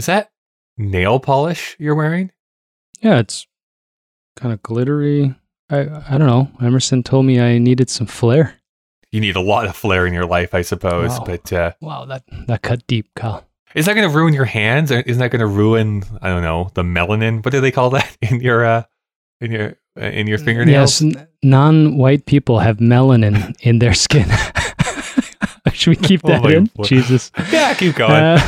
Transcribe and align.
Is 0.00 0.06
that 0.06 0.30
nail 0.78 1.20
polish 1.20 1.76
you're 1.78 1.94
wearing? 1.94 2.30
Yeah, 3.02 3.18
it's 3.18 3.46
kind 4.34 4.50
of 4.54 4.62
glittery. 4.62 5.34
I 5.68 5.80
I 5.80 6.16
don't 6.16 6.26
know. 6.26 6.50
Emerson 6.62 7.02
told 7.02 7.26
me 7.26 7.38
I 7.38 7.58
needed 7.58 7.90
some 7.90 8.06
flair. 8.06 8.54
You 9.12 9.20
need 9.20 9.36
a 9.36 9.42
lot 9.42 9.66
of 9.66 9.76
flair 9.76 10.06
in 10.06 10.14
your 10.14 10.24
life, 10.24 10.54
I 10.54 10.62
suppose. 10.62 11.10
Wow. 11.10 11.24
But 11.26 11.52
uh, 11.52 11.72
Wow, 11.82 12.06
that 12.06 12.22
that 12.46 12.62
cut 12.62 12.86
deep, 12.86 13.10
Kyle. 13.14 13.44
is 13.74 13.84
that 13.84 13.92
going 13.94 14.08
to 14.10 14.16
ruin 14.16 14.32
your 14.32 14.46
hands? 14.46 14.90
Isn't 14.90 15.18
that 15.18 15.30
going 15.30 15.40
to 15.40 15.46
ruin? 15.46 16.02
I 16.22 16.28
don't 16.30 16.42
know 16.42 16.70
the 16.72 16.82
melanin. 16.82 17.44
What 17.44 17.52
do 17.52 17.60
they 17.60 17.70
call 17.72 17.90
that 17.90 18.16
in 18.22 18.40
your 18.40 18.64
uh, 18.64 18.84
in 19.42 19.52
your 19.52 19.76
uh, 20.00 20.06
in 20.06 20.26
your 20.28 20.38
fingernails? 20.38 21.02
Yes, 21.02 21.26
non-white 21.42 22.24
people 22.24 22.60
have 22.60 22.78
melanin 22.78 23.54
in 23.60 23.80
their 23.80 23.92
skin. 23.92 24.30
Should 25.74 25.90
we 25.90 25.96
keep 25.96 26.22
Oh 26.24 26.28
that 26.28 26.42
my 26.42 26.54
in? 26.54 26.64
boy. 26.74 26.84
Jesus. 26.84 27.30
Yeah, 27.52 27.74
keep 27.74 27.96
going. 27.96 28.40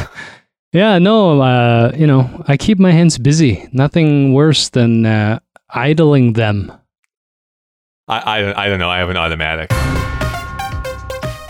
Yeah, 0.72 0.98
no, 0.98 1.42
uh, 1.42 1.92
you 1.94 2.06
know, 2.06 2.44
I 2.48 2.56
keep 2.56 2.78
my 2.78 2.92
hands 2.92 3.18
busy. 3.18 3.68
Nothing 3.72 4.32
worse 4.32 4.70
than 4.70 5.04
uh, 5.04 5.38
idling 5.68 6.32
them. 6.32 6.72
I, 8.08 8.18
I 8.18 8.64
I 8.64 8.68
don't 8.68 8.78
know. 8.78 8.88
I 8.88 8.98
have 8.98 9.10
an 9.10 9.18
automatic. 9.18 9.70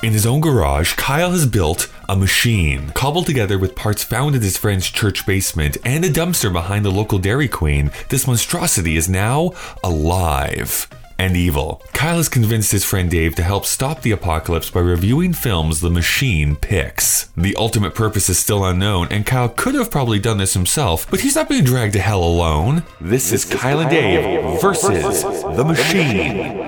In 0.03 0.12
his 0.12 0.27
own 0.27 0.41
garage, 0.41 0.95
Kyle 0.95 1.31
has 1.31 1.47
built 1.47 1.89
a 2.09 2.17
machine 2.17 2.91
cobbled 2.91 3.27
together 3.27 3.57
with 3.61 3.77
parts 3.77 4.03
found 4.03 4.35
in 4.35 4.43
his 4.43 4.57
friend's 4.57 4.91
church 4.91 5.25
basement 5.25 5.77
and 5.84 6.05
a 6.05 6.11
dumpster 6.11 6.53
behind 6.53 6.84
the 6.84 6.91
local 6.91 7.19
Dairy 7.19 7.47
Queen. 7.47 7.93
This 8.09 8.27
monstrosity 8.27 8.97
is 8.97 9.09
now 9.09 9.53
alive 9.84 10.89
and 11.23 11.37
evil. 11.37 11.81
Kyle 11.93 12.17
has 12.17 12.29
convinced 12.29 12.73
his 12.73 12.85
friend 12.85 13.09
Dave 13.09 13.37
to 13.37 13.45
help 13.45 13.65
stop 13.65 14.03
the 14.03 14.11
apocalypse 14.11 14.71
by 14.71 14.81
reviewing 14.81 15.33
films 15.33 15.81
the 15.81 15.89
machine 15.89 16.57
picks. 16.57 17.31
The 17.37 17.55
ultimate 17.55 17.95
purpose 17.95 18.29
is 18.29 18.41
still 18.41 18.65
unknown, 18.65 19.07
and 19.12 19.25
Kyle 19.25 19.48
could 19.48 19.77
have 19.77 19.89
probably 19.89 20.19
done 20.19 20.39
this 20.39 20.55
himself, 20.55 21.09
but 21.09 21.21
he's 21.21 21.37
not 21.37 21.48
being 21.48 21.62
dragged 21.62 21.93
to 21.93 22.01
hell 22.01 22.25
alone. 22.25 22.83
This, 23.01 23.31
is 23.31 23.45
Kyle 23.45 23.78
and 23.78 23.89
Dave 23.89 24.61
versus 24.61 25.23
the 25.23 25.65
machine. 25.65 26.59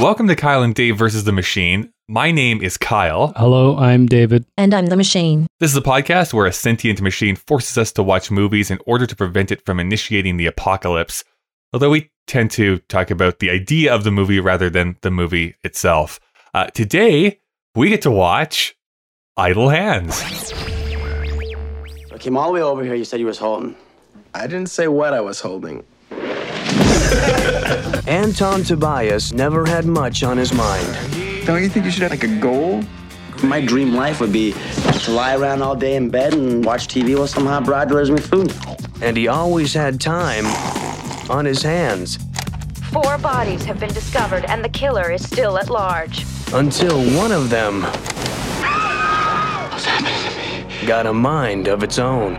Welcome 0.00 0.28
to 0.28 0.34
Kyle 0.34 0.62
and 0.62 0.74
Dave 0.74 0.96
versus 0.96 1.24
the 1.24 1.32
Machine. 1.32 1.93
My 2.08 2.30
name 2.30 2.60
is 2.60 2.76
Kyle. 2.76 3.32
Hello, 3.34 3.78
I'm 3.78 4.04
David. 4.04 4.44
And 4.58 4.74
I'm 4.74 4.88
the 4.88 4.96
machine. 4.96 5.46
This 5.58 5.70
is 5.70 5.76
a 5.78 5.80
podcast 5.80 6.34
where 6.34 6.44
a 6.44 6.52
sentient 6.52 7.00
machine 7.00 7.34
forces 7.34 7.78
us 7.78 7.92
to 7.92 8.02
watch 8.02 8.30
movies 8.30 8.70
in 8.70 8.78
order 8.84 9.06
to 9.06 9.16
prevent 9.16 9.50
it 9.50 9.64
from 9.64 9.80
initiating 9.80 10.36
the 10.36 10.44
apocalypse. 10.44 11.24
Although 11.72 11.88
we 11.88 12.10
tend 12.26 12.50
to 12.52 12.80
talk 12.90 13.10
about 13.10 13.38
the 13.38 13.48
idea 13.48 13.94
of 13.94 14.04
the 14.04 14.10
movie 14.10 14.38
rather 14.38 14.68
than 14.68 14.98
the 15.00 15.10
movie 15.10 15.54
itself. 15.64 16.20
Uh, 16.52 16.66
today, 16.66 17.40
we 17.74 17.88
get 17.88 18.02
to 18.02 18.10
watch 18.10 18.76
Idle 19.38 19.70
Hands. 19.70 20.22
I 22.12 22.18
came 22.18 22.36
all 22.36 22.48
the 22.48 22.52
way 22.52 22.60
over 22.62 22.84
here. 22.84 22.96
You 22.96 23.06
said 23.06 23.18
you 23.18 23.24
was 23.24 23.38
holding. 23.38 23.76
I 24.34 24.46
didn't 24.46 24.68
say 24.68 24.88
what 24.88 25.14
I 25.14 25.22
was 25.22 25.40
holding. 25.40 25.82
Anton 28.06 28.62
Tobias 28.62 29.32
never 29.32 29.64
had 29.64 29.86
much 29.86 30.22
on 30.22 30.36
his 30.36 30.52
mind. 30.52 31.23
Don't 31.44 31.62
you 31.62 31.68
think 31.68 31.84
you 31.84 31.90
should 31.90 32.02
have 32.02 32.10
like 32.10 32.24
a 32.24 32.36
goal? 32.38 32.82
My 33.42 33.60
dream 33.60 33.94
life 33.94 34.20
would 34.20 34.32
be 34.32 34.52
to 35.02 35.10
lie 35.10 35.36
around 35.36 35.62
all 35.62 35.76
day 35.76 35.96
in 35.96 36.08
bed 36.08 36.34
and 36.34 36.64
watch 36.64 36.88
TV 36.88 37.16
while 37.16 37.26
some 37.26 37.44
hot 37.46 37.64
broad 37.64 37.88
delivers 37.88 38.10
me 38.10 38.18
food. 38.18 38.52
And 39.02 39.16
he 39.16 39.28
always 39.28 39.74
had 39.74 40.00
time 40.00 40.46
on 41.30 41.44
his 41.44 41.62
hands 41.62 42.18
Four 42.94 43.18
bodies 43.18 43.64
have 43.64 43.80
been 43.80 43.92
discovered, 43.92 44.44
and 44.44 44.64
the 44.64 44.68
killer 44.68 45.10
is 45.10 45.26
still 45.26 45.58
at 45.58 45.68
large. 45.68 46.24
until 46.52 47.02
one 47.18 47.32
of 47.32 47.50
them 47.50 47.80
got 50.86 51.04
a 51.04 51.12
mind 51.12 51.66
of 51.66 51.82
its 51.82 51.98
own. 51.98 52.36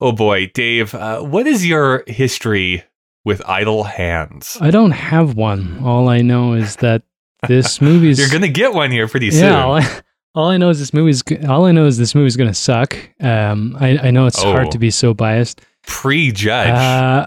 Oh 0.00 0.12
boy, 0.12 0.46
Dave, 0.54 0.94
uh, 0.94 1.20
what 1.20 1.46
is 1.46 1.66
your 1.66 2.02
history 2.06 2.82
with 3.24 3.42
Idle 3.48 3.84
Hands? 3.84 4.58
I 4.60 4.70
don't 4.70 4.90
have 4.92 5.34
one. 5.34 5.78
All 5.84 6.08
I 6.08 6.22
know 6.22 6.54
is 6.54 6.76
that 6.76 7.02
this 7.48 7.80
movie's 7.80 8.18
You're 8.18 8.28
going 8.28 8.42
to 8.42 8.48
get 8.48 8.72
one 8.74 8.90
here 8.90 9.08
pretty 9.08 9.30
soon. 9.30 9.44
yeah. 9.44 9.64
All 9.64 9.74
I, 9.76 10.00
all 10.34 10.48
I 10.48 10.56
know 10.56 10.70
is 10.70 10.78
this 10.78 10.94
movie's. 10.94 11.22
All 11.48 11.66
I 11.66 11.72
know 11.72 11.84
is 11.86 11.98
this 11.98 12.14
movie's 12.14 12.36
gonna 12.38 12.54
suck. 12.54 12.96
Um, 13.20 13.76
I 13.78 13.98
I 13.98 14.10
know 14.10 14.24
it's 14.26 14.42
Oh. 14.42 14.50
hard 14.50 14.70
to 14.70 14.78
be 14.78 14.90
so 14.90 15.12
biased. 15.12 15.60
Prejudge. 15.86 16.68
Uh, 16.70 17.26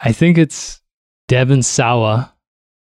I 0.00 0.10
think 0.12 0.36
it's 0.36 0.80
Devon 1.28 1.62
Sawa. 1.62 2.34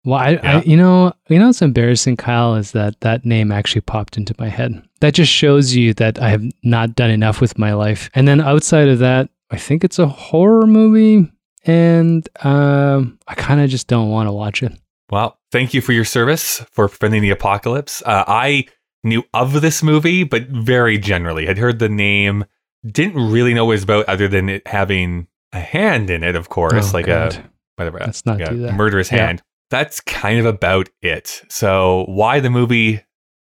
Well, 0.03 0.19
I, 0.19 0.29
Yeah. 0.31 0.57
I, 0.57 0.61
you 0.63 0.75
know, 0.75 1.13
you 1.29 1.39
know, 1.39 1.45
what's 1.47 1.61
embarrassing, 1.61 2.17
Kyle, 2.17 2.55
is 2.55 2.71
that 2.73 2.99
that 2.99 3.23
name 3.25 3.49
actually 3.51 3.79
popped 3.81 4.17
into 4.17 4.35
my 4.37 4.49
head. 4.49 4.83
That 4.99 5.13
just 5.13 5.31
shows 5.31 5.73
you 5.73 5.93
that 5.95 6.21
I 6.21 6.29
have 6.31 6.43
not 6.63 6.93
done 6.95 7.09
enough 7.09 7.39
with 7.39 7.57
my 7.57 7.73
life. 7.73 8.09
And 8.13 8.27
then 8.27 8.41
outside 8.41 8.89
of 8.89 8.99
that, 8.99 9.29
I 9.51 9.57
think 9.57 9.83
it's 9.85 9.99
a 9.99 10.07
horror 10.07 10.67
movie, 10.67 11.31
and 11.65 12.27
um, 12.43 13.19
I 13.27 13.35
kind 13.35 13.61
of 13.61 13.69
just 13.69 13.87
don't 13.87 14.09
want 14.09 14.27
to 14.27 14.31
watch 14.33 14.63
it. 14.63 14.73
Well, 15.11 15.39
thank 15.51 15.73
you 15.73 15.81
for 15.81 15.91
your 15.91 16.05
service 16.05 16.59
for 16.71 16.87
preventing 16.87 17.21
the 17.21 17.29
apocalypse. 17.31 18.01
Uh, 18.05 18.23
I 18.27 18.65
knew 19.03 19.23
of 19.33 19.61
this 19.61 19.83
movie, 19.83 20.23
but 20.23 20.47
very 20.47 20.97
generally. 20.97 21.47
I'd 21.47 21.57
heard 21.59 21.77
the 21.79 21.89
name, 21.89 22.45
didn't 22.85 23.31
really 23.31 23.53
know 23.53 23.65
what 23.65 23.71
it 23.73 23.75
was 23.75 23.83
about 23.83 24.05
other 24.09 24.27
than 24.27 24.49
it 24.49 24.67
having 24.67 25.27
a 25.53 25.59
hand 25.59 26.09
in 26.09 26.23
it, 26.23 26.35
of 26.35 26.49
course, 26.49 26.89
Oh, 26.89 26.97
like 26.97 27.05
God. 27.05 27.35
a 27.35 27.49
whatever, 27.75 27.99
Let's 27.99 28.25
not 28.25 28.39
like 28.39 28.47
a 28.47 28.51
do 28.51 28.61
that. 28.63 28.73
murderous 28.73 29.11
Yeah. 29.11 29.27
hand. 29.27 29.41
That's 29.69 29.99
kind 30.01 30.39
of 30.39 30.45
about 30.45 30.89
it. 31.01 31.43
So 31.49 32.05
why 32.07 32.39
the 32.39 32.49
movie? 32.49 33.01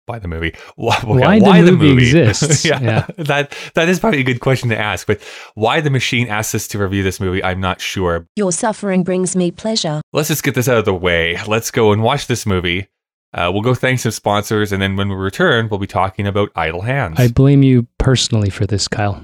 Why 0.09 0.18
the 0.18 0.28
movie? 0.28 0.56
Why, 0.75 0.97
okay, 0.97 1.40
Why 1.40 1.62
the 1.62 1.72
movie 1.72 2.20
exists. 2.20 2.66
yeah, 2.66 2.81
Yeah. 2.81 3.06
that 3.18 3.56
that 3.75 3.88
is 3.90 4.00
probably 4.00 4.22
a 4.22 4.24
good 4.24 4.40
question 4.40 4.70
to 4.70 4.78
ask. 4.78 5.06
But 5.06 5.22
why 5.53 5.81
the 5.81 5.92
machine 5.92 6.28
asked 6.30 6.56
us 6.56 6.68
to 6.70 6.80
review 6.80 7.03
this 7.03 7.20
movie, 7.20 7.44
I'm 7.44 7.62
not 7.62 7.80
sure. 7.80 8.25
Your 8.36 8.52
suffering 8.52 9.03
brings 9.03 9.36
me 9.36 9.52
pleasure. 9.52 10.02
let's 10.12 10.30
just 10.30 10.42
get 10.42 10.56
this 10.56 10.68
out 10.68 10.80
of 10.80 10.86
the 10.86 10.96
way. 10.96 11.38
Let's 11.46 11.70
go 11.70 11.92
and 11.92 12.02
watch 12.02 12.25
this 12.25 12.47
movie. 12.47 12.88
Uh, 13.36 13.52
we'll 13.53 13.62
go 13.62 13.75
thank 13.75 14.00
some 14.00 14.12
sponsors, 14.12 14.72
and 14.72 14.81
then 14.81 14.96
when 14.96 15.09
we 15.09 15.14
return, 15.16 15.70
we'll 15.70 15.80
be 15.80 15.86
talking 15.86 16.26
about 16.26 16.50
Idle 16.56 16.81
Hands. 16.81 17.14
I 17.20 17.28
blame 17.28 17.62
you 17.62 17.86
personally 18.00 18.50
for 18.50 18.66
this, 18.66 18.88
Kyle. 18.88 19.22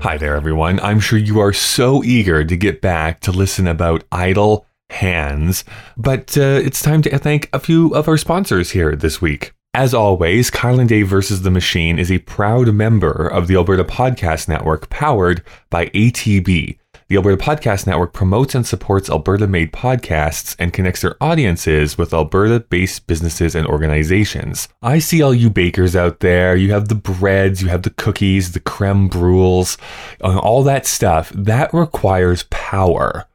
Hi 0.00 0.16
there, 0.18 0.34
everyone. 0.34 0.80
I'm 0.80 0.98
sure 0.98 1.20
you 1.20 1.38
are 1.38 1.52
so 1.52 2.02
eager 2.02 2.42
to 2.42 2.56
get 2.56 2.80
back 2.80 3.20
to 3.20 3.30
listen 3.30 3.68
about 3.68 4.02
idle 4.10 4.66
hands, 4.92 5.64
but 5.96 6.36
uh, 6.38 6.60
it's 6.62 6.82
time 6.82 7.02
to 7.02 7.18
thank 7.18 7.48
a 7.52 7.58
few 7.58 7.94
of 7.94 8.08
our 8.08 8.16
sponsors 8.16 8.70
here 8.70 8.94
this 8.94 9.20
week. 9.20 9.52
As 9.74 9.94
always, 9.94 10.50
Kyle 10.50 10.78
and 10.78 10.88
Dave 10.88 11.08
versus 11.08 11.42
the 11.42 11.50
Machine 11.50 11.98
is 11.98 12.12
a 12.12 12.18
proud 12.18 12.74
member 12.74 13.26
of 13.26 13.48
the 13.48 13.56
Alberta 13.56 13.84
Podcast 13.84 14.46
Network 14.46 14.90
powered 14.90 15.42
by 15.70 15.86
ATB. 15.86 16.78
The 17.08 17.16
Alberta 17.16 17.42
Podcast 17.42 17.86
Network 17.86 18.12
promotes 18.12 18.54
and 18.54 18.66
supports 18.66 19.10
Alberta 19.10 19.46
made 19.46 19.72
podcasts 19.72 20.56
and 20.58 20.72
connects 20.72 21.00
their 21.02 21.16
audiences 21.22 21.98
with 21.98 22.14
Alberta 22.14 22.60
based 22.60 23.06
businesses 23.06 23.54
and 23.54 23.66
organizations. 23.66 24.68
I 24.82 24.98
see 24.98 25.22
all 25.22 25.34
you 25.34 25.50
bakers 25.50 25.96
out 25.96 26.20
there. 26.20 26.56
You 26.56 26.72
have 26.72 26.88
the 26.88 26.94
breads, 26.94 27.62
you 27.62 27.68
have 27.68 27.82
the 27.82 27.90
cookies, 27.90 28.52
the 28.52 28.60
creme 28.60 29.08
brules, 29.08 29.76
all 30.22 30.62
that 30.64 30.86
stuff. 30.86 31.30
That 31.34 31.72
requires 31.74 32.44
power. 32.50 33.26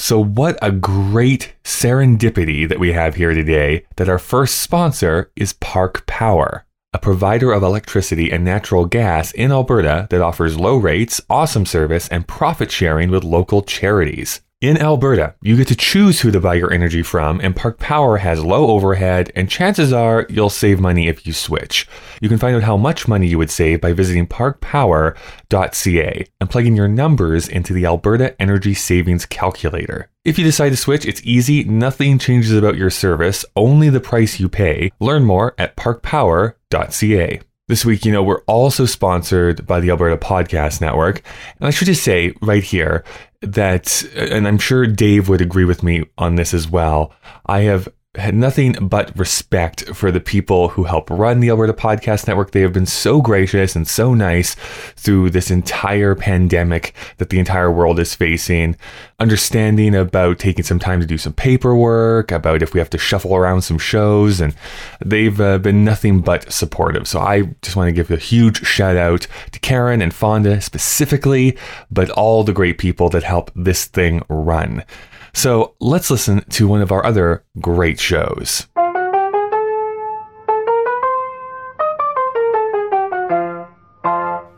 So, 0.00 0.18
what 0.18 0.58
a 0.62 0.72
great 0.72 1.52
serendipity 1.62 2.66
that 2.66 2.80
we 2.80 2.92
have 2.92 3.16
here 3.16 3.34
today 3.34 3.84
that 3.96 4.08
our 4.08 4.18
first 4.18 4.62
sponsor 4.62 5.30
is 5.36 5.52
Park 5.52 6.06
Power, 6.06 6.64
a 6.94 6.98
provider 6.98 7.52
of 7.52 7.62
electricity 7.62 8.32
and 8.32 8.42
natural 8.42 8.86
gas 8.86 9.30
in 9.32 9.52
Alberta 9.52 10.06
that 10.08 10.22
offers 10.22 10.58
low 10.58 10.78
rates, 10.78 11.20
awesome 11.28 11.66
service, 11.66 12.08
and 12.08 12.26
profit 12.26 12.70
sharing 12.70 13.10
with 13.10 13.24
local 13.24 13.60
charities. 13.60 14.40
In 14.60 14.76
Alberta, 14.76 15.34
you 15.40 15.56
get 15.56 15.68
to 15.68 15.74
choose 15.74 16.20
who 16.20 16.30
to 16.30 16.38
buy 16.38 16.52
your 16.52 16.70
energy 16.70 17.02
from, 17.02 17.40
and 17.40 17.56
Park 17.56 17.78
Power 17.78 18.18
has 18.18 18.44
low 18.44 18.68
overhead, 18.68 19.32
and 19.34 19.48
chances 19.48 19.90
are 19.90 20.26
you'll 20.28 20.50
save 20.50 20.78
money 20.78 21.08
if 21.08 21.26
you 21.26 21.32
switch. 21.32 21.88
You 22.20 22.28
can 22.28 22.36
find 22.36 22.54
out 22.54 22.64
how 22.64 22.76
much 22.76 23.08
money 23.08 23.26
you 23.26 23.38
would 23.38 23.50
save 23.50 23.80
by 23.80 23.94
visiting 23.94 24.26
parkpower.ca 24.26 26.26
and 26.42 26.50
plugging 26.50 26.76
your 26.76 26.88
numbers 26.88 27.48
into 27.48 27.72
the 27.72 27.86
Alberta 27.86 28.38
Energy 28.38 28.74
Savings 28.74 29.24
Calculator. 29.24 30.10
If 30.26 30.38
you 30.38 30.44
decide 30.44 30.70
to 30.70 30.76
switch, 30.76 31.06
it's 31.06 31.24
easy, 31.24 31.64
nothing 31.64 32.18
changes 32.18 32.52
about 32.52 32.76
your 32.76 32.90
service, 32.90 33.46
only 33.56 33.88
the 33.88 33.98
price 33.98 34.38
you 34.38 34.50
pay. 34.50 34.92
Learn 35.00 35.24
more 35.24 35.54
at 35.56 35.74
parkpower.ca. 35.76 37.40
This 37.66 37.84
week, 37.84 38.04
you 38.04 38.10
know, 38.10 38.24
we're 38.24 38.42
also 38.42 38.84
sponsored 38.84 39.64
by 39.64 39.78
the 39.78 39.90
Alberta 39.90 40.16
Podcast 40.16 40.80
Network. 40.80 41.22
And 41.60 41.68
I 41.68 41.70
should 41.70 41.86
just 41.86 42.02
say 42.02 42.34
right 42.42 42.64
here 42.64 43.04
that, 43.42 44.02
and 44.14 44.46
I'm 44.46 44.58
sure 44.58 44.86
Dave 44.86 45.28
would 45.28 45.40
agree 45.40 45.64
with 45.64 45.82
me 45.82 46.04
on 46.18 46.34
this 46.34 46.52
as 46.52 46.68
well, 46.68 47.12
I 47.46 47.60
have 47.60 47.88
had 48.16 48.34
nothing 48.34 48.72
but 48.80 49.16
respect 49.16 49.84
for 49.94 50.10
the 50.10 50.18
people 50.18 50.70
who 50.70 50.82
help 50.82 51.08
run 51.10 51.38
the 51.38 51.48
Alberta 51.48 51.72
Podcast 51.72 52.26
Network. 52.26 52.50
They 52.50 52.62
have 52.62 52.72
been 52.72 52.84
so 52.84 53.22
gracious 53.22 53.76
and 53.76 53.86
so 53.86 54.14
nice 54.14 54.56
through 54.96 55.30
this 55.30 55.48
entire 55.48 56.16
pandemic 56.16 56.92
that 57.18 57.30
the 57.30 57.38
entire 57.38 57.70
world 57.70 58.00
is 58.00 58.16
facing. 58.16 58.74
Understanding 59.20 59.94
about 59.94 60.40
taking 60.40 60.64
some 60.64 60.80
time 60.80 60.98
to 60.98 61.06
do 61.06 61.18
some 61.18 61.34
paperwork, 61.34 62.32
about 62.32 62.62
if 62.62 62.74
we 62.74 62.80
have 62.80 62.90
to 62.90 62.98
shuffle 62.98 63.36
around 63.36 63.62
some 63.62 63.78
shows, 63.78 64.40
and 64.40 64.56
they've 65.04 65.40
uh, 65.40 65.58
been 65.58 65.84
nothing 65.84 66.20
but 66.20 66.50
supportive. 66.50 67.06
So 67.06 67.20
I 67.20 67.42
just 67.62 67.76
want 67.76 67.86
to 67.86 67.92
give 67.92 68.10
a 68.10 68.16
huge 68.16 68.66
shout 68.66 68.96
out 68.96 69.28
to 69.52 69.60
Karen 69.60 70.02
and 70.02 70.12
Fonda 70.12 70.60
specifically, 70.60 71.56
but 71.92 72.10
all 72.10 72.42
the 72.42 72.52
great 72.52 72.78
people 72.78 73.08
that 73.10 73.22
help 73.22 73.52
this 73.54 73.84
thing 73.84 74.24
run. 74.28 74.82
So 75.32 75.74
let's 75.80 76.10
listen 76.10 76.42
to 76.50 76.68
one 76.68 76.82
of 76.82 76.92
our 76.92 77.04
other 77.04 77.44
great 77.60 78.00
shows. 78.00 78.66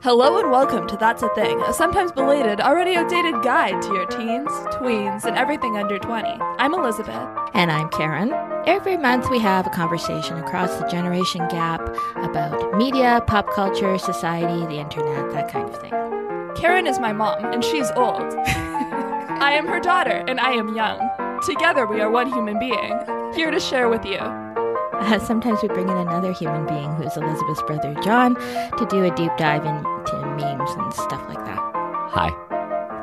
Hello 0.02 0.38
and 0.40 0.50
welcome 0.50 0.86
to 0.88 0.96
That's 0.96 1.22
a 1.22 1.28
Thing, 1.34 1.60
a 1.62 1.72
sometimes 1.72 2.10
belated, 2.10 2.60
already 2.60 2.96
outdated 2.96 3.40
guide 3.42 3.80
to 3.82 3.94
your 3.94 4.06
teens, 4.06 4.50
tweens, 4.74 5.24
and 5.24 5.36
everything 5.36 5.76
under 5.76 5.98
20. 5.98 6.28
I'm 6.58 6.74
Elizabeth. 6.74 7.28
And 7.54 7.70
I'm 7.70 7.88
Karen. 7.90 8.32
Every 8.66 8.96
month 8.96 9.30
we 9.30 9.38
have 9.38 9.66
a 9.66 9.70
conversation 9.70 10.36
across 10.38 10.76
the 10.78 10.88
generation 10.88 11.46
gap 11.48 11.80
about 12.16 12.76
media, 12.76 13.22
pop 13.26 13.48
culture, 13.54 13.96
society, 13.98 14.66
the 14.66 14.80
internet, 14.80 15.32
that 15.32 15.50
kind 15.50 15.68
of 15.68 15.80
thing. 15.80 15.92
Karen 16.56 16.86
is 16.86 16.98
my 16.98 17.12
mom, 17.12 17.44
and 17.52 17.64
she's 17.64 17.90
old. 17.92 18.34
I 19.40 19.52
am 19.52 19.66
her 19.66 19.80
daughter, 19.80 20.24
and 20.26 20.40
I 20.40 20.52
am 20.52 20.74
young. 20.74 20.98
Together 21.46 21.86
we 21.86 22.00
are 22.00 22.10
one 22.10 22.32
human 22.32 22.58
being, 22.58 22.98
here 23.34 23.50
to 23.50 23.58
share 23.58 23.88
with 23.88 24.04
you. 24.04 24.18
Uh, 24.18 25.18
sometimes 25.26 25.60
we 25.62 25.68
bring 25.68 25.88
in 25.88 25.96
another 25.96 26.32
human 26.32 26.66
being 26.66 26.92
who's 26.94 27.16
Elizabeth's 27.16 27.62
brother 27.62 27.94
John 28.02 28.34
to 28.34 28.86
do 28.88 29.04
a 29.04 29.14
deep 29.14 29.32
dive 29.36 29.64
into 29.64 30.16
memes 30.36 30.70
and 30.70 30.92
stuff 30.92 31.22
like 31.28 31.44
that. 31.44 31.58
Hi. 32.12 32.30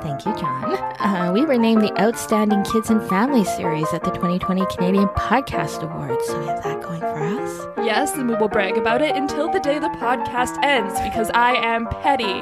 Thank 0.02 0.26
you, 0.26 0.34
John. 0.38 0.76
Uh, 1.00 1.31
we 1.34 1.44
were 1.44 1.58
named 1.58 1.81
the 1.81 2.02
Outstanding 2.02 2.64
Kids 2.64 2.90
and 2.90 3.02
Family 3.10 3.44
Series 3.44 3.92
at 3.94 4.04
the 4.06 4.12
2020 4.12 4.66
Canadian 4.68 5.10
Podcast 5.10 5.84
Awards, 5.84 6.26
so 6.26 6.40
we 6.40 6.46
have 6.48 6.64
that 6.64 6.81
going 6.81 7.02
for 7.02 7.18
us. 7.18 7.68
Yes, 7.78 8.14
and 8.14 8.30
we 8.30 8.36
will 8.36 8.48
brag 8.48 8.78
about 8.78 9.02
it 9.02 9.16
until 9.16 9.52
the 9.52 9.60
day 9.60 9.78
the 9.78 9.90
podcast 9.90 10.58
ends 10.64 10.94
because 11.02 11.30
I 11.34 11.56
am 11.56 11.88
petty. 11.88 12.40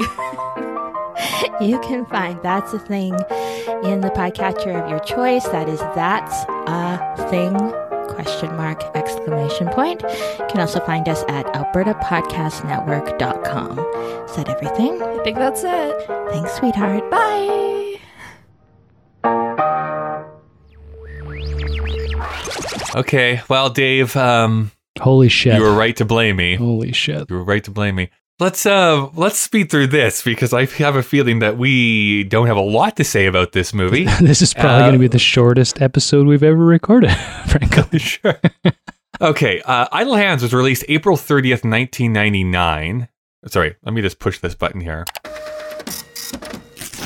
you 1.61 1.79
can 1.79 2.05
find 2.05 2.39
That's 2.43 2.73
a 2.73 2.79
Thing 2.79 3.13
in 3.83 4.01
the 4.01 4.11
podcatcher 4.15 4.81
of 4.81 4.89
your 4.89 4.99
choice. 4.99 5.45
That 5.47 5.67
is 5.69 5.79
That's 5.95 6.43
a 6.67 7.27
Thing 7.29 7.55
question 8.07 8.55
mark 8.55 8.81
exclamation 8.95 9.67
point. 9.69 10.01
You 10.01 10.45
can 10.49 10.59
also 10.59 10.79
find 10.79 11.07
us 11.07 11.23
at 11.27 11.45
albertapodcastnetwork.com. 11.47 13.79
Is 13.79 14.35
that 14.35 14.49
everything? 14.49 15.01
I 15.01 15.17
think 15.23 15.37
that's 15.37 15.63
it. 15.63 16.07
Thanks, 16.31 16.53
sweetheart. 16.55 17.09
Bye. 17.11 17.99
Okay, 22.95 23.41
well, 23.47 23.69
Dave, 23.69 24.15
um, 24.15 24.71
Holy 24.99 25.29
shit. 25.29 25.55
you 25.55 25.61
were 25.61 25.75
right 25.75 25.95
to 25.97 26.05
blame 26.05 26.37
me. 26.37 26.55
Holy 26.55 26.91
shit. 26.91 27.29
You 27.29 27.35
were 27.35 27.43
right 27.43 27.63
to 27.65 27.71
blame 27.71 27.95
me. 27.95 28.09
Let's 28.39 28.67
uh 28.67 29.09
let's 29.15 29.39
speed 29.39 29.71
through 29.71 29.87
this 29.87 30.21
because 30.21 30.53
I 30.53 30.65
have 30.65 30.95
a 30.95 31.01
feeling 31.01 31.39
that 31.39 31.57
we 31.57 32.23
don't 32.25 32.45
have 32.45 32.57
a 32.57 32.61
lot 32.61 32.95
to 32.97 33.03
say 33.03 33.25
about 33.25 33.51
this 33.53 33.73
movie. 33.73 34.03
this 34.21 34.43
is 34.43 34.53
probably 34.53 34.73
Uh, 34.73 34.79
going 34.81 34.93
to 34.93 34.99
be 34.99 35.07
the 35.07 35.17
shortest 35.17 35.81
episode 35.81 36.27
we've 36.27 36.43
ever 36.43 36.63
recorded, 36.63 37.11
frankly. 37.47 37.97
sure. 37.99 38.39
Okay, 39.19 39.59
uh, 39.61 39.87
Idle 39.91 40.15
Hands 40.15 40.39
was 40.43 40.53
released 40.53 40.85
April 40.87 41.17
30th, 41.17 41.63
1999. 41.67 43.07
Sorry, 43.47 43.75
let 43.83 43.93
me 43.95 44.01
just 44.03 44.19
push 44.19 44.37
this 44.39 44.53
button 44.53 44.81
here. 44.81 45.05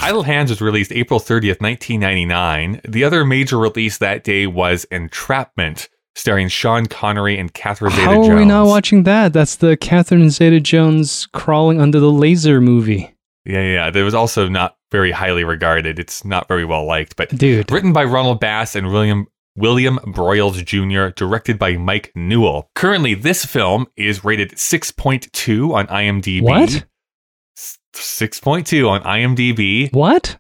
Idle 0.02 0.24
Hands 0.24 0.50
was 0.50 0.60
released 0.60 0.92
April 0.92 1.22
30th, 1.22 1.62
1999. 1.62 2.82
The 2.86 3.06
other 3.06 3.24
major 3.24 3.58
release 3.58 3.98
that 4.00 4.26
day 4.26 4.48
was 4.48 4.86
Entrapment, 4.92 5.88
starring 6.16 6.48
Sean 6.50 6.86
Connery 6.86 7.38
and 7.38 7.54
Catherine 7.54 7.92
Zeta 7.92 8.06
Jones. 8.06 8.28
How 8.28 8.34
are 8.34 8.38
we 8.38 8.46
not 8.46 8.68
watching 8.68 9.04
that? 9.04 9.34
That's 9.34 9.56
the 9.56 9.78
Catherine 9.78 10.30
Zeta 10.30 10.60
Jones 10.60 11.28
crawling 11.34 11.80
under 11.80 12.00
the 12.00 12.12
laser 12.12 12.60
movie. 12.62 13.16
Yeah, 13.46 13.62
yeah. 13.62 13.90
There 13.90 14.06
was 14.06 14.14
also 14.14 14.48
not 14.48 14.76
very 14.92 15.12
highly 15.12 15.44
regarded. 15.44 15.98
It's 16.00 16.24
not 16.26 16.48
very 16.48 16.66
well 16.66 16.86
liked, 16.86 17.16
but 17.16 17.30
Dude. 17.36 17.72
written 17.72 17.94
by 17.94 18.04
Ronald 18.04 18.40
Bass 18.40 18.76
and 18.76 18.92
William 18.92 19.28
William 19.56 19.98
Broyles 20.06 20.64
Jr., 20.64 21.14
directed 21.14 21.60
by 21.60 21.76
Mike 21.76 22.12
Newell. 22.16 22.70
Currently, 22.76 23.16
this 23.16 23.44
film 23.46 23.88
is 23.98 24.24
rated 24.24 24.52
6.2 24.52 25.74
on 25.74 25.88
IMDb. 25.88 26.42
What? 26.42 26.86
6.2 27.94 28.90
on 28.90 29.04
IMDb, 29.04 29.94
What? 29.94 30.38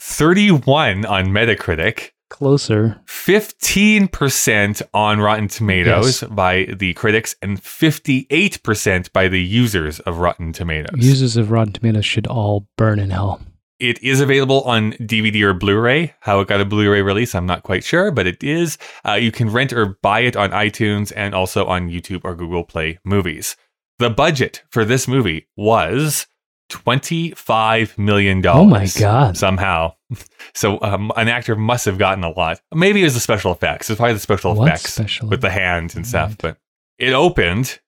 31 0.00 1.04
on 1.04 1.26
Metacritic, 1.26 2.10
Closer. 2.28 3.00
15% 3.06 4.82
on 4.94 5.20
Rotten 5.20 5.48
Tomatoes 5.48 6.22
Yes. 6.22 6.30
by 6.30 6.64
the 6.76 6.94
critics, 6.94 7.34
and 7.42 7.58
58% 7.60 9.12
by 9.12 9.28
the 9.28 9.42
users 9.42 10.00
of 10.00 10.18
Rotten 10.18 10.52
Tomatoes. 10.52 10.90
Users 11.04 11.36
of 11.36 11.50
Rotten 11.50 11.72
Tomatoes 11.72 12.04
should 12.06 12.26
all 12.26 12.68
burn 12.76 12.98
in 12.98 13.10
hell. 13.10 13.40
It 13.78 14.02
is 14.02 14.20
available 14.20 14.62
on 14.62 14.92
DVD 14.94 15.42
or 15.42 15.54
Blu-ray. 15.54 16.14
How 16.20 16.40
it 16.40 16.48
got 16.48 16.60
a 16.60 16.64
Blu-ray 16.64 17.00
release, 17.02 17.34
I'm 17.34 17.46
not 17.46 17.62
quite 17.62 17.84
sure, 17.84 18.10
but 18.10 18.26
it 18.26 18.42
is. 18.42 18.76
Uh, 19.06 19.12
you 19.14 19.30
can 19.30 19.50
rent 19.50 19.72
or 19.72 19.96
buy 20.02 20.20
it 20.20 20.36
on 20.36 20.50
iTunes 20.50 21.12
and 21.14 21.32
also 21.34 21.64
on 21.66 21.88
YouTube 21.88 22.22
or 22.24 22.34
Google 22.34 22.64
Play 22.64 22.98
Movies. 23.04 23.56
The 24.00 24.10
budget 24.10 24.62
for 24.70 24.84
this 24.84 25.06
movie 25.08 25.46
was 25.56 26.26
twenty-five 26.68 27.96
million 27.98 28.40
dollars. 28.40 28.62
Oh 28.62 28.66
my 28.66 28.86
God. 28.98 29.36
Somehow, 29.36 29.94
so 30.54 30.78
um, 30.82 31.12
an 31.16 31.28
actor 31.28 31.56
must 31.56 31.84
have 31.84 31.98
gotten 31.98 32.24
a 32.24 32.30
lot. 32.30 32.60
Maybe 32.74 33.00
it 33.00 33.04
was 33.04 33.14
the 33.14 33.20
special 33.20 33.52
effects. 33.52 33.90
It's 33.90 33.98
probably 33.98 34.14
the 34.14 34.20
special 34.20 34.54
What 34.54 34.68
effects 34.68 34.94
special 34.94 35.28
with 35.28 35.40
the 35.40 35.50
hands 35.50 35.94
and 35.94 36.06
stuff. 36.06 36.30
Right. 36.30 36.38
But 36.38 36.58
it 36.98 37.12
opened 37.12 37.80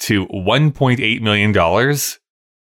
to 0.00 0.24
one 0.26 0.72
point 0.72 1.00
eight 1.00 1.22
million 1.22 1.52
dollars 1.52 2.18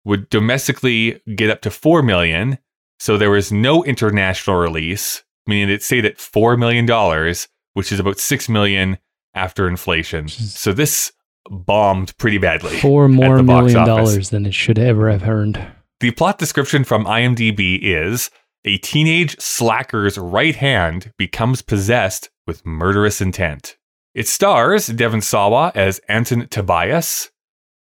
would 0.04 0.28
domestically 0.30 1.20
get 1.36 1.50
up 1.50 1.60
to 1.62 1.70
4 1.70 2.02
million 2.02 2.58
so 2.98 3.16
there 3.16 3.30
was 3.30 3.52
no 3.52 3.84
international 3.84 4.56
release 4.56 5.22
meaning 5.46 5.70
it 5.70 5.82
stayed 5.82 6.04
at 6.04 6.18
4 6.18 6.56
million 6.56 6.86
dollars 6.86 7.48
which 7.74 7.92
is 7.92 8.00
about 8.00 8.18
6 8.18 8.48
million 8.48 8.98
after 9.34 9.68
inflation 9.68 10.28
so 10.28 10.72
this 10.72 11.12
bombed 11.50 12.16
pretty 12.18 12.38
badly 12.38 12.78
Four 12.78 13.08
more 13.08 13.42
million 13.42 13.86
dollars 13.86 14.30
than 14.30 14.46
it 14.46 14.54
should 14.54 14.78
ever 14.78 15.10
have 15.10 15.28
earned. 15.28 15.58
the 16.00 16.10
plot 16.12 16.38
description 16.38 16.84
from 16.84 17.04
IMDb 17.04 17.78
is 17.82 18.30
a 18.64 18.78
teenage 18.78 19.38
slacker's 19.40 20.16
right 20.16 20.54
hand 20.54 21.12
becomes 21.18 21.62
possessed 21.62 22.30
with 22.46 22.64
murderous 22.64 23.20
intent. 23.20 23.76
It 24.14 24.28
stars 24.28 24.86
Devon 24.86 25.20
Sawa 25.20 25.72
as 25.74 26.00
Anton 26.08 26.46
Tobias, 26.48 27.30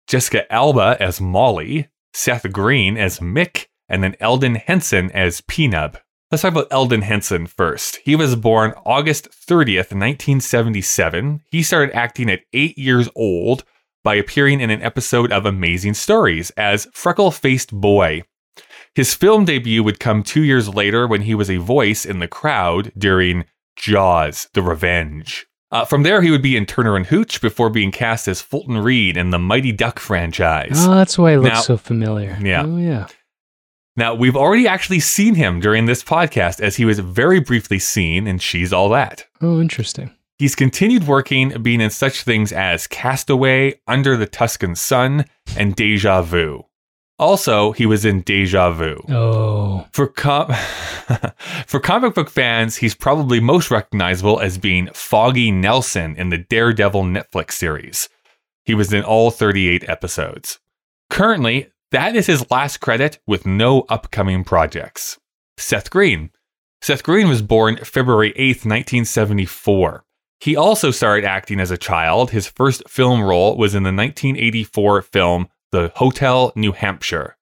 Jessica 0.08 0.52
Alba 0.52 0.98
as 1.00 1.22
Molly, 1.22 1.90
Seth 2.14 2.52
Green 2.52 2.98
as 2.98 3.20
Mick, 3.20 3.68
and 3.90 4.04
then 4.04 4.16
Elden 4.20 4.56
Henson 4.56 5.12
as 5.12 5.42
Peanut. 5.42 6.02
Let's 6.34 6.42
talk 6.42 6.54
about 6.54 6.68
Elden 6.72 7.04
Henson 7.04 7.46
first. 7.46 8.00
He 8.04 8.16
was 8.16 8.36
born 8.36 8.74
August 8.88 9.30
30th, 9.30 9.94
1977. 9.94 11.44
He 11.52 11.62
started 11.62 11.96
acting 11.96 12.28
at 12.28 12.42
eight 12.54 12.76
years 12.76 13.08
old 13.16 13.64
by 14.04 14.16
appearing 14.16 14.60
in 14.60 14.72
an 14.72 14.82
episode 14.82 15.32
of 15.32 15.46
Amazing 15.46 15.94
Stories 15.94 16.50
as 16.58 16.88
Freckle 16.92 17.30
Faced 17.30 17.72
Boy. 17.72 18.24
His 18.96 19.14
film 19.14 19.46
debut 19.46 19.84
would 19.84 20.00
come 20.00 20.24
two 20.24 20.42
years 20.42 20.68
later 20.68 21.06
when 21.08 21.22
he 21.22 21.36
was 21.36 21.52
a 21.52 21.58
voice 21.58 22.04
in 22.04 22.18
the 22.18 22.28
crowd 22.28 22.92
during 22.98 23.46
Jaws 23.76 24.50
The 24.56 24.64
Revenge. 24.64 25.46
Uh, 25.72 25.86
from 25.86 26.02
there, 26.02 26.24
he 26.24 26.32
would 26.32 26.42
be 26.42 26.58
in 26.58 26.66
Turner 26.66 26.96
and 26.96 27.06
Hooch 27.06 27.42
before 27.42 27.70
being 27.70 27.92
cast 27.92 28.28
as 28.28 28.42
Fulton 28.42 28.80
Reed 28.80 29.18
in 29.18 29.30
the 29.30 29.38
Mighty 29.38 29.72
Duck 29.72 30.00
franchise. 30.00 30.84
Oh, 30.84 30.96
that's 30.96 31.16
why 31.16 31.34
it 31.34 31.38
looks 31.38 31.54
Now- 31.54 31.62
so 31.62 31.78
familiar. 31.78 32.40
Yeah. 32.42 32.64
Oh, 32.66 32.78
yeah. 32.78 33.06
Now, 33.96 34.16
we've 34.16 34.36
already 34.36 34.68
actually 34.68 35.00
seen 35.02 35.36
him 35.36 35.60
during 35.60 35.86
this 35.86 36.04
podcast 36.04 36.60
as 36.60 36.78
he 36.78 36.86
was 36.86 37.00
very 37.00 37.40
briefly 37.40 37.78
seen 37.80 38.26
in 38.28 38.40
She's 38.40 38.74
All 38.74 38.90
That. 38.90 39.26
Oh, 39.42 39.62
interesting. 39.62 40.12
He's 40.40 40.56
continued 40.56 41.08
working, 41.08 41.62
being 41.62 41.80
in 41.80 41.92
such 41.92 42.24
things 42.24 42.52
as 42.52 42.88
Castaway, 42.88 43.80
Under 43.88 44.18
the 44.18 44.26
Tuscan 44.26 44.76
Sun, 44.76 45.26
and 45.56 45.76
Deja 45.76 46.24
Vu. 46.24 46.66
Also, 47.20 47.72
he 47.74 47.86
was 47.86 48.04
in 48.04 48.22
Deja 48.22 48.72
Vu. 48.72 48.98
Oh, 49.10 49.86
For 49.94 50.08
com- 50.08 50.52
for 51.68 51.80
comic 51.80 52.16
book 52.16 52.32
fans, 52.32 52.78
he's 52.78 52.96
probably 52.96 53.40
most 53.40 53.70
recognizable 53.70 54.40
as 54.40 54.58
being 54.58 54.90
Foggy 54.94 55.52
Nelson 55.52 56.16
in 56.18 56.30
the 56.30 56.40
Daredevil 56.40 57.04
Netflix 57.04 57.52
series. 57.52 58.10
He 58.66 58.74
was 58.74 58.92
in 58.92 59.04
all 59.04 59.30
38 59.30 59.88
episodes. 59.88 60.60
Currently, 61.12 61.70
that 61.94 62.16
is 62.16 62.28
his 62.28 62.50
last 62.52 62.78
credit 62.78 63.20
with 63.26 63.46
no 63.46 63.82
upcoming 63.88 64.44
projects. 64.44 65.20
Seth 65.58 65.90
Green. 65.90 66.32
Seth 66.82 67.04
Green 67.04 67.30
was 67.30 67.42
born 67.42 67.78
February 67.78 68.32
8th, 68.34 68.66
1974. 68.66 70.04
He 70.40 70.56
also 70.58 70.92
started 70.92 71.24
acting 71.24 71.60
as 71.62 71.72
a 71.72 71.78
child. 71.78 72.32
His 72.32 72.48
first 72.48 72.90
film 72.90 73.24
role 73.24 73.56
was 73.56 73.76
in 73.76 73.84
the 73.84 73.94
1984 73.94 75.04
film 75.04 75.48
The 75.72 75.92
Hotel 75.96 76.52
New 76.56 76.74
Hampshire. 76.74 77.38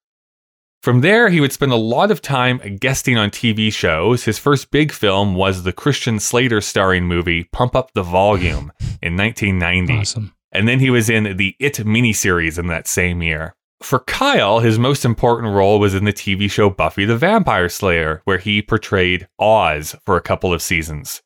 From 0.82 1.00
there, 1.00 1.28
he 1.30 1.40
would 1.40 1.52
spend 1.52 1.72
a 1.72 1.76
lot 1.76 2.10
of 2.10 2.20
time 2.20 2.58
guesting 2.78 3.16
on 3.16 3.30
TV 3.30 3.72
shows. 3.72 4.24
His 4.24 4.38
first 4.38 4.70
big 4.70 4.92
film 4.92 5.34
was 5.34 5.62
the 5.62 5.72
Christian 5.72 6.18
Slater 6.20 6.60
starring 6.60 7.04
movie 7.04 7.44
Pump 7.52 7.74
Up 7.74 7.92
the 7.94 8.02
Volume 8.02 8.70
in 9.00 9.16
1990. 9.16 9.94
Awesome. 9.94 10.34
And 10.52 10.68
then 10.68 10.80
he 10.80 10.90
was 10.90 11.08
in 11.08 11.36
the 11.36 11.56
It 11.58 11.76
miniseries 11.76 12.58
in 12.58 12.66
that 12.66 12.86
same 12.86 13.22
year. 13.22 13.54
For 13.82 13.98
Kyle, 14.00 14.60
his 14.60 14.78
most 14.78 15.04
important 15.04 15.52
role 15.52 15.80
was 15.80 15.94
in 15.94 16.04
the 16.04 16.12
TV 16.12 16.50
show 16.50 16.70
Buffy 16.70 17.04
the 17.04 17.16
Vampire 17.16 17.68
Slayer, 17.68 18.22
where 18.24 18.38
he 18.38 18.62
portrayed 18.62 19.28
Oz 19.38 19.96
for 20.06 20.16
a 20.16 20.22
couple 20.22 20.52
of 20.52 20.62
seasons. 20.62 21.20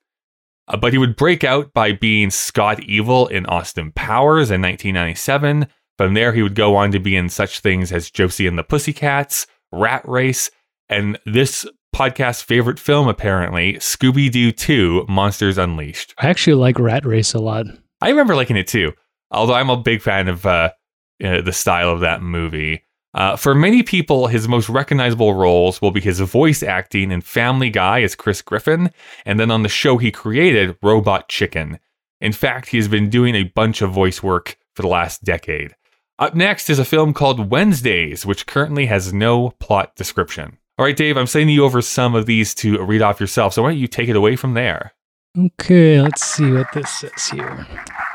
Uh, 0.69 0.77
but 0.77 0.93
he 0.93 0.99
would 0.99 1.17
break 1.17 1.45
out 1.45 1.73
by 1.73 1.93
being 1.93 2.31
Scott 2.31 2.83
Evil 2.83 3.27
in 3.29 3.47
Austin 3.47 3.93
Powers 3.93 4.51
in 4.51 4.63
1997. 4.63 5.67
From 5.99 6.15
there, 6.15 6.33
he 6.33 6.43
would 6.43 6.55
go 6.55 6.77
on 6.77 6.93
to 6.93 6.99
be 6.99 7.17
in 7.17 7.29
such 7.29 7.61
things 7.61 7.93
as 7.93 8.11
Josie 8.11 8.47
and 8.47 8.59
the 8.59 8.65
Pussycats, 8.65 9.47
Rat 9.73 10.03
Race, 10.09 10.51
and 10.89 11.19
this 11.25 11.67
podcast's 11.95 12.43
favorite 12.43 12.79
film, 12.79 13.09
apparently, 13.09 13.75
Scooby 13.75 14.31
Doo 14.31 14.53
2 14.53 15.07
Monsters 15.09 15.59
Unleashed. 15.59 16.15
I 16.19 16.29
actually 16.29 16.57
like 16.57 16.79
Rat 16.79 17.07
Race 17.07 17.33
a 17.35 17.39
lot. 17.39 17.67
I 18.01 18.11
remember 18.11 18.35
liking 18.35 18.57
it 18.57 18.67
too, 18.67 18.93
although 19.31 19.55
I'm 19.55 19.71
a 19.71 19.77
big 19.77 20.03
fan 20.03 20.29
of 20.29 20.45
uh, 20.45 20.71
uh, 21.25 21.41
the 21.41 21.53
style 21.53 21.91
of 21.91 22.01
that 22.01 22.23
movie. 22.23 22.83
Uh, 23.15 23.35
for 23.35 23.55
many 23.55 23.83
people, 23.83 24.27
his 24.27 24.47
most 24.47 24.69
recognizable 24.69 25.33
roles 25.33 25.81
will 25.81 25.91
be 25.91 26.03
his 26.03 26.21
voice 26.21 26.63
acting 26.63 27.11
in 27.11 27.23
Family 27.23 27.71
Guy 27.71 28.03
as 28.03 28.15
Chris 28.15 28.43
Griffin, 28.43 28.91
and 29.25 29.41
then 29.41 29.51
on 29.51 29.63
the 29.63 29.71
show 29.71 29.97
he 29.97 30.11
created, 30.11 30.77
Robot 30.83 31.29
Chicken. 31.29 31.79
In 32.21 32.33
fact, 32.33 32.69
he 32.69 32.77
has 32.77 32.89
been 32.89 33.09
doing 33.09 33.35
a 33.35 33.45
bunch 33.45 33.81
of 33.81 33.91
voice 33.91 34.23
work 34.23 34.59
for 34.75 34.83
the 34.83 34.89
last 34.89 35.25
decade. 35.25 35.75
Up 36.19 36.35
next 36.35 36.71
is 36.71 36.79
a 36.79 36.85
film 36.85 37.15
called 37.15 37.51
Wednesdays, 37.51 38.25
which 38.25 38.47
currently 38.47 38.87
has 38.87 39.13
no 39.13 39.51
plot 39.61 39.97
description. 39.97 40.59
All 40.79 40.85
right, 40.85 40.97
Dave, 40.97 41.17
I'm 41.17 41.27
sending 41.27 41.55
you 41.55 41.65
over 41.65 41.81
some 41.81 42.15
of 42.15 42.27
these 42.27 42.55
to 42.57 42.83
read 42.83 43.01
off 43.01 43.21
yourself, 43.21 43.55
so 43.55 43.63
why 43.63 43.71
don't 43.71 43.79
you 43.79 43.87
take 43.87 44.11
it 44.11 44.17
away 44.17 44.37
from 44.37 44.53
there? 44.53 44.93
Okay, 45.39 46.01
let's 46.01 46.25
see 46.25 46.51
what 46.51 46.71
this 46.73 46.91
says 46.91 47.29
here. 47.31 47.67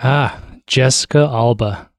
Ah, 0.03 0.39
Jessica 0.65 1.19
Alba. 1.19 1.90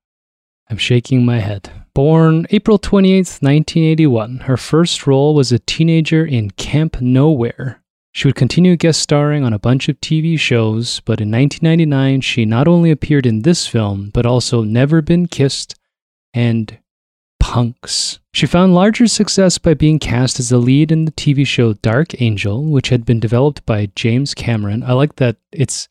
I'm 0.70 0.78
shaking 0.78 1.24
my 1.24 1.40
head. 1.40 1.70
Born 1.94 2.46
April 2.50 2.78
28th, 2.78 3.42
1981, 3.42 4.38
her 4.38 4.56
first 4.56 5.06
role 5.06 5.34
was 5.34 5.52
a 5.52 5.58
teenager 5.58 6.24
in 6.24 6.50
Camp 6.52 7.00
Nowhere. 7.00 7.82
She 8.12 8.28
would 8.28 8.34
continue 8.34 8.76
guest 8.76 9.00
starring 9.00 9.44
on 9.44 9.52
a 9.52 9.58
bunch 9.58 9.88
of 9.88 10.00
TV 10.00 10.38
shows, 10.38 11.00
but 11.00 11.20
in 11.20 11.30
1999, 11.30 12.20
she 12.20 12.44
not 12.44 12.68
only 12.68 12.90
appeared 12.90 13.26
in 13.26 13.42
this 13.42 13.66
film, 13.66 14.10
but 14.12 14.26
also 14.26 14.62
Never 14.62 15.02
Been 15.02 15.26
Kissed 15.26 15.74
and 16.34 16.78
Punks. 17.40 18.20
She 18.32 18.46
found 18.46 18.74
larger 18.74 19.06
success 19.06 19.58
by 19.58 19.74
being 19.74 19.98
cast 19.98 20.40
as 20.40 20.48
the 20.48 20.58
lead 20.58 20.92
in 20.92 21.04
the 21.04 21.12
TV 21.12 21.46
show 21.46 21.74
Dark 21.74 22.20
Angel, 22.20 22.64
which 22.64 22.88
had 22.88 23.04
been 23.04 23.20
developed 23.20 23.66
by 23.66 23.90
James 23.94 24.32
Cameron. 24.32 24.82
I 24.82 24.92
like 24.92 25.16
that 25.16 25.36
it's 25.50 25.88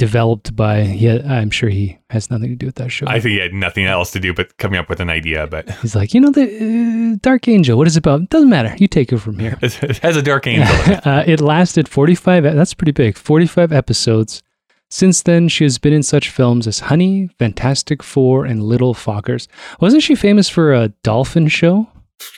developed 0.00 0.56
by, 0.56 0.80
yeah, 0.80 1.20
I'm 1.28 1.50
sure 1.50 1.68
he 1.68 1.98
has 2.08 2.30
nothing 2.30 2.48
to 2.48 2.56
do 2.56 2.64
with 2.64 2.76
that 2.76 2.88
show. 2.88 3.04
I 3.06 3.20
think 3.20 3.32
he 3.32 3.36
had 3.36 3.52
nothing 3.52 3.84
else 3.84 4.10
to 4.12 4.18
do 4.18 4.32
but 4.32 4.56
coming 4.56 4.78
up 4.78 4.88
with 4.88 4.98
an 4.98 5.10
idea, 5.10 5.46
but 5.46 5.68
He's 5.82 5.94
like, 5.94 6.14
you 6.14 6.22
know, 6.22 6.30
the 6.30 7.12
uh, 7.12 7.18
Dark 7.20 7.46
Angel, 7.48 7.76
what 7.76 7.86
is 7.86 7.96
it 7.96 7.98
about? 7.98 8.30
Doesn't 8.30 8.48
matter. 8.48 8.74
You 8.78 8.88
take 8.88 9.12
it 9.12 9.18
from 9.18 9.38
here. 9.38 9.58
it 9.62 9.98
has 9.98 10.16
a 10.16 10.22
dark 10.22 10.46
angel. 10.46 10.74
it. 10.90 11.06
uh, 11.06 11.22
it 11.26 11.42
lasted 11.42 11.86
45, 11.86 12.46
e- 12.46 12.48
that's 12.48 12.72
pretty 12.72 12.92
big, 12.92 13.18
45 13.18 13.72
episodes. 13.72 14.42
Since 14.88 15.22
then, 15.22 15.48
she 15.48 15.64
has 15.64 15.76
been 15.76 15.92
in 15.92 16.02
such 16.02 16.30
films 16.30 16.66
as 16.66 16.80
Honey, 16.80 17.28
Fantastic 17.38 18.02
Four, 18.02 18.46
and 18.46 18.62
Little 18.62 18.94
Fockers. 18.94 19.48
Wasn't 19.80 20.02
she 20.02 20.14
famous 20.14 20.48
for 20.48 20.72
a 20.72 20.88
dolphin 21.04 21.46
show? 21.48 21.88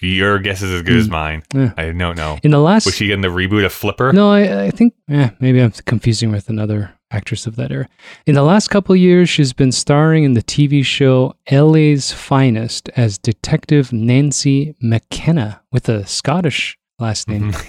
Your 0.01 0.39
guess 0.41 0.63
is 0.63 0.73
as 0.73 0.83
good 0.83 0.97
as 0.97 1.09
mine. 1.09 1.45
Yeah. 1.55 1.73
I 1.77 1.93
don't 1.93 2.17
know. 2.17 2.39
In 2.43 2.51
the 2.51 2.59
last. 2.59 2.87
Was 2.87 2.97
she 2.97 3.13
in 3.13 3.21
the 3.21 3.29
reboot 3.29 3.65
of 3.65 3.73
Flipper? 3.73 4.13
No, 4.13 4.31
I, 4.31 4.65
I 4.65 4.71
think, 4.71 4.95
eh, 5.09 5.31
maybe 5.41 5.61
I'm 5.61 5.73
confusing 5.87 6.31
with 6.31 6.49
another 6.49 6.93
actress 7.13 7.47
of 7.47 7.57
that 7.57 7.71
era. 7.71 7.89
In 8.27 8.35
the 8.35 8.43
last 8.43 8.69
couple 8.69 8.93
of 8.95 8.99
years, 8.99 9.29
she's 9.29 9.53
been 9.53 9.73
starring 9.73 10.25
in 10.25 10.33
the 10.35 10.43
TV 10.43 10.85
show 10.85 11.35
LA's 11.51 12.13
Finest 12.13 12.89
as 12.97 13.19
Detective 13.19 13.93
Nancy 13.93 14.75
McKenna 14.81 15.61
with 15.71 15.89
a 15.89 16.07
Scottish 16.07 16.79
last 16.99 17.29
name. 17.29 17.53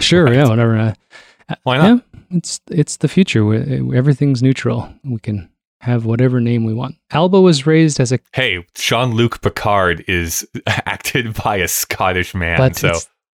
Sure, 0.00 0.32
yeah, 0.32 0.46
whatever. 0.46 0.78
Uh, 0.78 0.94
Why 1.64 1.76
not? 1.78 2.04
Yeah, 2.14 2.20
it's 2.36 2.60
it's 2.70 2.98
the 2.98 3.08
future. 3.08 3.44
Where 3.44 3.96
everything's 3.96 4.44
neutral. 4.44 4.88
We 5.02 5.18
can 5.18 5.50
have 5.80 6.04
whatever 6.04 6.40
name 6.40 6.64
we 6.64 6.72
want. 6.72 6.94
Alba 7.10 7.40
was 7.40 7.66
raised 7.66 7.98
as 7.98 8.12
a 8.12 8.20
Hey, 8.32 8.64
Jean 8.76 9.10
Luc 9.10 9.40
Picard 9.40 10.04
is 10.06 10.46
acted 10.68 11.34
by 11.34 11.56
a 11.56 11.66
Scottish 11.66 12.32
man, 12.32 12.58
But 12.58 12.76
so 12.76 12.92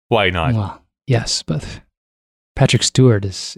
why 0.07 0.29
not? 0.29 0.53
well, 0.53 0.81
yes, 1.05 1.43
but 1.43 1.81
Patrick 2.55 2.83
Stewart 2.83 3.25
is 3.25 3.57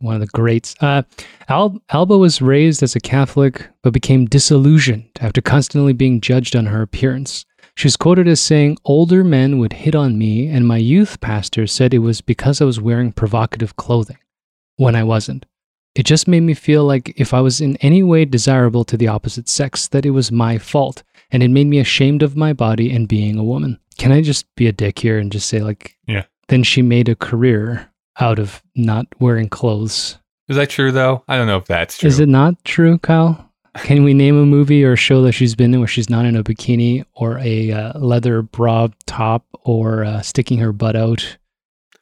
one 0.00 0.14
of 0.14 0.20
the 0.20 0.26
greats. 0.28 0.74
Uh, 0.80 1.02
Al- 1.48 1.80
Alba 1.90 2.16
was 2.18 2.40
raised 2.42 2.82
as 2.82 2.94
a 2.96 3.00
Catholic, 3.00 3.68
but 3.82 3.92
became 3.92 4.26
disillusioned 4.26 5.08
after 5.20 5.40
constantly 5.40 5.92
being 5.92 6.20
judged 6.20 6.54
on 6.56 6.66
her 6.66 6.82
appearance. 6.82 7.44
She's 7.74 7.96
quoted 7.96 8.26
as 8.26 8.40
saying, 8.40 8.78
Older 8.84 9.22
men 9.22 9.58
would 9.58 9.72
hit 9.72 9.94
on 9.94 10.18
me, 10.18 10.48
and 10.48 10.66
my 10.66 10.78
youth 10.78 11.20
pastor 11.20 11.66
said 11.66 11.94
it 11.94 11.98
was 11.98 12.20
because 12.20 12.60
I 12.60 12.64
was 12.64 12.80
wearing 12.80 13.12
provocative 13.12 13.76
clothing 13.76 14.18
when 14.76 14.96
I 14.96 15.04
wasn't. 15.04 15.46
It 15.94 16.04
just 16.06 16.28
made 16.28 16.40
me 16.40 16.54
feel 16.54 16.84
like 16.84 17.12
if 17.16 17.32
I 17.34 17.40
was 17.40 17.60
in 17.60 17.76
any 17.78 18.02
way 18.02 18.24
desirable 18.24 18.84
to 18.84 18.96
the 18.96 19.08
opposite 19.08 19.48
sex, 19.48 19.88
that 19.88 20.06
it 20.06 20.10
was 20.10 20.30
my 20.32 20.58
fault, 20.58 21.02
and 21.30 21.42
it 21.42 21.48
made 21.50 21.66
me 21.66 21.78
ashamed 21.78 22.22
of 22.22 22.36
my 22.36 22.52
body 22.52 22.90
and 22.92 23.08
being 23.08 23.36
a 23.38 23.44
woman. 23.44 23.78
Can 23.96 24.12
I 24.12 24.22
just 24.22 24.52
be 24.54 24.66
a 24.68 24.72
dick 24.72 24.98
here 25.00 25.18
and 25.18 25.30
just 25.32 25.48
say, 25.48 25.60
like, 25.60 25.96
Yeah. 26.06 26.24
then 26.48 26.62
she 26.62 26.82
made 26.82 27.08
a 27.08 27.16
career 27.16 27.90
out 28.20 28.38
of 28.38 28.62
not 28.74 29.06
wearing 29.18 29.48
clothes? 29.48 30.18
Is 30.48 30.56
that 30.56 30.70
true 30.70 30.92
though? 30.92 31.22
I 31.28 31.36
don't 31.36 31.46
know 31.46 31.58
if 31.58 31.66
that's 31.66 31.98
true. 31.98 32.08
Is 32.08 32.20
it 32.20 32.28
not 32.28 32.64
true, 32.64 32.98
Kyle? 32.98 33.44
Can 33.76 34.02
we 34.02 34.14
name 34.14 34.36
a 34.36 34.46
movie 34.46 34.84
or 34.84 34.94
a 34.94 34.96
show 34.96 35.22
that 35.22 35.32
she's 35.32 35.54
been 35.54 35.72
in 35.74 35.80
where 35.80 35.86
she's 35.86 36.10
not 36.10 36.24
in 36.24 36.36
a 36.36 36.42
bikini 36.42 37.04
or 37.14 37.38
a 37.38 37.70
uh, 37.70 37.98
leather 37.98 38.42
bra 38.42 38.88
top 39.06 39.44
or 39.64 40.04
uh, 40.04 40.22
sticking 40.22 40.58
her 40.58 40.72
butt 40.72 40.96
out 40.96 41.38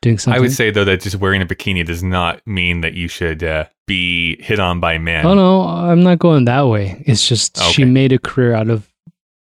doing 0.01 0.19
something? 0.19 0.39
I 0.39 0.41
would 0.41 0.53
say 0.53 0.71
though 0.71 0.85
that 0.85 1.03
just 1.03 1.17
wearing 1.17 1.43
a 1.43 1.47
bikini 1.47 1.85
does 1.85 2.03
not 2.03 2.41
mean 2.47 2.81
that 2.81 2.95
you 2.95 3.09
should 3.09 3.43
uh, 3.43 3.67
be 3.87 4.41
hit 4.43 4.61
on 4.61 4.81
by 4.81 4.99
men. 4.99 5.27
Oh 5.27 5.35
no, 5.35 5.63
I'm 5.63 6.03
not 6.03 6.19
going 6.19 6.45
that 6.47 6.69
way. 6.69 7.03
It's 7.07 7.29
just 7.29 7.61
she 7.73 7.85
made 7.85 8.13
a 8.13 8.19
career 8.19 8.55
out 8.55 8.71
of 8.71 8.89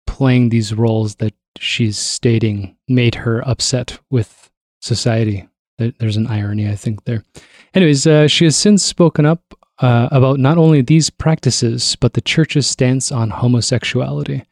playing 0.08 0.50
these 0.50 0.74
roles 0.74 1.16
that 1.16 1.34
she's 1.58 1.98
stating 1.98 2.76
made 2.88 3.16
her 3.16 3.48
upset 3.48 4.00
with 4.10 4.50
society. 4.82 5.48
There- 5.82 5.94
There's 6.00 6.18
an 6.18 6.28
irony, 6.28 6.70
I 6.70 6.76
think, 6.76 7.04
there. 7.06 7.24
Anyways, 7.74 8.06
uh, 8.06 8.28
she 8.28 8.46
has 8.46 8.56
since 8.56 8.84
spoken 8.84 9.26
up 9.26 9.42
uh, 9.80 10.10
about 10.12 10.40
not 10.40 10.58
only 10.60 10.82
these 10.82 11.10
practices, 11.10 11.98
but 12.00 12.14
the 12.14 12.22
church's 12.22 12.68
stance 12.68 13.12
on 13.12 13.32
homosexuality. 13.32 14.44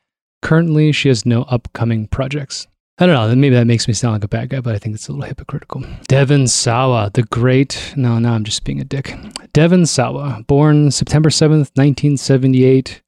Currently, 0.42 0.92
she 0.92 1.08
has 1.10 1.26
no 1.26 1.44
upcoming 1.44 2.08
projects. 2.08 2.66
I 2.98 3.06
don't 3.06 3.14
know, 3.16 3.34
maybe 3.36 3.56
that 3.56 3.68
makes 3.68 3.88
me 3.88 3.94
sound 3.94 4.14
like 4.14 4.24
a 4.24 4.28
bad 4.28 4.50
guy, 4.50 4.60
but 4.60 4.76
I 4.76 4.78
think 4.80 4.96
it's 4.96 5.08
a 5.08 5.12
little 5.14 5.28
hypocritical. 5.28 5.84
Devon 6.08 6.48
Sawa, 6.48 7.12
the 7.14 7.24
great. 7.24 7.94
No, 7.96 8.20
no, 8.20 8.32
I'm 8.34 8.44
just 8.44 8.64
being 8.66 8.82
a 8.82 8.84
dick. 8.84 9.14
Devon 9.54 9.86
Sawa, 9.86 10.44
born 10.48 10.92
September 10.92 11.30
7th, 11.30 11.72
1978. 11.78 13.02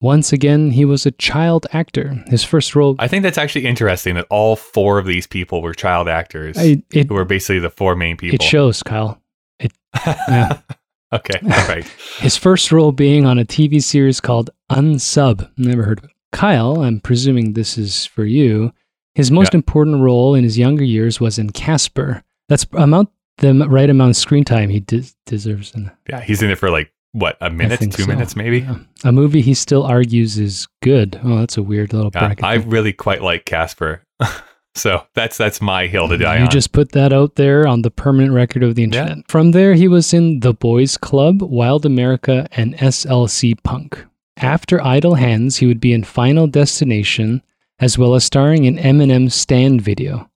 Once 0.00 0.32
again, 0.32 0.70
he 0.70 0.84
was 0.84 1.04
a 1.04 1.10
child 1.12 1.66
actor. 1.72 2.22
His 2.28 2.42
first 2.42 2.74
role. 2.74 2.96
I 2.98 3.06
think 3.08 3.22
that's 3.22 3.36
actually 3.38 3.66
interesting 3.66 4.14
that 4.14 4.26
all 4.30 4.56
four 4.56 4.98
of 4.98 5.04
these 5.06 5.26
people 5.26 5.60
were 5.60 5.74
child 5.74 6.08
actors 6.08 6.56
I- 6.56 6.82
it, 6.90 7.08
who 7.08 7.14
were 7.14 7.24
basically 7.26 7.58
the 7.58 7.70
four 7.70 7.94
main 7.96 8.16
people. 8.16 8.34
it 8.36 8.42
shows, 8.42 8.82
Kyle. 8.82 9.20
It, 9.58 9.72
yeah. 10.06 10.58
okay, 11.12 11.38
all 11.42 11.68
right. 11.68 11.84
His 12.18 12.36
first 12.36 12.70
role 12.72 12.92
being 12.92 13.26
on 13.26 13.38
a 13.38 13.44
TV 13.44 13.82
series 13.82 14.20
called 14.20 14.48
Unsub. 14.70 15.50
Never 15.58 15.82
heard 15.82 15.98
of 15.98 16.04
it. 16.04 16.10
Kyle, 16.32 16.82
I'm 16.82 17.00
presuming 17.00 17.52
this 17.54 17.76
is 17.76 18.06
for 18.06 18.24
you. 18.24 18.72
His 19.16 19.30
most 19.32 19.52
Yeah. 19.52 19.58
important 19.58 20.00
role 20.00 20.34
in 20.36 20.44
his 20.44 20.56
younger 20.56 20.84
years 20.84 21.20
was 21.20 21.38
in 21.38 21.50
Casper. 21.50 22.22
That's 22.48 22.64
amount 22.72 23.10
the 23.38 23.52
right 23.68 23.90
amount 23.90 24.10
of 24.10 24.16
screen 24.16 24.44
time 24.44 24.70
he 24.70 24.80
des- 24.80 25.12
deserves. 25.26 25.74
In 25.74 25.90
Yeah, 26.08 26.20
he's 26.20 26.42
in 26.42 26.50
it 26.50 26.58
for 26.58 26.70
like 26.70 26.92
what 27.12 27.36
a 27.40 27.50
minute, 27.50 27.80
two 27.80 27.90
so. 28.02 28.06
minutes, 28.06 28.36
maybe. 28.36 28.60
Yeah. 28.60 28.76
A 29.04 29.12
movie 29.12 29.40
he 29.40 29.54
still 29.54 29.82
argues 29.84 30.38
is 30.38 30.68
good. 30.82 31.20
Oh, 31.24 31.38
that's 31.38 31.56
a 31.56 31.62
weird 31.62 31.92
little 31.92 32.10
Yeah, 32.14 32.20
bracket. 32.20 32.44
I 32.44 32.58
thing. 32.58 32.70
really 32.70 32.92
quite 32.92 33.22
like 33.22 33.44
Casper, 33.46 34.02
so 34.74 35.04
that's 35.14 35.36
that's 35.36 35.60
my 35.60 35.86
hill 35.86 36.08
to 36.08 36.16
die 36.16 36.34
you 36.34 36.40
on. 36.40 36.46
You 36.46 36.50
just 36.50 36.72
put 36.72 36.92
that 36.92 37.12
out 37.12 37.34
there 37.34 37.66
on 37.66 37.82
the 37.82 37.90
permanent 37.90 38.32
record 38.32 38.62
of 38.62 38.74
the 38.76 38.84
internet. 38.84 39.18
From 39.30 39.50
there, 39.52 39.74
he 39.74 39.88
was 39.88 40.12
in 40.14 40.40
The 40.40 40.54
Boys 40.54 40.96
Club, 40.96 41.42
Wild 41.42 41.84
America, 41.84 42.46
and 42.52 42.74
SLC 42.76 43.60
Punk. 43.62 44.04
After 44.36 44.80
Idle 44.82 45.16
Hands, 45.16 45.54
he 45.56 45.66
would 45.66 45.80
be 45.80 45.92
in 45.92 46.04
Final 46.04 46.46
Destination, 46.46 47.42
as 47.78 47.98
well 47.98 48.14
as 48.14 48.24
starring 48.24 48.64
in 48.64 48.76
Eminem's 48.78 49.34
Stan 49.34 49.78
video. 49.80 50.30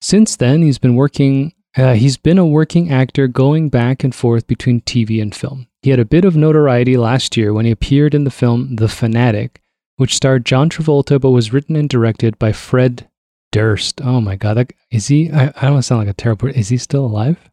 Since 0.00 0.36
then, 0.36 0.62
he's 0.62 0.78
been 0.78 0.96
working 0.96 1.52
Uh, 1.76 1.94
he's 1.94 2.16
been 2.16 2.38
a 2.38 2.46
working 2.46 2.90
actor 2.92 3.26
going 3.26 3.68
back 3.68 4.04
and 4.04 4.14
forth 4.14 4.46
between 4.46 4.80
TV 4.82 5.20
and 5.20 5.34
film. 5.34 5.66
He 5.82 5.90
had 5.90 5.98
a 5.98 6.04
bit 6.04 6.24
of 6.24 6.36
notoriety 6.36 6.96
last 6.96 7.36
year 7.36 7.52
when 7.52 7.64
he 7.64 7.70
appeared 7.72 8.14
in 8.14 8.24
the 8.24 8.30
film 8.30 8.76
The 8.76 8.88
Fanatic, 8.88 9.60
which 9.96 10.14
starred 10.14 10.44
John 10.46 10.70
Travolta 10.70 11.20
but 11.20 11.30
was 11.30 11.52
written 11.52 11.74
and 11.76 11.88
directed 11.88 12.38
by 12.38 12.52
Fred 12.52 13.08
Durst. 13.52 14.00
Oh 14.02 14.20
my 14.20 14.36
God. 14.36 14.54
That, 14.56 14.72
is 14.90 15.08
he? 15.08 15.30
I, 15.32 15.48
I 15.48 15.62
don't 15.62 15.72
want 15.72 15.82
to 15.84 15.86
sound 15.86 16.00
like 16.00 16.08
a 16.08 16.12
terrible. 16.14 16.48
Is 16.48 16.68
he 16.68 16.76
still 16.78 17.04
alive? 17.06 17.50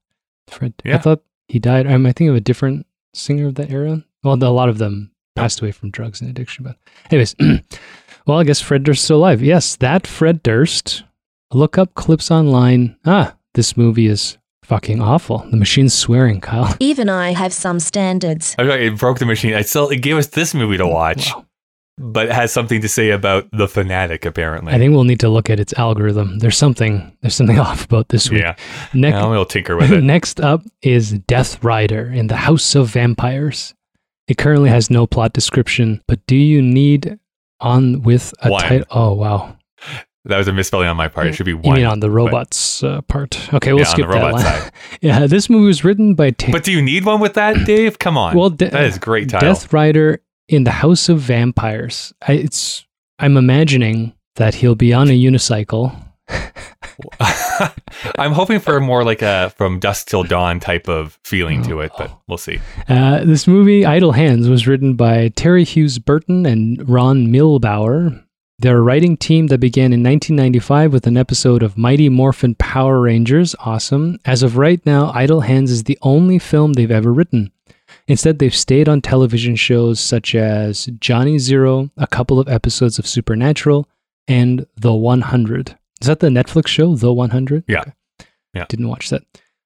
Fred. 0.50 0.74
I 0.86 0.90
Yeah. 0.90 0.98
thought 1.00 1.24
he 1.48 1.60
died. 1.60 1.88
Um, 1.88 2.06
I 2.06 2.12
think 2.12 2.30
of 2.30 2.36
a 2.36 2.40
different 2.42 2.86
singer 3.13 3.48
of 3.48 3.56
that 3.56 3.72
era. 3.72 4.04
Well, 4.24 4.36
a 4.36 4.46
lot 4.50 4.70
of 4.70 4.78
them 4.78 5.12
passed 5.36 5.62
away 5.62 5.72
from 5.72 5.90
drugs 5.92 6.22
and 6.22 6.30
addiction. 6.30 6.63
But, 6.63 6.78
anyways, 7.10 7.36
well, 8.28 8.40
I 8.40 8.44
guess 8.44 8.62
Fred 8.62 8.84
Durst's 8.84 9.06
still 9.06 9.18
alive. 9.18 9.42
Yes, 9.42 9.75
that 9.78 10.06
Fred 10.06 10.44
Durst. 10.44 11.04
Look 11.54 11.78
up 11.78 11.96
clips 11.96 12.32
online. 12.32 12.96
Ah, 13.06 13.36
this 13.53 13.75
movie 13.77 14.08
is 14.08 14.38
fucking 14.63 15.01
awful. 15.01 15.39
The 15.51 15.58
machine's 15.58 15.93
swearing, 15.93 16.39
Kyle. 16.41 16.75
Even 16.79 17.10
I 17.10 17.31
have 17.34 17.53
some 17.53 17.79
standards. 17.79 18.55
I 18.58 18.63
feel 18.63 18.72
like 18.72 18.81
it 18.81 18.98
broke 18.98 19.20
the 19.20 19.25
machine. 19.25 19.53
It 19.53 19.67
still 19.67 19.89
it 19.89 19.98
gave 19.98 20.17
us 20.17 20.27
this 20.27 20.53
movie 20.53 20.77
to 20.77 20.88
watch, 20.88 21.34
Wow. 21.34 21.46
but 21.98 22.27
it 22.27 22.31
has 22.31 22.51
something 22.53 22.79
to 22.81 22.88
say 22.88 23.10
about 23.10 23.48
the 23.51 23.67
fanatic. 23.67 24.25
Apparently, 24.25 24.72
I 24.74 24.77
think 24.77 24.93
we'll 24.93 25.03
need 25.03 25.20
to 25.22 25.29
look 25.29 25.50
at 25.50 25.60
its 25.60 25.74
algorithm. 25.74 26.39
There's 26.39 26.58
something. 26.58 27.15
There's 27.22 27.36
something 27.36 27.60
off 27.67 27.86
about 27.86 28.10
this 28.10 28.29
week. 28.29 28.41
yeah. 28.41 28.55
Next, 28.93 29.13
Now 29.15 29.29
we'll 29.31 29.46
tinker 29.46 29.75
with 29.75 29.91
it. 29.91 30.01
Next 30.03 30.39
up 30.39 30.63
is 30.81 31.12
Death 31.27 31.63
Rider 31.63 32.08
in 32.12 32.27
the 32.27 32.38
House 32.38 32.75
of 32.75 32.89
Vampires. 32.89 33.74
It 34.27 34.38
currently 34.38 34.70
has 34.70 34.89
no 34.89 35.05
plot 35.08 35.34
description, 35.34 36.01
but 36.08 36.25
do 36.27 36.36
you 36.38 36.62
need 36.62 37.20
on 37.60 38.01
with 38.03 38.34
a 38.41 38.50
One. 38.50 38.62
title? 38.62 38.88
Oh 38.91 39.13
wow! 39.13 39.58
That 40.25 40.38
was 40.38 40.48
a 40.48 40.54
misspelling 40.54 40.88
on 40.88 40.98
my 40.98 41.08
part. 41.08 41.28
It 41.28 41.34
should 41.34 41.48
be 41.48 41.54
one. 41.56 41.66
You 41.66 41.74
mean 41.74 41.86
on 41.86 42.00
the 42.00 42.12
robots 42.12 42.84
uh, 42.84 43.01
part? 43.01 43.51
Okay, 43.54 43.74
we'll 43.74 43.82
Yeah, 43.82 43.88
on 43.88 43.92
skip 43.92 44.08
that 44.10 44.40
side. 44.40 44.72
yeah, 45.01 45.25
this 45.25 45.50
movie 45.50 45.66
was 45.66 45.84
written 45.84 46.13
by 46.13 46.30
Ta- 46.32 46.51
But 46.51 46.63
do 46.63 46.72
you 46.72 46.82
need 46.82 47.06
one 47.06 47.20
with 47.20 47.34
that, 47.34 47.66
Dave? 47.66 47.98
Come 47.98 48.18
on. 48.18 48.36
well, 48.36 48.51
De- 48.51 48.70
that 48.70 48.84
is 48.84 49.00
great 49.00 49.30
title. 49.30 49.50
Death 49.50 49.74
Rider 49.74 50.22
in 50.48 50.63
the 50.63 50.72
House 50.72 51.10
of 51.10 51.20
Vampires. 51.20 52.13
I, 52.28 52.34
it's 52.34 52.86
I'm 53.18 53.36
imagining 53.36 54.13
that 54.36 54.54
he'll 54.56 54.75
be 54.75 54.94
on 54.94 55.08
a 55.10 55.20
unicycle. 55.20 55.96
I'm 58.18 58.32
hoping 58.34 58.60
for 58.60 58.80
more 58.80 59.04
like 59.04 59.22
a 59.22 59.51
from 59.58 59.80
dusk 59.80 60.08
till 60.08 60.24
dawn 60.24 60.60
type 60.60 60.88
of 60.88 61.20
feeling 61.24 61.62
to 61.63 61.80
it, 61.82 61.92
Oh. 61.96 61.98
but 61.98 62.18
we'll 62.28 62.38
see. 62.38 62.60
Uh, 62.88 63.24
this 63.24 63.48
movie, 63.48 63.86
Idle 63.86 64.12
Hands, 64.12 64.48
was 64.48 64.68
written 64.68 64.96
by 64.96 65.30
Terri 65.30 65.66
Hughes 65.68 66.00
Burton 66.00 66.46
and 66.46 66.88
Ron 66.88 67.28
Milbauer. 67.28 68.24
They're 68.62 68.77
a 68.77 68.82
writing 68.82 69.18
team 69.18 69.48
that 69.48 69.58
began 69.58 69.86
in 69.91 70.03
1995 70.03 70.94
with 70.94 71.08
an 71.08 71.18
episode 71.18 71.63
of 71.63 71.80
Mighty 71.80 72.10
Morphin 72.10 72.53
Power 72.53 73.01
Rangers. 73.01 73.56
Awesome. 73.58 74.20
As 74.24 74.44
of 74.44 74.56
right 74.56 74.86
now, 74.86 75.12
Idle 75.15 75.41
Hands 75.41 75.72
is 75.72 75.86
the 75.86 75.98
only 76.03 76.38
film 76.38 76.74
they've 76.74 76.91
ever 76.91 77.12
written. 77.12 77.51
Instead, 78.08 78.38
they've 78.38 78.56
stayed 78.56 78.88
on 78.88 79.01
television 79.01 79.56
shows 79.56 80.00
such 80.00 80.36
as 80.36 80.86
Johnny 81.00 81.39
Zero, 81.39 81.89
a 81.98 82.06
couple 82.06 82.39
of 82.39 82.48
episodes 82.48 83.00
of 83.00 83.08
Supernatural, 83.08 83.89
and 84.27 84.68
The 84.77 84.94
100. 84.94 85.75
Is 86.00 86.08
that 86.08 86.20
the 86.20 86.27
Netflix 86.27 86.68
show, 86.68 86.96
The 86.96 87.12
100? 87.12 87.63
Yeah. 87.68 87.82
Okay. 87.82 87.91
Yeah. 88.53 88.65
Didn't 88.70 88.89
watch 88.89 89.10
that. 89.10 89.24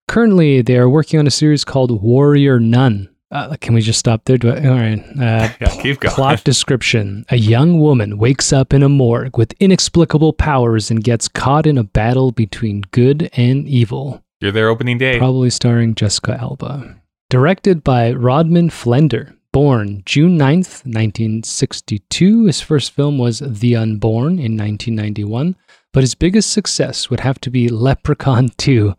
Currently, 0.07 0.61
they 0.61 0.77
are 0.77 0.89
working 0.89 1.19
on 1.19 1.27
a 1.27 1.31
series 1.31 1.65
called 1.65 2.01
Warrior 2.01 2.61
Nun. 2.61 3.09
Uh, 3.31 3.55
can 3.59 3.73
we 3.73 3.81
just 3.81 3.99
stop 3.99 4.23
there? 4.25 4.37
Do 4.37 4.51
I, 4.51 4.67
all 4.67 4.75
right. 4.75 4.99
Uh, 5.19 5.49
Yeah, 5.59 5.81
keep 5.81 5.99
going. 5.99 6.13
Plot 6.13 6.43
description 6.43 7.25
A 7.29 7.37
young 7.37 7.79
woman 7.79 8.17
wakes 8.17 8.53
up 8.53 8.73
in 8.73 8.83
a 8.83 8.89
morgue 8.89 9.37
with 9.37 9.53
inexplicable 9.59 10.33
powers 10.33 10.91
and 10.91 11.03
gets 11.03 11.27
caught 11.27 11.65
in 11.65 11.77
a 11.77 11.83
battle 11.83 12.31
between 12.31 12.81
good 12.91 13.29
and 13.33 13.67
evil. 13.67 14.21
You're 14.41 14.51
there 14.51 14.69
opening 14.69 14.97
day. 14.97 15.17
Probably 15.17 15.49
starring 15.49 15.95
Jessica 15.95 16.37
Alba. 16.39 16.97
Directed 17.29 17.83
by 17.83 18.11
Rodman 18.11 18.69
Flender. 18.69 19.35
Born 19.51 20.03
June 20.05 20.37
9th, 20.37 20.83
1962. 20.85 22.45
His 22.45 22.59
first 22.61 22.91
film 22.91 23.17
was 23.17 23.39
The 23.39 23.75
Unborn 23.77 24.33
in 24.33 24.57
1991, 24.57 25.55
but 25.93 26.03
his 26.03 26.13
biggest 26.13 26.51
success 26.51 27.09
would 27.09 27.21
have 27.21 27.39
to 27.39 27.49
be 27.49 27.69
Leprechaun 27.69 28.49
2, 28.57 28.93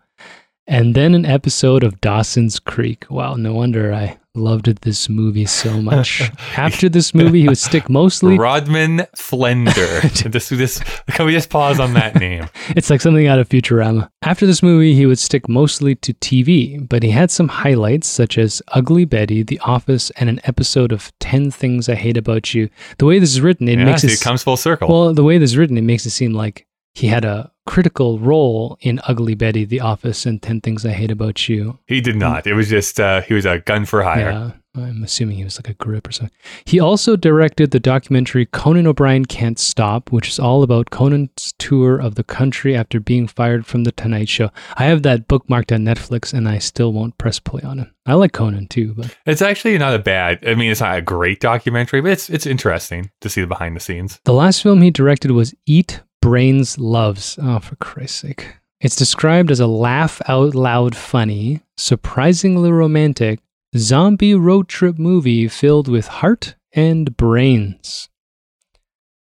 and 0.67 0.95
then 0.95 1.15
an 1.15 1.25
episode 1.25 1.85
of 1.85 2.01
Dawson's 2.01 2.59
Creek. 2.59 3.07
Wow, 3.11 3.35
no 3.35 3.55
wonder 3.55 3.93
I 3.93 4.19
loved 4.37 4.67
this 4.83 5.09
movie 5.09 5.47
so 5.47 5.81
much. 5.81 6.31
After 6.57 6.89
this 6.89 7.15
movie, 7.15 7.43
he 7.43 7.49
would 7.49 7.59
stick 7.59 7.89
mostly 7.89 8.39
Rodman 8.39 8.99
Flender. 9.17 10.31
this, 10.33 10.49
this, 10.51 10.79
can 11.09 11.27
we 11.27 11.33
just 11.33 11.51
pause 11.51 11.81
on 11.81 11.95
that 11.95 12.17
name? 12.17 12.49
It's 12.71 12.91
like 12.91 13.01
something 13.01 13.27
out 13.27 13.39
of 13.39 13.49
Futurama. 13.49 14.11
After 14.23 14.45
this 14.45 14.63
movie, 14.63 14.95
he 14.95 15.07
would 15.07 15.19
stick 15.19 15.49
mostly 15.49 15.95
to 15.97 16.13
TV, 16.15 16.87
but 16.87 17.03
he 17.03 17.11
had 17.11 17.31
some 17.31 17.49
highlights 17.49 18.09
such 18.09 18.37
as 18.39 18.61
Ugly 18.69 19.05
Betty, 19.05 19.43
The 19.43 19.59
Office, 19.61 20.11
and 20.11 20.29
an 20.29 20.41
episode 20.45 20.93
of 20.93 21.13
10 21.21 21.53
Things 21.53 21.89
I 21.89 21.95
Hate 21.95 22.17
About 22.17 22.53
You. 22.53 22.69
The 22.99 23.07
way 23.07 23.19
this 23.19 23.31
is 23.31 23.41
written, 23.41 23.69
it 23.69 23.79
yeah, 23.79 23.85
makes 23.85 24.05
it, 24.05 24.13
it 24.13 24.21
comes 24.21 24.43
full 24.43 24.57
circle. 24.57 24.89
well, 24.89 25.15
the 25.15 25.23
way 25.23 25.39
this 25.39 25.51
is 25.51 25.57
written, 25.57 25.79
it 25.79 25.83
makes 25.83 26.05
it 26.07 26.11
seem 26.11 26.33
like 26.33 26.67
he 26.97 27.09
had 27.09 27.25
a 27.27 27.51
critical 27.67 28.19
role 28.19 28.79
in 28.81 29.01
Ugly 29.07 29.35
Betty, 29.35 29.65
The 29.65 29.81
Office, 29.81 30.25
and 30.25 30.41
10 30.41 30.61
Things 30.63 30.87
I 30.87 30.93
Hate 30.93 31.11
About 31.11 31.49
You. 31.49 31.79
he 31.87 32.01
did 32.01 32.17
not. 32.17 32.47
It 32.47 32.55
was 32.55 32.69
just, 32.71 32.99
uh, 32.99 33.21
he 33.23 33.35
was 33.35 33.45
a 33.45 33.59
gun 33.59 33.85
for 33.85 34.03
hire. 34.03 34.31
Yeah, 34.75 34.83
I'm 34.83 35.03
assuming 35.03 35.37
he 35.37 35.45
was 35.45 35.59
like 35.59 35.69
a 35.69 35.75
grip 35.75 36.09
or 36.09 36.13
something. 36.13 36.35
He 36.65 36.81
also 36.81 37.17
directed 37.17 37.71
the 37.71 37.81
documentary 37.81 38.47
Conan 38.47 38.87
O'Brien 38.87 39.27
Can't 39.27 39.59
Stop, 39.59 40.11
which 40.13 40.29
is 40.29 40.39
all 40.39 40.63
about 40.63 40.91
Conan's 40.91 41.53
tour 41.59 41.99
of 41.99 42.15
the 42.15 42.25
country 42.25 42.75
after 42.77 42.99
being 43.01 43.27
fired 43.27 43.67
from 43.67 43.85
The 43.85 43.93
Tonight 43.93 44.29
Show. 44.29 44.51
I 44.77 44.85
have 44.85 45.03
that 45.03 45.29
bookmarked 45.29 45.75
on 45.75 45.85
Netflix 45.85 46.33
and 46.33 46.49
I 46.49 46.59
still 46.59 46.93
won't 46.95 47.19
press 47.19 47.39
play 47.41 47.63
on 47.63 47.81
it. 47.81 47.89
I 48.07 48.15
like 48.15 48.33
Conan 48.33 48.69
too, 48.69 48.95
but 48.97 49.15
It's 49.27 49.43
actually 49.43 49.77
not 49.77 49.95
a 49.95 49.99
bad, 49.99 50.47
I 50.47 50.55
mean, 50.55 50.71
it's 50.71 50.81
not 50.81 50.97
a 50.97 51.03
great 51.03 51.41
documentary, 51.41 52.01
but 52.01 52.13
it's, 52.13 52.31
it's 52.31 52.47
interesting 52.47 53.11
to 53.21 53.29
see 53.29 53.41
the 53.43 53.47
behind 53.49 53.77
the 53.77 53.81
scenes. 53.81 54.21
the 54.25 54.33
last 54.33 54.63
film 54.63 54.81
he 54.81 54.91
directed 54.91 55.33
was 55.33 55.55
Eat 55.67 56.01
Brains 56.27 56.77
Loves. 56.77 57.39
Oh, 57.41 57.61
for 57.61 57.77
Christ's 57.77 58.19
sake. 58.19 58.57
It's 58.81 58.97
described 58.97 59.53
as 59.53 59.61
a 59.61 59.69
laugh 59.69 60.21
out 60.29 60.57
loud 60.57 60.97
funny, 60.97 61.61
surprisingly 61.77 62.73
romantic 62.73 63.39
zombie 63.77 64.35
road 64.35 64.67
trip 64.67 64.99
movie 64.99 65.47
filled 65.47 65.87
with 65.87 66.09
heart 66.09 66.57
and 66.73 67.17
brains. 67.17 68.09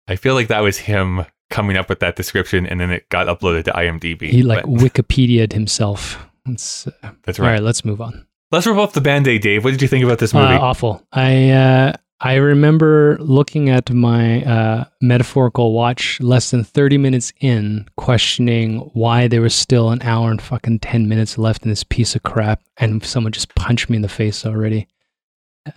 I 0.06 0.14
feel 0.14 0.34
like 0.34 0.46
that 0.46 0.60
was 0.60 0.78
him 0.78 1.26
coming 1.50 1.76
up 1.76 1.88
with 1.88 1.98
that 1.98 2.14
description 2.14 2.66
and 2.66 2.78
then 2.78 2.92
it 2.92 3.08
got 3.08 3.26
uploaded 3.26 3.64
to 3.64 3.72
IMDb. 3.72 4.30
He 4.30 4.44
like 4.44 4.62
But 4.62 4.70
Wikipedia'd 4.70 5.54
himself. 5.54 6.24
It's, 6.46 6.86
uh, 6.86 7.10
that's 7.24 7.40
right. 7.40 7.46
All 7.46 7.46
right. 7.46 7.52
right, 7.54 7.62
let's 7.64 7.84
move 7.84 8.00
on. 8.00 8.28
Let's 8.52 8.64
rip 8.68 8.76
off 8.76 8.92
the 8.92 9.00
band 9.00 9.26
aid, 9.26 9.42
Dave. 9.42 9.64
What 9.64 9.72
did 9.72 9.82
you 9.82 9.88
think 9.88 10.04
about 10.04 10.20
this 10.20 10.32
movie? 10.32 10.54
Uh, 10.54 10.60
awful. 10.60 11.04
I 11.10 11.50
uh, 11.50 11.92
I 12.24 12.36
remember 12.36 13.16
looking 13.18 13.68
at 13.68 13.90
my 13.90 14.44
uh, 14.44 14.84
metaphorical 15.00 15.72
watch 15.72 16.20
less 16.20 16.52
than 16.52 16.62
thirty 16.62 16.96
minutes 16.96 17.32
in, 17.40 17.88
questioning 17.96 18.78
why 18.94 19.26
there 19.26 19.40
was 19.40 19.54
still 19.54 19.90
an 19.90 20.00
hour 20.02 20.30
and 20.30 20.40
fucking 20.40 20.78
ten 20.80 21.08
minutes 21.08 21.36
left 21.36 21.64
in 21.64 21.68
this 21.70 21.82
piece 21.84 22.14
of 22.14 22.22
crap, 22.22 22.62
and 22.76 23.04
someone 23.04 23.32
just 23.32 23.52
punched 23.56 23.90
me 23.90 23.96
in 23.96 24.02
the 24.02 24.08
face 24.08 24.46
already. 24.46 24.86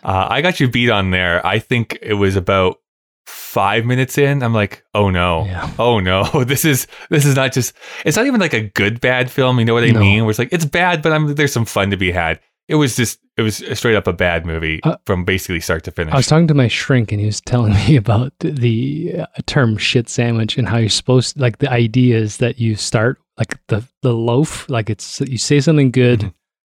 Uh, 0.04 0.28
I 0.30 0.42
got 0.42 0.60
you 0.60 0.70
beat 0.70 0.90
on 0.92 1.10
there. 1.12 1.46
I 1.46 1.58
think 1.60 1.98
it 2.02 2.14
was 2.14 2.36
about 2.36 2.78
five 3.26 3.86
minutes 3.86 4.18
in. 4.20 4.44
I'm 4.44 4.54
like, 4.54 4.84
oh 4.94 5.10
no, 5.10 5.46
Yeah. 5.46 5.72
oh 5.80 6.00
no, 6.00 6.26
this 6.46 6.64
is 6.64 6.86
this 7.10 7.26
is 7.26 7.36
not 7.36 7.54
just. 7.54 7.74
It's 8.06 8.18
not 8.18 8.28
even 8.28 8.40
like 8.40 8.54
a 8.54 8.62
good 8.70 9.02
bad 9.02 9.32
film. 9.32 9.58
You 9.58 9.66
know 9.66 9.74
what 9.74 9.84
I 9.84 9.90
No. 9.90 10.00
mean? 10.00 10.24
Where 10.24 10.30
it's 10.30 10.38
like 10.40 10.54
it's 10.54 10.66
bad, 10.66 11.02
but 11.02 11.12
I'm, 11.12 11.34
there's 11.34 11.54
some 11.54 11.66
fun 11.66 11.90
to 11.90 11.98
be 11.98 12.12
had. 12.12 12.40
It 12.68 12.76
was 12.76 12.96
just 12.96 13.20
it 13.38 13.42
was 13.42 13.58
straight 13.74 13.96
up 13.96 14.08
a 14.08 14.14
bad 14.14 14.46
movie 14.46 14.80
Uh, 14.84 14.96
from 15.06 15.26
basically 15.26 15.60
start 15.60 15.84
to 15.84 15.92
finish. 15.92 16.14
I 16.14 16.18
was 16.18 16.28
talking 16.28 16.48
to 16.48 16.54
my 16.54 16.68
shrink, 16.68 17.12
and 17.12 17.20
he 17.20 17.26
was 17.26 17.42
telling 17.42 17.74
me 17.74 17.96
about 18.04 18.34
the, 18.40 18.52
the 18.52 19.14
uh, 19.22 19.26
term 19.46 19.78
"shit 19.78 20.08
sandwich" 20.10 20.58
and 20.58 20.68
how 20.68 20.78
you're 20.78 20.90
supposed. 20.90 21.40
Like 21.40 21.58
the 21.58 21.72
idea 21.72 22.18
is 22.18 22.38
that 22.38 22.60
you 22.60 22.76
start 22.76 23.18
like 23.38 23.58
the 23.68 23.84
the 24.02 24.14
loaf, 24.14 24.70
like 24.70 24.90
it's 24.90 25.20
you 25.22 25.38
say 25.38 25.60
something 25.60 25.92
good, 25.92 26.20
Mhm. 26.22 26.34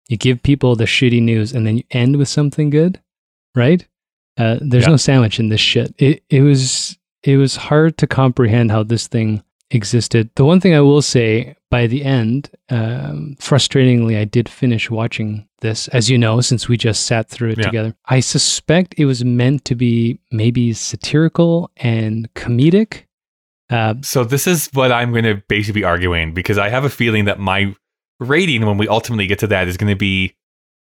you 0.09 0.16
give 0.16 0.42
people 0.42 0.77
the 0.77 0.85
shitty 0.87 1.21
news, 1.23 1.53
and 1.53 1.66
then 1.66 1.77
you 1.79 1.83
end 1.90 2.16
with 2.16 2.29
something 2.29 2.71
good, 2.71 3.01
right? 3.55 3.87
Uh, 4.38 4.59
there's 4.61 4.85
Yeah. 4.85 4.90
no 4.90 4.97
sandwich 4.97 5.38
in 5.40 5.49
this 5.51 5.61
shit. 5.61 5.95
It 5.99 6.23
it 6.31 6.40
was 6.42 6.97
it 7.23 7.37
was 7.38 7.57
hard 7.57 7.97
to 7.99 8.07
comprehend 8.07 8.71
how 8.71 8.83
this 8.85 9.07
thing 9.09 9.42
existed. 9.70 10.31
The 10.37 10.44
one 10.44 10.61
thing 10.61 10.74
I 10.74 10.81
will 10.81 11.02
say 11.02 11.57
by 11.70 11.87
the 11.87 12.05
end, 12.05 12.50
um, 12.70 13.37
frustratingly, 13.40 14.16
I 14.18 14.24
did 14.24 14.48
finish 14.48 14.90
watching 14.90 15.46
this, 15.61 15.88
as 15.88 16.09
you 16.09 16.16
know, 16.18 16.40
since 16.40 16.68
we 16.68 16.76
just 16.76 17.07
sat 17.07 17.29
through 17.29 17.50
it 17.50 17.59
Yeah. 17.59 17.64
together. 17.64 17.96
I 18.07 18.20
suspect 18.20 18.94
it 18.98 19.07
was 19.07 19.24
meant 19.24 19.64
to 19.64 19.74
be 19.74 20.20
maybe 20.31 20.72
satirical 20.72 21.70
and 21.76 22.33
comedic. 22.35 23.02
Uh, 23.68 23.94
So 24.02 24.22
this 24.22 24.46
is 24.46 24.70
what 24.72 24.92
I'm 24.92 25.11
going 25.11 25.24
to 25.24 25.42
basically 25.48 25.81
be 25.81 25.85
arguing 25.85 26.33
because 26.35 26.59
I 26.59 26.68
have 26.68 26.85
a 26.85 26.90
feeling 26.90 27.24
that 27.24 27.40
my 27.40 27.74
rating 28.20 28.64
when 28.64 28.79
we 28.79 28.87
ultimately 28.88 29.26
get 29.26 29.40
to 29.40 29.46
that 29.48 29.66
is 29.68 29.76
going 29.76 29.90
to 29.90 29.96
be 29.96 30.35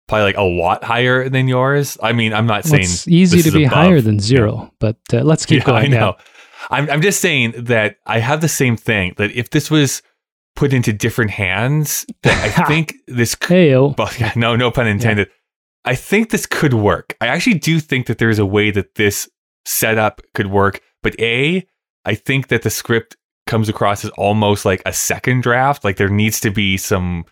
probably 0.08 0.24
like 0.24 0.38
a 0.38 0.44
lot 0.44 0.84
higher 0.84 1.30
than 1.30 1.48
yours. 1.48 1.98
I 2.02 2.14
mean, 2.14 2.34
I'm 2.34 2.48
not 2.48 2.64
well, 2.64 2.72
saying 2.72 2.84
it's 2.84 3.08
easy 3.08 3.42
to 3.44 3.52
be 3.52 3.66
above. 3.66 3.78
higher 3.78 4.02
than 4.02 4.20
zero, 4.20 4.74
but 4.80 4.98
uh, 5.14 5.22
let's 5.22 5.46
keep 5.46 5.60
yeah, 5.60 5.66
going. 5.66 5.94
I 5.94 5.98
know. 6.00 6.16
I'm 6.70 6.90
I'm 6.90 7.02
just 7.02 7.22
saying 7.22 7.54
that 7.58 7.98
I 8.06 8.20
have 8.20 8.42
the 8.42 8.48
same 8.48 8.78
thing 8.78 9.14
that 9.18 9.32
if 9.32 9.50
this 9.50 9.72
was 9.72 10.02
put 10.56 10.74
into 10.74 10.92
different 10.92 11.32
hands 11.32 12.06
that 12.24 12.38
I 12.44 12.66
think 12.68 12.96
this 13.08 13.36
could, 13.36 13.56
Heyo. 13.56 13.98
well, 13.98 14.10
yeah, 14.20 14.34
no, 14.36 14.56
no 14.56 14.72
pun 14.72 14.88
intended. 14.88 15.30
I 15.86 15.96
think 15.96 16.30
this 16.30 16.46
could 16.46 16.74
work. 16.74 17.16
I 17.22 17.28
actually 17.28 17.56
do 17.60 17.80
think 17.80 18.08
that 18.08 18.18
there's 18.18 18.40
a 18.40 18.46
way 18.46 18.70
that 18.72 18.96
this 18.96 19.30
setup 19.66 20.22
could 20.34 20.48
work. 20.48 20.82
But 21.02 21.20
A, 21.20 21.66
I 22.06 22.16
think 22.16 22.50
that 22.50 22.64
the 22.64 22.70
script 22.70 23.16
comes 23.48 23.70
across 23.70 24.04
as 24.04 24.12
almost 24.12 24.66
like 24.66 24.82
a 24.86 24.94
second 24.94 25.42
draft. 25.44 25.84
Like 25.84 25.98
there 25.98 26.10
needs 26.10 26.40
to 26.42 26.52
be 26.52 26.76
some, 26.78 27.26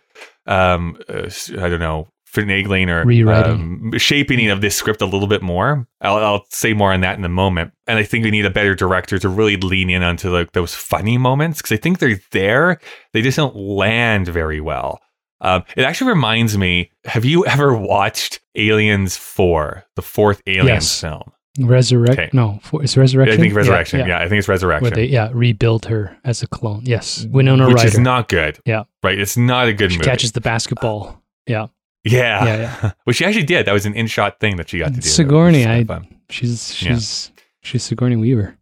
um, 0.46 0.98
uh, 1.08 1.28
I 1.58 1.68
don't 1.68 1.80
know, 1.80 2.08
finagling 2.34 2.88
or 2.88 3.04
Rewriting. 3.04 3.52
um, 3.92 3.98
shaping 3.98 4.48
of 4.50 4.60
this 4.60 4.76
script 4.76 5.00
a 5.02 5.06
little 5.06 5.26
bit 5.28 5.42
more. 5.42 5.86
I'll, 6.00 6.16
I'll 6.16 6.46
say 6.50 6.72
more 6.74 6.92
on 6.92 7.00
that 7.00 7.18
in 7.18 7.24
a 7.24 7.28
moment. 7.28 7.72
And 7.86 7.98
I 7.98 8.02
think 8.02 8.24
we 8.24 8.30
need 8.30 8.44
a 8.46 8.50
better 8.50 8.74
director 8.74 9.18
to 9.18 9.28
really 9.28 9.56
lean 9.56 9.90
in 9.90 10.02
onto 10.02 10.30
like 10.30 10.52
those 10.52 10.74
funny 10.74 11.18
moments 11.18 11.58
because 11.62 11.72
I 11.72 11.78
think 11.80 11.98
they're 11.98 12.20
there. 12.32 12.78
They 13.12 13.22
just 13.22 13.36
don't 13.36 13.56
land 13.56 14.28
very 14.28 14.60
well. 14.60 15.00
Um, 15.40 15.62
it 15.76 15.84
actually 15.84 16.10
reminds 16.10 16.58
me. 16.58 16.90
Have 17.04 17.24
you 17.24 17.46
ever 17.46 17.76
watched 17.76 18.40
Aliens 18.56 19.16
Four, 19.16 19.84
the 19.94 20.02
fourth 20.02 20.42
Aliens 20.46 20.66
Yes. 20.68 21.00
film? 21.00 21.32
Resurrect? 21.60 22.12
Okay. 22.18 22.30
No, 22.32 22.60
for, 22.62 22.82
it's 22.84 22.96
Resurrection. 22.96 23.34
I 23.38 23.42
think 23.42 23.54
Resurrection. 23.54 24.06
Yeah, 24.06 24.18
I 24.20 24.28
think 24.28 24.38
it's 24.40 24.48
Where 24.48 24.54
Resurrection. 24.54 24.94
they 24.94 25.06
yeah 25.06 25.30
rebuild 25.32 25.86
her 25.86 26.16
as 26.24 26.42
a 26.42 26.46
clone. 26.46 26.82
Yes, 26.84 27.24
Winona 27.30 27.66
which 27.66 27.76
Ryder. 27.78 27.88
is 27.88 27.98
not 27.98 28.28
good. 28.28 28.58
Yeah. 28.64 28.84
right. 29.02 29.18
It's 29.18 29.36
not 29.36 29.66
a 29.68 29.72
good 29.72 29.90
she 29.92 29.98
movie. 29.98 30.08
catches 30.10 30.32
the 30.32 30.40
basketball. 30.40 31.22
Yeah, 31.46 31.66
yeah, 32.04 32.44
Yeah, 32.44 32.56
yeah. 32.56 32.92
well, 33.06 33.12
she 33.12 33.24
actually 33.24 33.44
did. 33.44 33.66
That 33.66 33.72
was 33.72 33.86
an 33.86 33.94
in-shot 33.94 34.40
thing 34.40 34.56
that 34.56 34.68
she 34.68 34.78
got 34.78 34.94
to 34.94 35.00
do. 35.00 35.08
Sigourney. 35.08 35.66
I 35.66 35.84
fun. 35.84 36.08
she's 36.30 36.82
Yeah. 36.82 36.94
she's 36.94 37.32
she's 37.60 37.82
Sigourney 37.82 38.16
Weaver. 38.16 38.56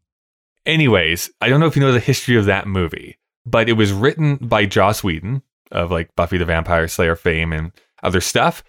Anyways, 0.65 1.31
I 1.41 1.49
don't 1.49 1.61
know 1.61 1.67
if 1.67 1.77
you 1.77 1.83
know 1.83 1.93
the 1.93 2.01
history 2.01 2.37
of 2.37 2.47
that 2.47 2.67
movie, 2.67 3.19
but 3.45 3.69
it 3.69 3.75
was 3.75 3.93
written 3.93 4.37
by 4.37 4.67
Joss 4.67 5.05
Whedon 5.05 5.43
of 5.71 5.91
like 5.91 6.15
Buffy 6.17 6.39
the 6.39 6.45
Vampire 6.45 6.89
Slayer 6.89 7.17
fame 7.17 7.53
and 7.53 7.73
other 8.03 8.21
stuff. 8.21 8.65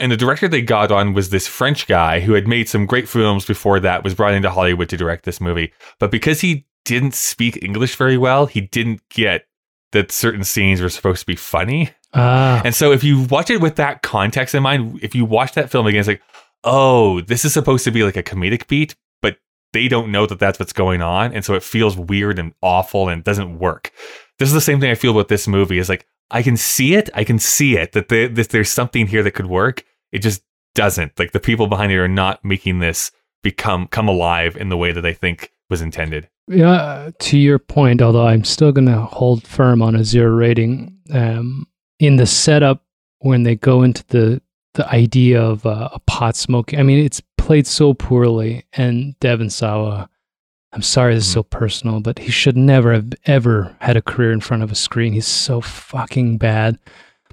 And 0.00 0.10
the 0.10 0.16
director 0.16 0.48
they 0.48 0.62
got 0.62 0.90
on 0.90 1.12
was 1.14 1.30
this 1.30 1.46
French 1.46 1.86
guy 1.86 2.20
who 2.20 2.32
had 2.32 2.48
made 2.48 2.68
some 2.68 2.86
great 2.86 3.08
films 3.08 3.44
before 3.44 3.78
that, 3.80 4.02
was 4.02 4.14
brought 4.14 4.34
into 4.34 4.50
Hollywood 4.50 4.88
to 4.88 4.96
direct 4.96 5.24
this 5.24 5.40
movie. 5.40 5.72
But 6.00 6.10
because 6.10 6.40
he 6.40 6.66
didn't 6.84 7.14
speak 7.14 7.62
English 7.62 7.94
very 7.94 8.18
well, 8.18 8.46
he 8.46 8.60
didn't 8.60 9.00
get 9.10 9.46
that 9.94 10.12
certain 10.12 10.44
scenes 10.44 10.80
were 10.80 10.88
supposed 10.90 11.20
to 11.20 11.26
be 11.26 11.36
funny. 11.36 11.90
Ah, 12.12 12.60
And 12.64 12.74
so 12.74 12.92
if 12.92 13.02
you 13.02 13.22
watch 13.22 13.48
it 13.50 13.60
with 13.60 13.76
that 13.76 14.02
context 14.02 14.54
in 14.54 14.62
mind, 14.62 15.00
if 15.02 15.14
you 15.14 15.24
watch 15.24 15.52
that 15.54 15.70
film 15.70 15.86
again, 15.86 16.00
it's 16.00 16.08
like, 16.08 16.22
oh, 16.62 17.20
this 17.22 17.44
is 17.44 17.52
supposed 17.52 17.84
to 17.84 17.90
be 17.90 18.02
like 18.04 18.16
a 18.16 18.22
comedic 18.22 18.66
beat, 18.68 18.94
but 19.22 19.38
they 19.72 19.88
don't 19.88 20.12
know 20.12 20.26
that 20.26 20.38
that's 20.38 20.58
what's 20.58 20.72
going 20.72 21.02
on. 21.02 21.32
And 21.32 21.44
so 21.44 21.54
it 21.54 21.62
feels 21.62 21.96
weird 21.96 22.38
and 22.38 22.52
awful 22.62 23.08
and 23.08 23.24
doesn't 23.24 23.58
work. 23.58 23.90
This 24.38 24.48
is 24.48 24.54
the 24.54 24.60
same 24.60 24.80
thing 24.80 24.90
I 24.90 24.94
feel 24.94 25.12
about 25.12 25.28
this 25.28 25.48
movie 25.48 25.78
is 25.78 25.88
like, 25.88 26.06
I 26.30 26.42
can 26.42 26.56
see 26.56 26.94
it. 26.94 27.10
I 27.14 27.24
can 27.24 27.38
see 27.38 27.76
it 27.76 27.92
that 27.92 28.08
that 28.08 28.48
there's 28.50 28.70
something 28.70 29.06
here 29.06 29.22
that 29.22 29.32
could 29.32 29.46
work. 29.46 29.84
It 30.10 30.20
just 30.20 30.42
doesn't. 30.74 31.18
Like 31.18 31.32
the 31.32 31.40
people 31.40 31.66
behind 31.66 31.92
it 31.92 31.98
are 31.98 32.08
not 32.08 32.44
making 32.44 32.80
this 32.80 33.12
become 33.42 33.86
come 33.88 34.08
alive 34.08 34.56
in 34.56 34.68
the 34.70 34.76
way 34.76 34.90
that 34.92 35.04
I 35.06 35.12
think 35.12 35.50
was 35.70 35.80
intended. 35.82 36.28
yeah. 36.48 37.10
To 37.20 37.38
your 37.38 37.58
point, 37.58 38.02
although 38.02 38.26
I'm 38.26 38.44
still 38.44 38.72
gonna 38.72 39.00
hold 39.06 39.46
firm 39.46 39.82
on 39.82 39.94
a 39.94 40.04
zero 40.04 40.30
rating. 40.30 40.96
Um, 41.12 41.66
in 41.98 42.16
the 42.16 42.26
setup 42.26 42.82
when 43.20 43.42
they 43.44 43.56
go 43.56 43.82
into 43.82 44.04
the 44.08 44.42
the 44.74 44.88
idea 44.88 45.40
of 45.40 45.64
uh, 45.64 45.88
a 45.92 45.98
pot 46.00 46.34
smoking, 46.36 46.80
I 46.80 46.82
mean, 46.82 46.98
it's 47.04 47.22
played 47.38 47.66
so 47.66 47.94
poorly. 47.94 48.64
And 48.72 49.16
Devon 49.20 49.48
Sawa, 49.48 50.08
I'm 50.72 50.82
sorry, 50.82 51.14
this 51.14 51.24
is 51.26 51.32
so 51.32 51.44
personal, 51.44 52.00
but 52.00 52.18
he 52.18 52.32
should 52.32 52.56
never 52.56 52.92
have 52.92 53.12
ever 53.26 53.76
had 53.80 53.96
a 53.96 54.02
career 54.02 54.32
in 54.32 54.40
front 54.40 54.64
of 54.64 54.72
a 54.72 54.74
screen. 54.74 55.12
He's 55.12 55.28
so 55.28 55.60
fucking 55.60 56.38
bad. 56.38 56.78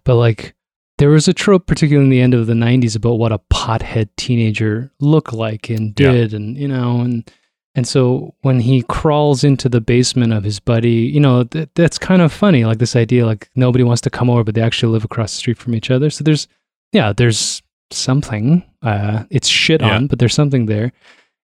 But 0.03 0.15
like, 0.17 0.53
there 0.99 1.09
was 1.09 1.27
a 1.27 1.33
trope, 1.33 1.65
particularly 1.65 2.05
in 2.05 2.11
the 2.11 2.21
end 2.21 2.35
of 2.35 2.45
the 2.45 2.53
90s, 2.53 2.95
about 2.95 3.17
what 3.17 3.31
a 3.31 3.39
pothead 3.51 4.09
teenager 4.17 4.91
looked 4.99 5.33
like 5.33 5.69
and 5.71 5.99
Yeah. 5.99 6.11
did. 6.11 6.33
And, 6.35 6.55
you 6.55 6.67
know, 6.67 7.01
and, 7.01 7.27
and 7.75 7.87
so 7.87 8.33
when 8.41 8.59
he 8.59 8.83
crawls 8.83 9.43
into 9.43 9.69
the 9.69 9.81
basement 9.81 10.33
of 10.33 10.43
his 10.43 10.59
buddy, 10.59 10.91
you 10.91 11.19
know, 11.19 11.43
th- 11.45 11.69
that's 11.75 11.97
kind 11.97 12.21
of 12.21 12.31
funny. 12.33 12.65
Like 12.65 12.79
this 12.79 12.95
idea, 12.95 13.25
like 13.25 13.49
nobody 13.55 13.83
wants 13.83 14.01
to 14.01 14.09
come 14.09 14.29
over, 14.29 14.43
but 14.43 14.55
they 14.55 14.61
actually 14.61 14.91
live 14.91 15.05
across 15.05 15.31
the 15.33 15.37
street 15.37 15.57
from 15.57 15.73
each 15.75 15.89
other. 15.89 16.09
So 16.09 16.23
there's, 16.23 16.47
yeah, 16.91 17.13
there's 17.13 17.61
something. 17.91 18.63
Uh, 18.81 19.23
it's 19.29 19.47
shit 19.47 19.81
Yeah. 19.81 19.95
on, 19.95 20.07
but 20.07 20.19
there's 20.19 20.33
something 20.33 20.65
there. 20.65 20.91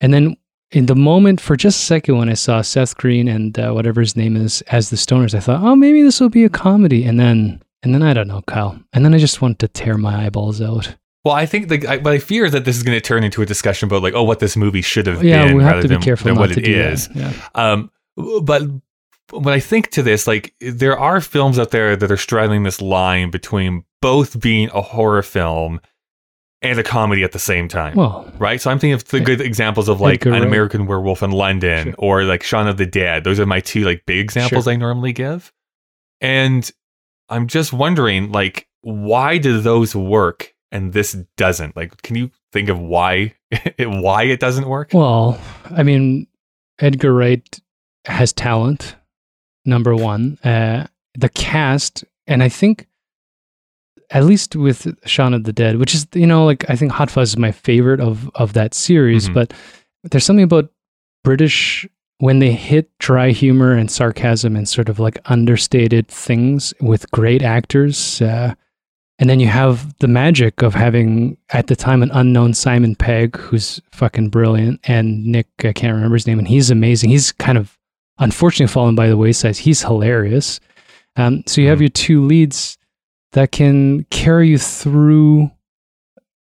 And 0.02 0.14
then 0.14 0.36
in 0.72 0.88
the 0.88 0.96
moment, 0.96 1.40
for 1.40 1.56
just 1.56 1.80
a 1.82 1.86
second, 1.86 2.18
when 2.18 2.30
I 2.30 2.34
saw 2.34 2.62
Seth 2.62 2.98
Green 2.98 3.28
and 3.28 3.58
uh, 3.60 3.72
whatever 3.72 4.02
his 4.02 4.16
name 4.18 4.36
is 4.36 4.62
as 4.64 4.90
the 4.90 4.96
Stoners, 4.98 5.36
I 5.36 5.40
thought, 5.40 5.62
oh, 5.62 5.76
maybe 5.76 6.02
this 6.02 6.20
will 6.20 6.30
be 6.30 6.44
a 6.44 6.50
comedy. 6.50 7.04
And 7.06 7.20
then, 7.20 7.62
and 7.84 7.94
then 7.94 8.02
I 8.02 8.14
don't 8.14 8.28
know, 8.28 8.42
Kyle. 8.48 8.80
And 8.94 9.06
then 9.06 9.14
I 9.14 9.20
just 9.20 9.42
wanted 9.44 9.60
to 9.60 9.68
tear 9.68 9.96
my 9.98 10.26
eyeballs 10.26 10.60
out. 10.62 10.96
Well, 11.26 11.34
I 11.34 11.46
think 11.48 11.70
the 11.70 11.88
I, 11.88 11.98
but 11.98 12.14
I 12.14 12.20
fear 12.20 12.50
that 12.50 12.64
this 12.66 12.78
is 12.78 12.84
going 12.84 12.96
to 12.96 13.02
turn 13.02 13.24
into 13.24 13.42
a 13.42 13.46
discussion 13.46 13.88
about 13.88 14.04
like, 14.04 14.14
oh, 14.14 14.24
what 14.24 14.40
this 14.40 14.56
movie 14.56 14.82
should 14.84 15.08
have 15.08 15.24
Yeah, 15.24 15.46
been 15.48 15.58
we 15.58 15.64
have 15.64 15.82
to 15.82 15.88
be 15.88 15.96
than, 15.96 16.02
careful 16.04 16.26
than 16.28 16.36
what 16.36 16.52
to 16.54 16.60
it 16.60 16.66
do 16.66 16.72
is. 16.74 17.10
Yeah. 17.16 17.34
Um, 17.56 17.92
but 18.44 18.62
when 19.32 19.54
I 19.54 19.60
think 19.60 19.90
to 19.92 20.04
this, 20.04 20.28
like 20.28 20.54
there 20.62 20.98
are 20.98 21.20
films 21.20 21.58
out 21.58 21.72
there 21.72 21.96
that 21.96 22.12
are 22.12 22.18
straddling 22.18 22.62
this 22.64 22.80
line 22.80 23.32
between 23.32 23.84
both 24.02 24.40
being 24.40 24.70
a 24.72 24.82
horror 24.82 25.24
film 25.24 25.82
and 26.62 26.78
a 26.80 26.84
comedy 26.84 27.24
at 27.24 27.32
the 27.32 27.40
same 27.40 27.68
time. 27.68 27.96
Well, 27.96 28.32
right? 28.38 28.62
So 28.62 28.70
I'm 28.72 28.78
thinking 28.80 28.94
of 28.94 29.06
the 29.06 29.20
good 29.20 29.42
examples 29.42 29.90
of 29.90 30.00
like 30.00 30.22
Edgar 30.22 30.30
An 30.30 30.36
Wright. 30.42 30.48
American 30.48 30.86
Werewolf 30.86 31.24
in 31.24 31.32
London 31.32 31.86
Sure. 31.88 31.96
or 31.98 32.24
like 32.24 32.44
Shaun 32.44 32.68
of 32.68 32.78
the 32.78 32.86
Dead. 32.86 33.24
Those 33.24 33.40
are 33.40 33.46
my 33.48 33.60
two 33.62 33.82
like 33.84 34.04
big 34.06 34.20
examples 34.20 34.66
Sure. 34.66 34.74
I 34.74 34.76
normally 34.76 35.12
give. 35.12 35.52
And 36.22 36.70
I'm 37.30 37.48
just 37.48 37.74
wondering, 37.74 38.32
like, 38.32 38.68
why 38.82 39.38
do 39.40 39.60
those 39.60 39.96
work 39.96 40.54
and 40.76 40.94
this 40.94 41.14
doesn't? 41.38 41.76
Like, 41.76 42.02
can 42.04 42.16
you 42.16 42.30
think 42.52 42.70
of 42.70 42.78
why 42.80 43.34
why 43.80 44.24
it 44.24 44.40
doesn't 44.40 44.68
work? 44.68 44.90
Well, 44.94 45.40
I 45.72 45.84
mean, 45.84 46.28
Edgar 46.80 47.14
Wright 47.14 47.60
has 48.06 48.34
talent. 48.34 48.96
Number 49.68 49.96
one, 49.96 50.38
uh, 50.44 50.86
the 51.18 51.30
cast, 51.30 52.04
and 52.28 52.44
I 52.44 52.50
think 52.50 52.88
at 54.12 54.24
least 54.24 54.56
with 54.56 54.88
Shaun 55.08 55.34
of 55.34 55.44
the 55.46 55.54
Dead, 55.54 55.78
which 55.78 55.96
is 55.96 56.06
you 56.14 56.28
know 56.28 56.46
like 56.46 56.70
I 56.70 56.76
think 56.76 56.92
Hot 56.92 57.10
Fuzz 57.10 57.30
is 57.30 57.38
my 57.38 57.52
favorite 57.52 58.00
of 58.00 58.30
of 58.36 58.54
that 58.54 58.74
series, 58.76 59.30
Mhm. 59.30 59.34
but 59.34 59.54
there's 60.04 60.24
something 60.26 60.44
about 60.44 60.70
British 61.24 61.88
when 62.20 62.40
they 62.40 62.52
hit 62.52 62.90
dry 63.00 63.32
humor 63.32 63.72
and 63.74 63.90
sarcasm 63.90 64.56
and 64.56 64.70
sort 64.70 64.88
of 64.90 65.00
like 65.00 65.18
understated 65.26 66.08
things 66.08 66.74
with 66.80 67.10
great 67.12 67.42
actors. 67.42 68.22
Uh, 68.22 68.54
and 69.20 69.30
then 69.30 69.40
you 69.40 69.48
have 69.48 69.98
the 70.00 70.08
magic 70.08 70.62
of 70.62 70.74
having 70.74 71.38
at 71.52 71.68
the 71.68 71.76
time 71.76 72.04
an 72.04 72.12
unknown 72.12 72.54
Simon 72.54 72.96
Pegg, 72.96 73.38
who's 73.38 73.82
fucking 73.92 74.30
brilliant, 74.30 74.80
and 74.84 75.26
Nick, 75.26 75.48
I 75.64 75.72
can't 75.74 75.94
remember 75.94 76.16
his 76.16 76.28
name, 76.28 76.40
and 76.40 76.48
he's 76.48 76.70
amazing. 76.72 77.10
He's 77.10 77.32
kind 77.32 77.58
of 77.58 77.78
unfortunately 78.20 78.72
fallen 78.72 78.96
by 78.96 79.08
the 79.08 79.18
wayside. 79.18 79.58
He's 79.58 79.82
hilarious. 79.84 80.60
Um, 81.16 81.44
so 81.48 81.62
you 81.62 81.68
have 81.70 81.78
Mhm. 81.78 81.82
your 81.82 81.90
two 81.90 82.26
leads 82.26 82.78
that 83.34 83.52
can 83.52 84.06
carry 84.10 84.50
you 84.50 84.58
through 84.58 85.52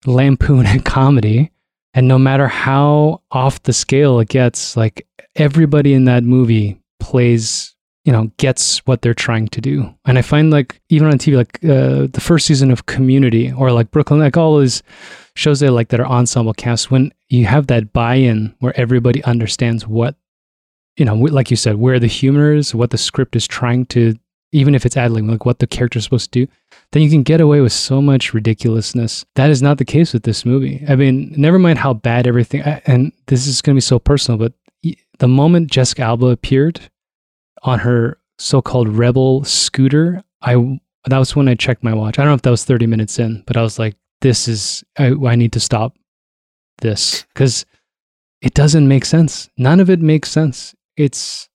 lampoon 0.07 0.67
and 0.67 0.85
comedy. 0.85 1.51
And 1.95 2.09
no 2.09 2.19
matter 2.19 2.49
how 2.49 3.21
off 3.31 3.63
the 3.65 3.73
scale 3.73 4.19
it 4.21 4.29
gets, 4.29 4.77
like 4.77 5.07
everybody 5.37 5.93
in 5.93 6.05
that 6.05 6.25
movie 6.25 6.79
plays, 7.01 7.75
you 8.05 8.13
know, 8.13 8.31
gets 8.37 8.79
what 8.79 9.03
they're 9.03 9.15
trying 9.15 9.49
to 9.49 9.61
do. 9.61 9.93
And 10.05 10.19
I 10.19 10.23
find 10.23 10.51
like 10.51 10.81
even 10.89 11.09
on 11.09 11.19
TV, 11.19 11.37
like 11.37 11.59
uh, 11.65 12.09
the 12.13 12.21
first 12.21 12.47
season 12.47 12.71
of 12.71 12.87
Community 12.87 13.53
or 13.53 13.71
like 13.71 13.91
Brooklyn, 13.91 14.21
like 14.21 14.37
all 14.37 14.57
those 14.57 14.83
shows 15.35 15.61
that 15.61 15.71
like 15.71 15.89
that 15.89 16.01
are 16.01 16.07
ensemble 16.07 16.53
casts, 16.55 16.91
when 16.91 17.13
you 17.29 17.47
have 17.47 17.69
that 17.69 17.93
buy-in 17.93 18.55
where 18.59 18.79
everybody 18.79 19.23
understands 19.25 19.87
what, 19.87 20.17
you 20.97 21.05
know, 21.05 21.15
like 21.15 21.51
you 21.51 21.57
said, 21.57 21.77
where 21.77 22.01
the 22.01 22.09
humor 22.09 22.53
is, 22.53 22.75
what 22.75 22.91
the 22.91 22.99
script 22.99 23.37
is 23.37 23.47
trying 23.47 23.87
to, 23.87 24.15
even 24.51 24.75
if 24.75 24.85
it's 24.85 24.97
ad-lib, 24.97 25.25
like 25.25 25.47
what 25.47 25.61
the 25.61 25.67
character's 25.67 26.05
supposed 26.05 26.33
to 26.33 26.45
do, 26.45 26.53
then 26.91 27.03
you 27.03 27.09
can 27.09 27.23
get 27.23 27.41
away 27.41 27.61
with 27.61 27.73
so 27.73 28.03
much 28.03 28.35
ridiculousness. 28.35 29.25
That 29.37 29.49
is 29.49 29.63
not 29.63 29.79
the 29.79 29.85
case 29.85 30.13
with 30.13 30.25
this 30.25 30.45
movie. 30.45 30.85
I 30.89 30.97
mean, 30.97 31.33
never 31.37 31.59
mind 31.59 31.79
how 31.79 31.95
bad 31.95 32.27
everything, 32.27 32.61
and 32.61 33.13
this 33.29 33.47
is 33.47 33.63
going 33.63 33.75
to 33.75 33.79
be 33.79 33.81
so 33.81 33.99
personal, 33.99 34.39
but 34.39 34.53
the 35.19 35.29
moment 35.29 35.71
Jessica 35.71 36.03
Alba 36.03 36.27
appeared 36.27 36.91
on 37.63 37.79
her 37.79 38.19
so-called 38.39 38.89
rebel 38.89 39.45
scooter, 39.45 40.23
I 40.43 40.79
that 41.07 41.19
was 41.19 41.35
when 41.35 41.49
I 41.49 41.55
checked 41.55 41.83
my 41.83 41.95
watch. 41.95 42.19
I 42.19 42.23
don't 42.23 42.31
know 42.31 42.35
if 42.37 42.43
that 42.43 42.51
was 42.51 42.65
30 42.65 42.87
minutes 42.87 43.19
in, 43.19 43.43
but 43.47 43.57
I 43.57 43.63
was 43.63 43.79
like, 43.79 43.97
this 44.21 44.49
is 44.49 44.85
I, 44.99 45.15
I 45.27 45.37
need 45.37 45.53
to 45.53 45.61
stop 45.61 45.95
this 46.81 47.25
because 47.35 47.65
it 48.41 48.55
doesn't 48.55 48.89
make 48.89 49.05
sense. 49.05 49.49
None 49.57 49.81
of 49.81 49.91
it 49.91 50.01
makes 50.01 50.31
sense. 50.31 50.75
It's 50.97 51.49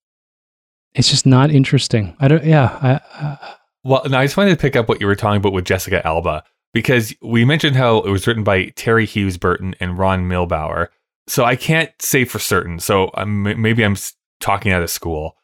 it's 0.97 1.09
just 1.09 1.25
not 1.25 1.51
interesting. 1.51 2.15
I 2.19 2.27
don't. 2.27 2.43
Yeah. 2.43 2.77
I, 2.81 2.99
I, 3.13 3.55
Well, 3.83 4.03
no, 4.09 4.17
I 4.17 4.25
just 4.25 4.35
wanted 4.35 4.51
to 4.51 4.61
pick 4.61 4.75
up 4.75 4.89
what 4.89 4.99
you 4.99 5.07
were 5.07 5.15
talking 5.15 5.37
about 5.37 5.53
with 5.53 5.65
Jessica 5.65 6.05
Alba 6.05 6.43
because 6.73 7.13
we 7.21 7.45
mentioned 7.45 7.75
how 7.75 7.99
it 7.99 8.09
was 8.09 8.25
written 8.25 8.43
by 8.43 8.65
Terri 8.71 9.05
Hughes 9.05 9.37
Burton 9.37 9.75
and 9.79 9.97
Ron 9.97 10.27
Milbauer. 10.27 10.87
So 11.27 11.45
I 11.45 11.55
can't 11.55 11.91
say 12.01 12.25
for 12.25 12.39
certain. 12.39 12.79
So 12.79 13.11
I'm, 13.13 13.43
maybe 13.43 13.83
I'm 13.83 13.95
talking 14.39 14.71
out 14.71 14.81
of 14.81 14.89
school. 14.89 15.36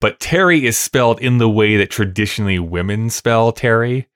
But 0.00 0.20
Terri 0.20 0.62
is 0.62 0.78
spelled 0.78 1.20
in 1.20 1.38
the 1.38 1.48
way 1.48 1.76
that 1.76 1.90
traditionally 1.90 2.58
women 2.58 3.10
spell 3.10 3.52
Terri, 3.52 4.06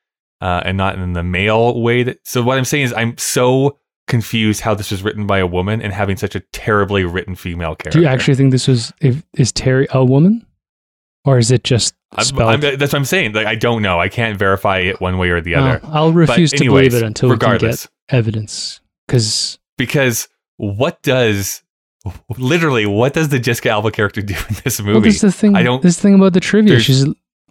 uh, 0.40 0.62
and 0.64 0.77
not 0.77 0.97
in 0.99 1.12
the 1.12 1.23
male 1.23 1.81
way. 1.81 2.03
That 2.03 2.18
so 2.27 2.42
what 2.42 2.59
I'm 2.59 2.64
saying 2.64 2.85
is 2.85 2.92
I'm 2.92 3.18
so 3.18 3.79
confused 4.09 4.61
how 4.61 4.75
this 4.75 4.90
was 4.90 5.03
written 5.03 5.27
by 5.27 5.38
a 5.38 5.47
woman 5.47 5.81
and 5.81 5.92
having 5.92 6.16
such 6.16 6.35
a 6.35 6.40
terribly 6.53 7.05
written 7.05 7.35
female 7.35 7.75
character. 7.75 7.99
Do 7.99 8.01
you 8.01 8.07
actually 8.07 8.35
think 8.35 8.51
this 8.51 8.68
was 8.68 8.92
if, 9.01 9.23
is 9.35 9.53
Terri 9.53 9.88
a 9.90 10.05
woman, 10.05 10.47
or 11.25 11.38
is 11.38 11.51
it 11.51 11.64
just 11.64 11.95
I'm- 12.12 12.25
spelled? 12.25 12.51
I'm- 12.51 12.61
that's 12.61 12.92
what 12.92 12.95
I'm 12.95 13.05
saying. 13.05 13.33
Like 13.33 13.47
I 13.47 13.55
don't 13.55 13.83
know. 13.83 13.99
I 13.99 14.09
can't 14.09 14.38
verify 14.38 14.79
it 14.79 15.01
one 15.01 15.18
way 15.18 15.31
or 15.31 15.40
the 15.40 15.55
other. 15.55 15.81
Uh, 15.85 15.90
I'll 15.90 16.12
refuse 16.12 16.51
to 16.53 16.64
believe 16.64 16.95
it 16.95 17.03
until 17.03 17.31
regardless, 17.31 17.87
we 17.87 17.88
can 17.88 17.99
get 18.09 18.18
evidence. 18.18 18.81
Because 19.07 19.59
because 19.79 20.29
what 20.59 21.03
does 21.03 21.62
literally 22.38 22.86
what 22.86 23.14
does 23.14 23.28
the 23.28 23.38
Jessica 23.38 23.70
Alba 23.70 23.90
character 23.90 24.22
do 24.22 24.34
in 24.34 24.56
this 24.64 24.80
movie? 24.80 25.08
well, 25.08 25.18
the 25.18 25.32
thing. 25.32 25.56
I 25.56 25.62
don't. 25.62 25.82
This 25.82 26.00
thing 26.00 26.14
about 26.14 26.32
the 26.32 26.40
trivia. 26.40 26.80
She's 26.80 27.06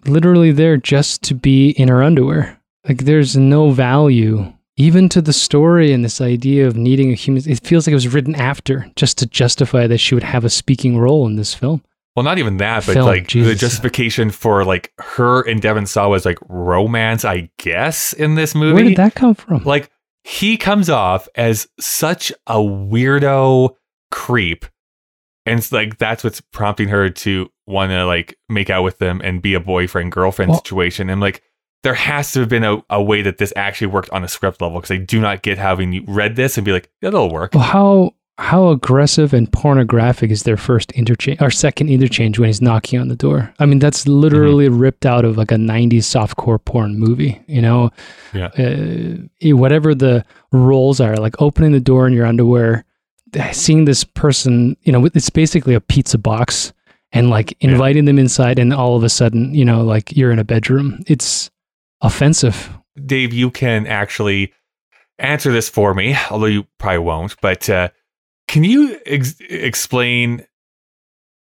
literally 0.06 0.52
there 0.52 0.78
just 0.78 1.24
to 1.24 1.36
be 1.36 1.72
in 1.72 1.88
her 1.88 2.04
underwear. 2.04 2.60
Like 2.88 3.06
there's 3.06 3.38
no 3.38 3.72
value 3.72 4.52
even 4.78 5.10
to 5.10 5.22
the 5.22 5.34
story 5.34 5.94
and 5.94 6.04
this 6.04 6.22
idea 6.22 6.66
of 6.68 6.76
needing 6.76 7.12
a 7.12 7.16
human. 7.16 7.44
It 7.48 7.60
feels 7.66 7.86
like 7.86 7.92
it 7.92 7.96
was 7.96 8.14
written 8.14 8.36
after 8.36 8.90
just 8.96 9.18
to 9.20 9.26
justify 9.26 9.88
that 9.88 10.00
she 10.00 10.16
would 10.16 10.24
have 10.24 10.44
a 10.44 10.50
speaking 10.50 10.98
role 10.98 11.28
in 11.28 11.36
this 11.36 11.54
film. 11.54 11.84
Well, 12.16 12.24
not 12.24 12.40
even 12.40 12.58
that, 12.58 12.86
but 12.86 12.94
Film, 12.94 13.06
like 13.06 13.30
the 13.30 13.56
justification 13.56 14.32
for 14.32 14.66
like 14.66 14.92
her 14.98 15.48
and 15.48 15.62
Devon 15.62 15.86
Sawa's 15.86 16.26
like 16.26 16.40
romance, 16.50 17.24
I 17.24 17.50
guess, 17.58 18.12
in 18.12 18.36
this 18.36 18.54
movie. 18.54 18.74
Where 18.74 18.84
did 18.84 18.98
that 18.98 19.16
come 19.16 19.34
from? 19.34 19.64
Like 19.64 19.90
he 20.24 20.58
comes 20.58 20.90
off 20.90 21.30
as 21.36 21.68
such 21.80 22.32
a 22.48 22.56
weirdo 22.56 23.76
creep, 24.12 24.66
and 25.46 25.58
it's 25.60 25.72
like 25.72 25.98
that's 25.98 26.24
what's 26.24 26.42
prompting 26.42 26.90
her 26.90 27.10
to 27.10 27.50
want 27.68 27.90
to 27.92 28.06
like 28.06 28.38
make 28.50 28.70
out 28.70 28.84
with 28.84 28.98
them 29.00 29.22
and 29.24 29.42
be 29.42 29.54
a 29.54 29.60
boyfriend 29.60 30.12
girlfriend 30.12 30.50
Well- 30.52 30.60
situation. 30.60 31.10
And 31.10 31.20
like 31.22 31.42
there 31.84 31.94
has 31.96 32.32
to 32.34 32.42
have 32.42 32.50
been 32.50 32.64
a, 32.64 32.84
a 32.92 33.02
way 33.02 33.24
that 33.24 33.40
this 33.40 33.52
actually 33.56 33.88
worked 33.88 34.10
on 34.12 34.24
a 34.24 34.28
script 34.28 34.62
level 34.62 34.78
because 34.80 34.92
I 34.92 34.98
do 34.98 35.20
not 35.20 35.42
get 35.42 35.58
having 35.58 35.94
you 35.94 36.04
read 36.08 36.36
this 36.36 36.58
and 36.58 36.64
be 36.64 36.72
like, 36.72 36.92
yeah, 37.02 37.10
that'll 37.10 37.32
work. 37.32 37.54
Well, 37.56 37.64
how 37.64 38.14
how 38.38 38.70
aggressive 38.70 39.34
and 39.34 39.52
pornographic 39.52 40.32
is 40.32 40.44
their 40.44 40.58
first 40.58 40.92
interchange 40.94 41.40
or 41.42 41.52
second 41.52 41.90
interchange 41.90 42.40
when 42.40 42.48
he's 42.50 42.62
knocking 42.62 43.00
on 43.00 43.08
the 43.08 43.16
door? 43.16 43.54
I 43.60 43.66
mean, 43.66 43.80
that's 43.80 44.08
literally 44.08 44.68
Mm-hmm. 44.68 44.80
ripped 44.80 45.06
out 45.06 45.26
of 45.26 45.38
like 45.38 45.52
a 45.52 45.56
'90s 45.56 46.00
softcore 46.06 46.64
porn 46.64 47.00
movie. 47.00 47.42
You 47.48 47.62
know, 47.62 47.90
Yeah. 48.34 48.50
uh, 48.58 49.26
eh, 49.42 49.52
whatever 49.54 49.96
the 49.96 50.24
roles 50.52 51.00
are, 51.00 51.16
like 51.18 51.40
opening 51.42 51.72
the 51.72 51.80
door 51.80 52.06
in 52.08 52.14
your 52.14 52.26
underwear, 52.26 52.84
seeing 53.52 53.86
this 53.86 54.04
person. 54.04 54.76
You 54.82 54.92
know, 54.92 55.06
it's 55.14 55.30
basically 55.30 55.74
a 55.74 55.82
pizza 55.82 56.18
box, 56.18 56.74
and 57.12 57.30
like 57.30 57.56
inviting 57.60 58.06
them 58.06 58.20
inside, 58.20 58.60
and 58.60 58.74
all 58.74 58.96
of 58.96 59.04
a 59.04 59.10
sudden, 59.10 59.54
you 59.54 59.66
know, 59.66 59.84
like 59.84 60.16
you're 60.16 60.32
in 60.32 60.40
a 60.40 60.44
bedroom. 60.44 61.04
It's 61.08 61.50
offensive. 62.02 62.70
Dave, 63.06 63.34
you 63.34 63.52
can 63.52 63.88
actually 63.88 64.54
answer 65.20 65.52
this 65.52 65.70
for 65.70 65.94
me, 65.94 66.16
although 66.30 66.48
you 66.48 66.66
probably 66.78 67.00
won't. 67.00 67.36
But 67.42 67.70
uh, 67.70 67.90
can 68.48 68.64
you 68.64 69.00
ex- 69.06 69.40
explain 69.40 70.46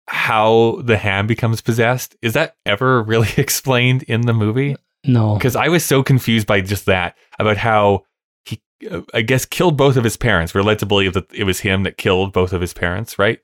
how 0.08 0.82
the 0.84 0.98
ham 0.98 1.28
becomes 1.28 1.62
possessed? 1.62 2.16
Is 2.22 2.34
that 2.34 2.56
ever 2.66 3.02
really 3.04 3.30
explained 3.38 4.04
in 4.04 4.22
the 4.22 4.34
movie? 4.34 4.76
No, 5.04 5.34
Because 5.34 5.56
I 5.56 5.68
was 5.68 5.84
so 5.84 6.04
confused 6.04 6.46
by 6.46 6.62
just 6.62 6.86
that 6.86 7.18
about 7.40 7.58
how 7.58 8.04
I 9.14 9.22
guess, 9.22 9.46
killed 9.46 9.78
both 9.78 9.98
of 9.98 10.04
his 10.04 10.18
parents. 10.18 10.54
We're 10.54 10.64
led 10.64 10.80
to 10.80 10.86
believe 10.86 11.14
that 11.14 11.32
it 11.34 11.44
was 11.44 11.60
him 11.60 11.84
that 11.84 11.98
killed 11.98 12.34
both 12.34 12.54
of 12.54 12.62
his 12.62 12.74
parents, 12.74 13.20
right? 13.20 13.40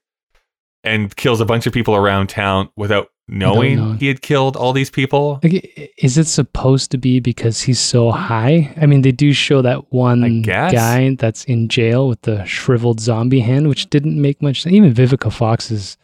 And 0.84 1.16
kills 1.16 1.42
a 1.42 1.46
bunch 1.46 1.68
of 1.68 1.74
people 1.74 1.96
around 1.96 2.28
town 2.28 2.70
without 2.76 3.10
knowing 3.28 3.76
know. 3.76 3.92
he 3.94 4.08
had 4.08 4.22
killed 4.22 4.56
all 4.56 4.74
these 4.74 4.90
people. 4.90 5.40
Like, 5.44 5.94
is 5.98 6.18
it 6.18 6.26
supposed 6.26 6.92
to 6.92 6.98
be 6.98 7.20
because 7.20 7.62
he's 7.62 7.80
so 7.80 8.12
high? 8.12 8.74
I 8.80 8.86
mean, 8.86 9.02
they 9.02 9.12
do 9.12 9.34
show 9.34 9.62
that 9.62 9.92
one 9.92 10.42
guy 10.44 11.16
that's 11.16 11.44
in 11.46 11.68
jail 11.68 12.08
with 12.08 12.22
the 12.22 12.46
shriveled 12.46 13.00
zombie 13.00 13.42
hand, 13.42 13.68
which 13.68 13.90
didn't 13.90 14.22
make 14.22 14.42
much 14.42 14.64
sense. 14.64 14.74
Even 14.74 14.94
Vivica 14.94 15.32
Fox 15.32 15.72
is 15.72 15.98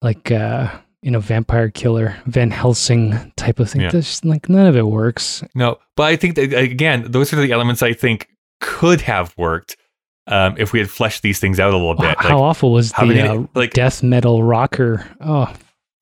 like, 0.00 0.30
uh, 0.30 0.70
you 1.04 1.10
know, 1.10 1.20
vampire 1.20 1.68
killer, 1.68 2.16
Van 2.24 2.50
Helsing 2.50 3.32
type 3.36 3.60
of 3.60 3.68
thing. 3.68 3.82
Yeah. 3.82 3.90
That's 3.90 4.06
just, 4.06 4.24
like 4.24 4.48
none 4.48 4.66
of 4.66 4.74
it 4.74 4.86
works. 4.86 5.44
No, 5.54 5.76
but 5.96 6.04
I 6.04 6.16
think 6.16 6.34
that 6.36 6.54
again, 6.54 7.04
those 7.10 7.30
are 7.32 7.36
the 7.36 7.52
elements 7.52 7.82
I 7.82 7.92
think 7.92 8.28
could 8.62 9.02
have 9.02 9.34
worked 9.36 9.76
um, 10.26 10.54
if 10.56 10.72
we 10.72 10.78
had 10.78 10.88
fleshed 10.88 11.20
these 11.22 11.38
things 11.38 11.60
out 11.60 11.74
a 11.74 11.76
little 11.76 11.94
bit. 11.94 12.16
How 12.18 12.42
awful 12.42 12.72
was 12.72 12.90
how 12.92 13.04
the 13.04 13.14
many- 13.14 13.28
uh, 13.28 13.46
like- 13.54 13.74
death 13.74 14.02
metal 14.02 14.42
rocker? 14.42 15.06
Oh, 15.20 15.52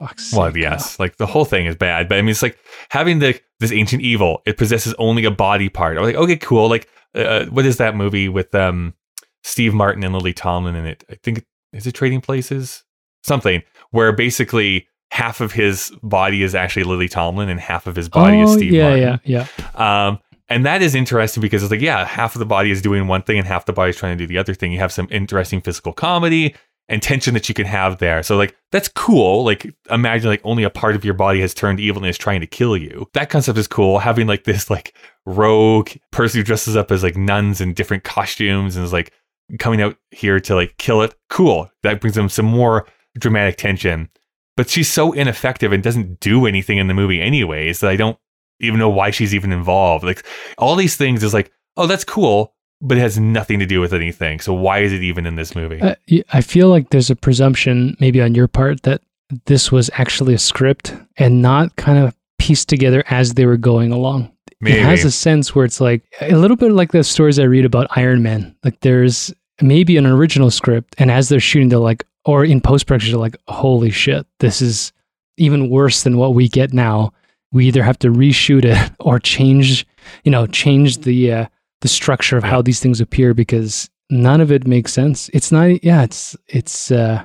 fuck's 0.01 0.33
well, 0.33 0.53
sake. 0.53 0.63
yes, 0.63 1.01
like 1.01 1.17
the 1.17 1.27
whole 1.27 1.45
thing 1.45 1.67
is 1.67 1.75
bad, 1.75 2.09
but 2.09 2.19
I 2.19 2.23
mean, 2.23 2.31
it's 2.31 2.43
like 2.43 2.57
having 2.91 3.19
the 3.19 3.41
this 3.59 3.73
ancient 3.73 4.03
evil. 4.03 4.41
It 4.47 4.57
possesses 4.57 4.95
only 4.99 5.25
a 5.25 5.33
body 5.33 5.69
part. 5.69 5.97
I'm 5.99 6.05
like, 6.05 6.15
okay, 6.15 6.37
cool. 6.37 6.69
Like, 6.69 6.89
uh, 7.17 7.47
what 7.47 7.67
is 7.67 7.79
that 7.79 7.97
movie 7.97 8.29
with 8.29 8.55
um 8.55 8.95
Steve 9.43 9.75
Martin 9.75 10.05
and 10.05 10.15
Lily 10.15 10.33
Tomlin 10.33 10.77
in 10.77 10.87
it? 10.87 11.03
I 11.11 11.17
think 11.25 11.45
is 11.73 11.89
it 11.89 11.93
Trading 11.97 12.21
Places, 12.21 12.85
something 13.25 13.65
where 13.91 14.13
basically 14.13 14.87
half 15.13 15.43
of 15.43 15.53
his 15.53 15.93
body 16.03 16.43
is 16.43 16.55
actually 16.55 16.85
Lily 16.85 17.07
Tomlin 17.07 17.51
and 17.51 17.61
half 17.61 17.87
of 17.87 17.95
his 17.95 18.09
body 18.09 18.41
is 18.41 18.51
Oh, 18.51 18.57
Steve 18.57 18.73
yeah, 18.73 18.89
Martin. 18.89 19.21
yeah, 19.25 19.47
yeah. 19.77 20.07
Um, 20.09 20.19
and 20.49 20.65
that 20.65 20.81
is 20.81 20.95
interesting 20.95 21.43
because 21.43 21.63
it's 21.63 21.71
like, 21.71 21.83
yeah, 21.83 22.07
half 22.07 22.35
of 22.35 22.39
the 22.39 22.47
body 22.47 22.71
is 22.71 22.81
doing 22.81 23.07
one 23.09 23.21
thing 23.21 23.37
and 23.37 23.47
half 23.47 23.67
the 23.67 23.75
body 23.75 23.91
is 23.91 23.97
trying 23.97 24.17
to 24.17 24.23
do 24.25 24.27
the 24.27 24.39
other 24.39 24.55
thing. 24.55 24.73
You 24.73 24.79
have 24.79 24.91
some 24.91 25.09
interesting 25.11 25.61
physical 25.61 25.93
comedy 25.93 26.55
and 26.89 27.03
tension 27.03 27.35
that 27.35 27.47
you 27.47 27.55
can 27.55 27.67
have 27.67 27.99
there. 27.99 28.23
So 28.23 28.39
like 28.39 28.57
that's 28.71 28.89
cool. 28.89 29.45
Like 29.45 29.71
imagine 29.91 30.31
like 30.31 30.41
only 30.45 30.63
a 30.63 30.71
part 30.71 30.95
of 30.97 31.05
your 31.05 31.13
body 31.15 31.43
has 31.43 31.53
turned 31.53 31.79
evil 31.79 32.03
and 32.03 32.09
is 32.09 32.17
trying 32.17 32.41
to 32.41 32.47
kill 32.47 32.75
you. 32.75 33.07
That 33.13 33.29
concept 33.29 33.59
is 33.59 33.69
cool. 33.69 33.99
Having 33.99 34.29
like 34.29 34.45
this 34.45 34.71
like 34.71 34.95
rogue 35.27 35.91
person 36.11 36.41
who 36.41 36.45
dresses 36.45 36.75
up 36.75 36.91
as 36.91 37.03
like 37.03 37.19
nuns 37.19 37.61
in 37.61 37.75
different 37.75 38.05
costumes 38.05 38.77
and 38.77 38.85
is 38.85 38.95
like 38.95 39.13
coming 39.59 39.83
out 39.83 39.97
here 40.11 40.41
to 40.41 40.55
like 40.55 40.75
kill 40.79 41.03
it. 41.03 41.15
Cool. 41.29 41.71
That 41.83 42.01
brings 42.01 42.15
them 42.17 42.31
some 42.31 42.47
more 42.47 42.87
dramatic 43.19 43.59
tension. 43.59 44.09
But 44.57 44.69
she's 44.69 44.91
so 44.91 45.13
ineffective 45.13 45.73
and 45.73 45.83
doesn't 45.83 46.21
do 46.21 46.47
anything 46.47 46.79
in 46.79 46.87
the 46.87 46.95
movie 46.95 47.21
anyways 47.21 47.81
that 47.81 47.91
I 47.91 47.97
don't 47.97 48.19
even 48.61 48.79
know 48.79 48.91
why 48.91 49.11
she's 49.11 49.35
even 49.35 49.53
involved. 49.53 50.05
Like 50.05 50.25
all 50.59 50.77
these 50.77 50.97
things 50.97 51.23
is 51.23 51.33
like, 51.33 51.51
oh, 51.77 51.87
that's 51.87 52.05
cool, 52.05 52.55
but 52.81 52.99
it 52.99 53.01
has 53.01 53.19
nothing 53.19 53.59
to 53.61 53.67
do 53.67 53.81
with 53.81 53.95
anything. 53.95 54.41
So 54.41 54.53
why 54.53 54.81
is 54.81 54.93
it 54.93 55.03
even 55.03 55.27
in 55.27 55.37
this 55.37 55.55
movie? 55.55 55.81
Uh, 55.81 55.95
I 56.33 56.43
feel 56.43 56.69
like 56.69 56.91
there's 56.91 57.11
a 57.11 57.17
presumption, 57.17 57.97
maybe 57.99 58.21
on 58.21 58.35
your 58.35 58.49
part, 58.49 58.83
that 58.83 59.01
this 59.47 59.73
was 59.73 59.91
actually 59.95 60.35
a 60.35 60.39
script 60.39 60.95
and 61.17 61.41
not 61.41 61.75
kind 61.77 61.99
of 61.99 62.15
pieced 62.39 62.69
together 62.69 63.05
as 63.09 63.35
they 63.35 63.47
were 63.47 63.57
going 63.57 63.93
along. 63.93 64.31
Maybe. 64.61 64.79
It 64.79 64.85
has 64.85 65.05
a 65.05 65.11
sense 65.11 65.55
where 65.55 65.65
it's 65.65 65.81
like 65.81 66.05
a 66.21 66.37
little 66.37 66.57
bit 66.57 66.73
like 66.73 66.93
the 66.93 67.03
stories 67.03 67.39
I 67.39 67.45
read 67.45 67.65
about 67.65 67.87
Iron 67.97 68.23
Man. 68.23 68.55
Like 68.63 68.79
there's 68.81 69.33
maybe 69.61 69.97
an 69.97 70.07
original 70.07 70.51
script, 70.51 70.95
and 70.99 71.11
as 71.11 71.29
they're 71.29 71.41
shooting, 71.41 71.69
they're 71.69 71.79
like, 71.79 72.07
or 72.25 72.45
in 72.45 72.61
post 72.61 72.87
production, 72.87 73.19
like, 73.19 73.37
holy 73.49 73.91
shit, 73.91 74.27
this 74.39 74.63
is 74.63 74.93
even 75.37 75.71
worse 75.71 76.03
than 76.03 76.17
what 76.17 76.35
we 76.35 76.49
get 76.49 76.73
now. 76.73 77.13
We 77.51 77.67
either 77.67 77.83
have 77.83 77.99
to 78.01 78.09
reshoot 78.09 78.65
it 78.65 78.93
or 79.01 79.19
change, 79.19 79.87
you 80.25 80.31
know, 80.31 80.47
change 80.47 80.99
the 80.99 81.33
uh, 81.33 81.47
the 81.81 81.89
structure 81.89 82.37
of 82.37 82.45
how 82.45 82.63
these 82.63 82.81
things 82.81 83.01
appear 83.01 83.35
because 83.35 83.91
none 84.09 84.41
of 84.41 84.53
it 84.53 84.67
makes 84.67 84.93
sense. 84.93 85.29
It's 85.33 85.53
not. 85.53 85.83
Yeah, 85.85 86.03
it's 86.03 86.37
it's 86.49 86.91
uh, 86.91 87.25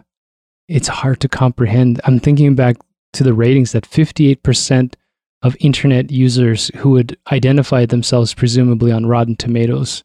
it's 0.68 0.88
hard 0.88 1.20
to 1.22 1.30
comprehend. 1.30 2.02
I'm 2.06 2.20
thinking 2.20 2.56
back 2.56 2.78
to 3.14 3.24
the 3.24 3.34
ratings 3.34 3.72
that 3.72 3.86
58 3.86 4.44
percent 4.44 4.98
of 5.44 5.56
internet 5.60 6.12
users 6.12 6.72
who 6.78 6.90
would 6.90 7.16
identify 7.32 7.86
themselves 7.86 8.34
presumably 8.34 8.92
on 8.92 9.06
Rotten 9.06 9.36
Tomatoes 9.36 10.04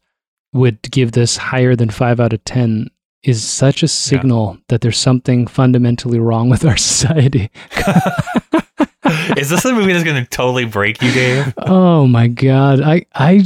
would 0.53 0.79
give 0.91 1.13
this 1.13 1.35
higher 1.35 1.75
than 1.75 1.89
five 1.89 2.19
out 2.19 2.33
of 2.33 2.43
ten 2.45 2.89
is 3.23 3.43
such 3.43 3.83
a 3.83 3.87
signal 3.87 4.57
that 4.67 4.81
there's 4.81 4.97
something 4.97 5.47
fundamentally 5.47 6.19
wrong 6.19 6.49
with 6.49 6.65
our 6.65 6.77
society. 6.91 7.49
is 9.37 9.49
this 9.49 9.65
a 9.65 9.73
movie 9.73 9.93
that's 9.93 10.03
going 10.03 10.21
to 10.23 10.29
totally 10.29 10.65
break 10.65 11.01
you, 11.01 11.11
Dave? 11.11 11.53
oh 11.57 12.05
my 12.07 12.27
god 12.27 12.81
i 12.81 13.05
i 13.15 13.43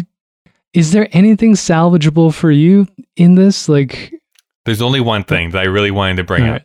is 0.73 0.91
there 0.91 1.07
anything 1.11 1.53
salvageable 1.53 2.33
for 2.33 2.51
you 2.51 2.87
in 3.15 3.35
this 3.35 3.67
like 3.69 4.13
There's 4.65 4.81
only 4.81 4.99
one 4.99 5.23
thing 5.23 5.51
that 5.51 5.59
I 5.59 5.65
really 5.65 5.91
wanted 5.91 6.17
to 6.17 6.23
bring 6.23 6.43
up. 6.43 6.51
right. 6.51 6.63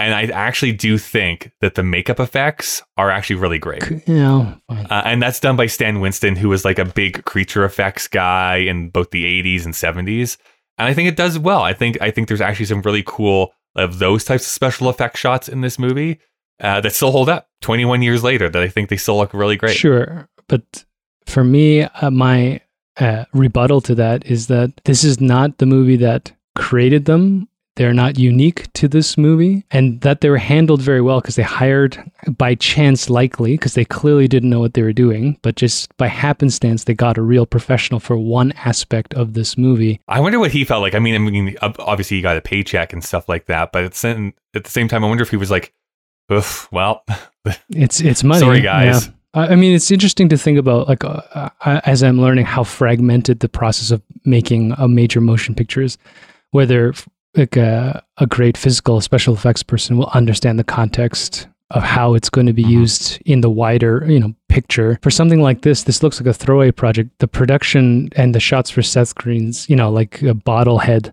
And 0.00 0.14
I 0.14 0.22
actually 0.32 0.72
do 0.72 0.96
think 0.96 1.50
that 1.60 1.74
the 1.74 1.82
makeup 1.82 2.20
effects 2.20 2.80
are 2.96 3.10
actually 3.10 3.36
really 3.36 3.58
great. 3.58 3.82
fine. 3.82 4.60
Uh, 4.70 5.02
and 5.04 5.20
that's 5.20 5.40
done 5.40 5.56
by 5.56 5.66
Stan 5.66 5.98
Winston, 6.00 6.36
who 6.36 6.48
was 6.48 6.64
like 6.64 6.78
a 6.78 6.84
big 6.84 7.24
creature 7.24 7.64
effects 7.64 8.06
guy 8.06 8.58
in 8.58 8.90
both 8.90 9.10
the 9.10 9.24
80s 9.42 9.64
and 9.64 9.74
70s. 9.74 10.36
And 10.78 10.88
I 10.88 10.94
think 10.94 11.08
it 11.08 11.16
does 11.16 11.38
well. 11.38 11.62
I 11.62 11.72
think 11.72 11.98
I 12.00 12.10
think 12.10 12.28
there's 12.28 12.40
actually 12.40 12.66
some 12.66 12.82
really 12.82 13.02
cool 13.04 13.52
of 13.74 13.98
those 13.98 14.24
types 14.24 14.44
of 14.44 14.48
special 14.48 14.88
effect 14.88 15.16
shots 15.16 15.48
in 15.48 15.60
this 15.60 15.78
movie 15.78 16.20
uh, 16.60 16.80
that 16.80 16.92
still 16.94 17.12
hold 17.12 17.28
up 17.28 17.48
21 17.60 18.02
years 18.02 18.22
later. 18.22 18.48
That 18.48 18.62
I 18.62 18.68
think 18.68 18.88
they 18.88 18.96
still 18.96 19.16
look 19.16 19.34
really 19.34 19.56
great. 19.56 19.76
sure 19.76 20.28
but 20.48 20.84
for 21.26 21.44
me 21.44 21.82
uh, 21.82 22.10
my 22.10 22.60
uh, 22.98 23.24
rebuttal 23.32 23.80
to 23.82 23.94
that 23.94 24.26
is 24.26 24.48
that 24.48 24.72
this 24.84 25.04
is 25.04 25.20
not 25.20 25.58
the 25.58 25.66
movie 25.66 25.96
that 25.96 26.32
created 26.56 27.04
them 27.04 27.48
they're 27.78 27.94
not 27.94 28.18
unique 28.18 28.70
to 28.74 28.88
this 28.88 29.16
movie 29.16 29.64
and 29.70 30.00
that 30.02 30.20
they 30.20 30.28
were 30.28 30.36
handled 30.36 30.82
very 30.82 31.00
well 31.00 31.20
because 31.20 31.36
they 31.36 31.42
hired 31.42 31.98
by 32.36 32.54
chance 32.54 33.08
likely 33.08 33.52
because 33.52 33.74
they 33.74 33.84
clearly 33.84 34.28
didn't 34.28 34.50
know 34.50 34.60
what 34.60 34.74
they 34.74 34.82
were 34.82 34.92
doing 34.92 35.38
but 35.42 35.54
just 35.54 35.96
by 35.96 36.08
happenstance 36.08 36.84
they 36.84 36.94
got 36.94 37.16
a 37.16 37.22
real 37.22 37.46
professional 37.46 38.00
for 38.00 38.16
one 38.16 38.52
aspect 38.52 39.14
of 39.14 39.34
this 39.34 39.56
movie 39.56 40.00
I 40.08 40.20
wonder 40.20 40.38
what 40.38 40.50
he 40.50 40.64
felt 40.64 40.82
like. 40.82 40.94
I 40.94 40.98
mean, 40.98 41.14
I 41.14 41.18
mean, 41.18 41.56
obviously 41.62 42.16
he 42.16 42.22
got 42.22 42.36
a 42.36 42.40
paycheck 42.40 42.92
and 42.92 43.04
stuff 43.04 43.28
like 43.28 43.46
that, 43.46 43.72
but 43.72 43.84
at 43.84 43.92
the 43.92 43.98
same, 43.98 44.34
at 44.54 44.64
the 44.64 44.70
same 44.70 44.88
time, 44.88 45.04
I 45.04 45.08
wonder 45.08 45.22
if 45.22 45.30
he 45.30 45.36
was 45.36 45.50
like, 45.50 45.72
Oof, 46.30 46.68
well, 46.70 47.04
it's 47.70 48.00
it's 48.00 48.22
money 48.22 48.40
Sorry, 48.40 48.60
guys. 48.60 49.06
Yeah. 49.06 49.12
I 49.34 49.54
mean, 49.54 49.74
it's 49.74 49.90
interesting 49.90 50.28
to 50.30 50.38
think 50.38 50.58
about, 50.58 50.88
like, 50.88 51.04
uh, 51.04 51.20
uh, 51.34 51.80
as 51.84 52.02
I'm 52.02 52.20
learning 52.20 52.46
how 52.46 52.64
fragmented 52.64 53.40
the 53.40 53.48
process 53.48 53.90
of 53.90 54.02
making 54.24 54.72
a 54.78 54.88
major 54.88 55.20
motion 55.20 55.54
picture 55.54 55.82
is, 55.82 55.98
whether 56.50 56.94
like 57.36 57.56
a, 57.56 58.02
a 58.18 58.26
great 58.26 58.56
physical 58.56 59.00
special 59.00 59.34
effects 59.34 59.62
person 59.62 59.98
will 59.98 60.10
understand 60.14 60.58
the 60.58 60.64
context 60.64 61.48
of 61.70 61.82
how 61.82 62.14
it's 62.14 62.30
going 62.30 62.46
to 62.46 62.52
be 62.52 62.62
mm-hmm. 62.62 62.72
used 62.72 63.20
in 63.26 63.42
the 63.42 63.50
wider, 63.50 64.04
you 64.08 64.18
know, 64.18 64.34
picture. 64.48 64.98
For 65.02 65.10
something 65.10 65.42
like 65.42 65.62
this, 65.62 65.82
this 65.82 66.02
looks 66.02 66.20
like 66.20 66.26
a 66.26 66.32
throwaway 66.32 66.70
project. 66.70 67.10
The 67.18 67.28
production 67.28 68.08
and 68.16 68.34
the 68.34 68.40
shots 68.40 68.70
for 68.70 68.82
Seth 68.82 69.14
Green's, 69.14 69.68
you 69.68 69.76
know, 69.76 69.90
like 69.90 70.22
a 70.22 70.34
bottle 70.34 70.78
head, 70.78 71.12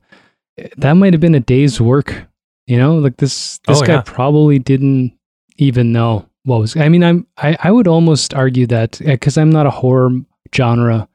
that 0.78 0.93
might 0.93 1.13
have 1.13 1.19
been 1.19 1.36
a 1.36 1.41
day's 1.41 1.82
work. 1.82 2.25
You 2.67 2.78
know, 2.78 2.95
like 2.95 3.17
this 3.17 3.60
oh, 3.67 3.73
this 3.73 3.82
Oh, 3.82 3.86
guy 3.86 3.93
yeah. 3.95 4.01
probably 4.06 4.58
didn't 4.58 5.13
even 5.58 5.91
know 5.91 6.28
what 6.45 6.62
was. 6.62 6.78
I 6.78 6.89
mean, 6.89 7.04
I'm 7.04 7.28
I, 7.38 7.58
I 7.62 7.71
would 7.71 7.88
almost 7.88 8.34
argue 8.34 8.65
that 8.67 9.01
eh, 9.01 9.12
because 9.12 9.38
I'm 9.38 9.51
not 9.51 9.67
a 9.67 9.71
horror 9.71 10.12
genre 10.56 11.08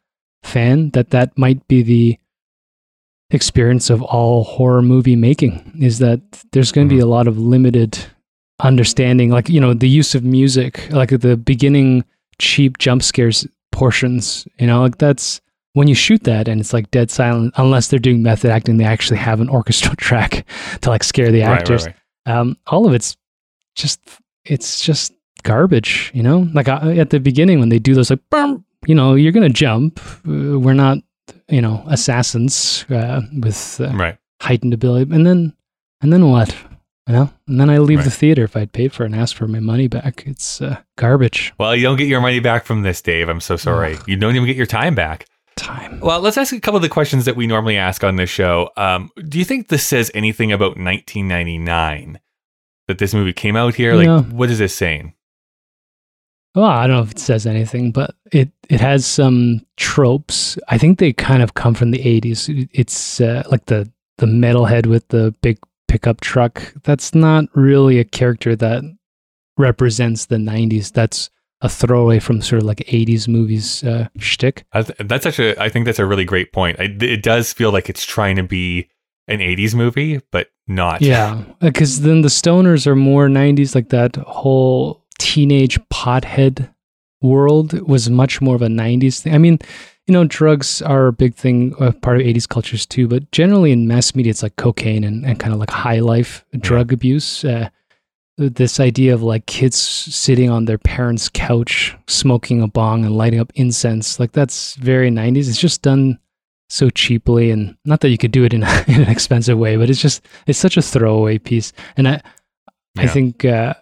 fan, 0.42 0.90
that 0.90 1.10
that 1.10 1.36
might 1.36 1.66
be 1.66 1.82
the 1.82 2.18
experience 3.30 3.90
of 3.90 4.02
all 4.02 4.44
horror 4.44 4.82
movie 4.82 5.16
making 5.16 5.72
is 5.80 5.98
that 6.00 6.20
there's 6.52 6.72
going 6.72 6.88
to 6.88 6.94
be 6.94 7.00
a 7.00 7.06
lot 7.06 7.28
of 7.28 7.38
limited 7.38 7.98
understanding 8.62 9.30
like 9.30 9.48
you 9.48 9.60
know 9.60 9.72
the 9.72 9.88
use 9.88 10.14
of 10.14 10.22
music 10.22 10.86
like 10.90 11.08
the 11.20 11.36
beginning 11.36 12.04
cheap 12.38 12.76
jump 12.78 13.02
scares 13.02 13.46
portions 13.72 14.46
you 14.58 14.66
know 14.66 14.82
like 14.82 14.98
that's 14.98 15.40
when 15.72 15.88
you 15.88 15.94
shoot 15.94 16.24
that 16.24 16.46
and 16.48 16.60
it's 16.60 16.72
like 16.74 16.90
dead 16.90 17.10
silent 17.10 17.54
unless 17.56 17.88
they're 17.88 17.98
doing 17.98 18.22
method 18.22 18.50
acting 18.50 18.76
they 18.76 18.84
actually 18.84 19.16
have 19.16 19.40
an 19.40 19.48
orchestral 19.48 19.94
track 19.96 20.44
to 20.82 20.90
like 20.90 21.02
scare 21.02 21.30
the 21.32 21.40
Right, 21.40 21.48
right, 21.48 21.58
actors. 21.60 21.86
right. 21.86 21.94
um 22.26 22.56
all 22.66 22.86
of 22.86 22.92
it's 22.92 23.16
just 23.76 23.98
it's 24.44 24.80
just 24.84 25.12
garbage 25.42 26.10
you 26.12 26.22
know? 26.22 26.46
Like 26.52 26.68
uh, 26.68 26.80
at 26.98 27.08
the 27.10 27.20
beginning 27.20 27.60
when 27.60 27.70
they 27.70 27.78
do 27.78 27.94
those 27.94 28.10
like 28.10 28.20
you 28.86 28.94
know 28.94 29.14
you're 29.14 29.32
gonna 29.32 29.48
jump 29.48 29.98
uh, 30.28 30.58
we're 30.58 30.74
not 30.74 30.98
you 31.48 31.60
know 31.60 31.82
assassins 31.88 32.84
uh, 32.90 33.20
with 33.40 33.80
uh, 33.80 33.90
right. 33.94 34.18
heightened 34.40 34.74
ability 34.74 35.14
and 35.14 35.26
then 35.26 35.54
and 36.00 36.12
then 36.12 36.30
what 36.30 36.54
you 37.06 37.14
know 37.14 37.30
and 37.48 37.60
then 37.60 37.68
i 37.70 37.78
leave 37.78 38.04
the 38.04 38.10
theater 38.10 38.44
if 38.44 38.56
i'd 38.56 38.72
paid 38.72 38.92
for 38.92 39.02
it 39.04 39.06
and 39.06 39.14
asked 39.14 39.34
for 39.34 39.48
my 39.48 39.60
money 39.60 39.88
back 39.88 40.22
it's 40.26 40.60
uh, 40.60 40.76
garbage 40.96 41.52
Well, 41.58 41.74
you 41.74 41.82
don't 41.82 41.96
get 41.96 42.08
your 42.08 42.20
money 42.20 42.40
back 42.40 42.64
from 42.64 42.82
this, 42.82 43.00
Dave. 43.02 43.28
I'm 43.28 43.40
so 43.40 43.56
sorry. 43.56 43.96
You 44.06 44.16
don't 44.16 44.36
even 44.36 44.46
get 44.46 44.56
your 44.56 44.66
time 44.66 44.94
back. 44.94 45.26
time 45.56 46.00
Well, 46.00 46.20
let's 46.20 46.36
ask 46.38 46.52
a 46.52 46.60
couple 46.60 46.76
of 46.76 46.82
the 46.82 46.88
questions 46.88 47.24
that 47.24 47.36
we 47.36 47.46
normally 47.46 47.76
ask 47.76 48.04
on 48.04 48.16
this 48.16 48.30
show. 48.30 48.70
Um, 48.76 49.10
do 49.28 49.38
you 49.38 49.44
think 49.44 49.68
this 49.68 49.86
says 49.86 50.10
anything 50.14 50.52
about 50.52 50.76
1999? 50.76 52.20
That 52.88 52.98
this 52.98 53.14
movie 53.14 53.32
came 53.32 53.56
out 53.56 53.74
here? 53.74 53.94
Like, 53.94 54.06
No. 54.06 54.22
what 54.22 54.50
is 54.50 54.58
this 54.58 54.74
saying? 54.74 55.14
Well 56.54 56.64
i 56.64 56.86
don't 56.86 56.96
know 56.96 57.02
if 57.02 57.12
it 57.12 57.18
says 57.18 57.46
anything 57.46 57.92
but 57.92 58.14
it 58.32 58.50
it 58.68 58.80
has 58.80 59.06
some 59.06 59.60
tropes 59.76 60.58
i 60.68 60.78
think 60.78 60.98
they 60.98 61.12
kind 61.12 61.42
of 61.42 61.54
come 61.54 61.74
from 61.74 61.90
the 61.90 61.98
80s 61.98 62.68
it's 62.72 63.20
uh, 63.20 63.42
like 63.50 63.66
the 63.66 63.90
the 64.18 64.26
metalhead 64.26 64.86
with 64.86 65.08
the 65.08 65.34
big 65.42 65.58
pickup 65.88 66.20
truck 66.20 66.74
that's 66.82 67.14
not 67.14 67.44
really 67.54 67.98
a 67.98 68.04
character 68.04 68.54
that 68.56 68.82
represents 69.56 70.26
the 70.26 70.36
90s 70.36 70.92
that's 70.92 71.30
a 71.62 71.68
throwaway 71.68 72.18
from 72.18 72.40
sort 72.40 72.62
of 72.62 72.66
like 72.66 72.78
80s 72.78 73.28
movies 73.28 73.84
uh, 73.84 74.08
shtick. 74.18 74.64
Th- 74.72 74.96
that's 75.00 75.24
such 75.24 75.38
a. 75.38 75.60
I 75.60 75.68
think 75.68 75.84
that's 75.84 75.98
a 75.98 76.06
really 76.06 76.24
great 76.24 76.52
point. 76.52 76.80
I, 76.80 76.84
it 77.00 77.22
does 77.22 77.52
feel 77.52 77.70
like 77.70 77.90
it's 77.90 78.04
trying 78.04 78.36
to 78.36 78.42
be 78.42 78.88
an 79.28 79.40
80s 79.40 79.74
movie, 79.74 80.20
but 80.32 80.48
not. 80.66 81.02
Yeah, 81.02 81.42
because 81.60 82.00
then 82.00 82.22
the 82.22 82.28
stoners 82.28 82.86
are 82.86 82.96
more 82.96 83.28
90s, 83.28 83.74
like 83.74 83.90
that 83.90 84.16
whole 84.16 84.99
teenage 85.20 85.78
pothead 85.90 86.72
world 87.20 87.78
was 87.87 88.09
much 88.09 88.40
more 88.40 88.56
of 88.56 88.62
a 88.62 88.68
90s 88.68 89.20
thing. 89.20 89.35
I 89.35 89.38
mean, 89.38 89.59
you 90.06 90.12
know, 90.12 90.24
drugs 90.24 90.83
are 90.83 91.09
a 91.09 91.12
big 91.12 91.35
thing, 91.35 91.74
uh, 91.78 91.92
part 91.92 92.16
of 92.16 92.26
80s 92.26 92.48
cultures 92.48 92.87
too, 92.87 93.06
but 93.06 93.30
generally 93.30 93.70
in 93.70 93.87
mass 93.87 94.14
media, 94.14 94.30
it's 94.30 94.42
like 94.42 94.56
cocaine 94.56 95.04
and, 95.04 95.24
and 95.24 95.38
kind 95.38 95.52
of 95.52 95.61
like 95.61 95.70
high 95.70 96.00
life 96.00 96.44
drug 96.59 96.92
abuse. 96.92 97.44
Uh, 97.44 97.68
this 98.38 98.80
idea 98.80 99.12
of 99.12 99.22
like 99.22 99.44
kids 99.44 99.76
sitting 99.76 100.48
on 100.48 100.64
their 100.64 100.78
parents' 100.78 101.28
couch, 101.28 101.94
smoking 102.09 102.62
a 102.62 102.66
bong 102.66 103.04
and 103.04 103.14
lighting 103.16 103.38
up 103.38 103.52
incense, 103.54 104.18
like 104.18 104.33
that's 104.33 104.74
very 104.76 105.11
90s. 105.11 105.48
It's 105.48 105.61
just 105.61 105.83
done 105.83 106.18
so 106.70 106.88
cheaply 106.88 107.50
and 107.50 107.76
not 107.85 108.00
that 108.00 108.11
you 108.11 108.16
could 108.16 108.30
do 108.30 108.44
it 108.44 108.54
in, 108.54 108.62
a, 108.62 108.85
in 108.88 109.02
an 109.02 109.09
expensive 109.11 109.59
way 109.59 109.76
but 109.76 109.90
it's 109.90 110.00
just 110.00 110.24
it's 110.46 110.56
such 110.56 110.76
a 110.76 110.83
throwaway 110.83 111.37
piece 111.37 111.72
and 111.96 112.06
i 112.06 112.22
i 112.96 113.09
think 113.09 113.44
uh 113.44 113.74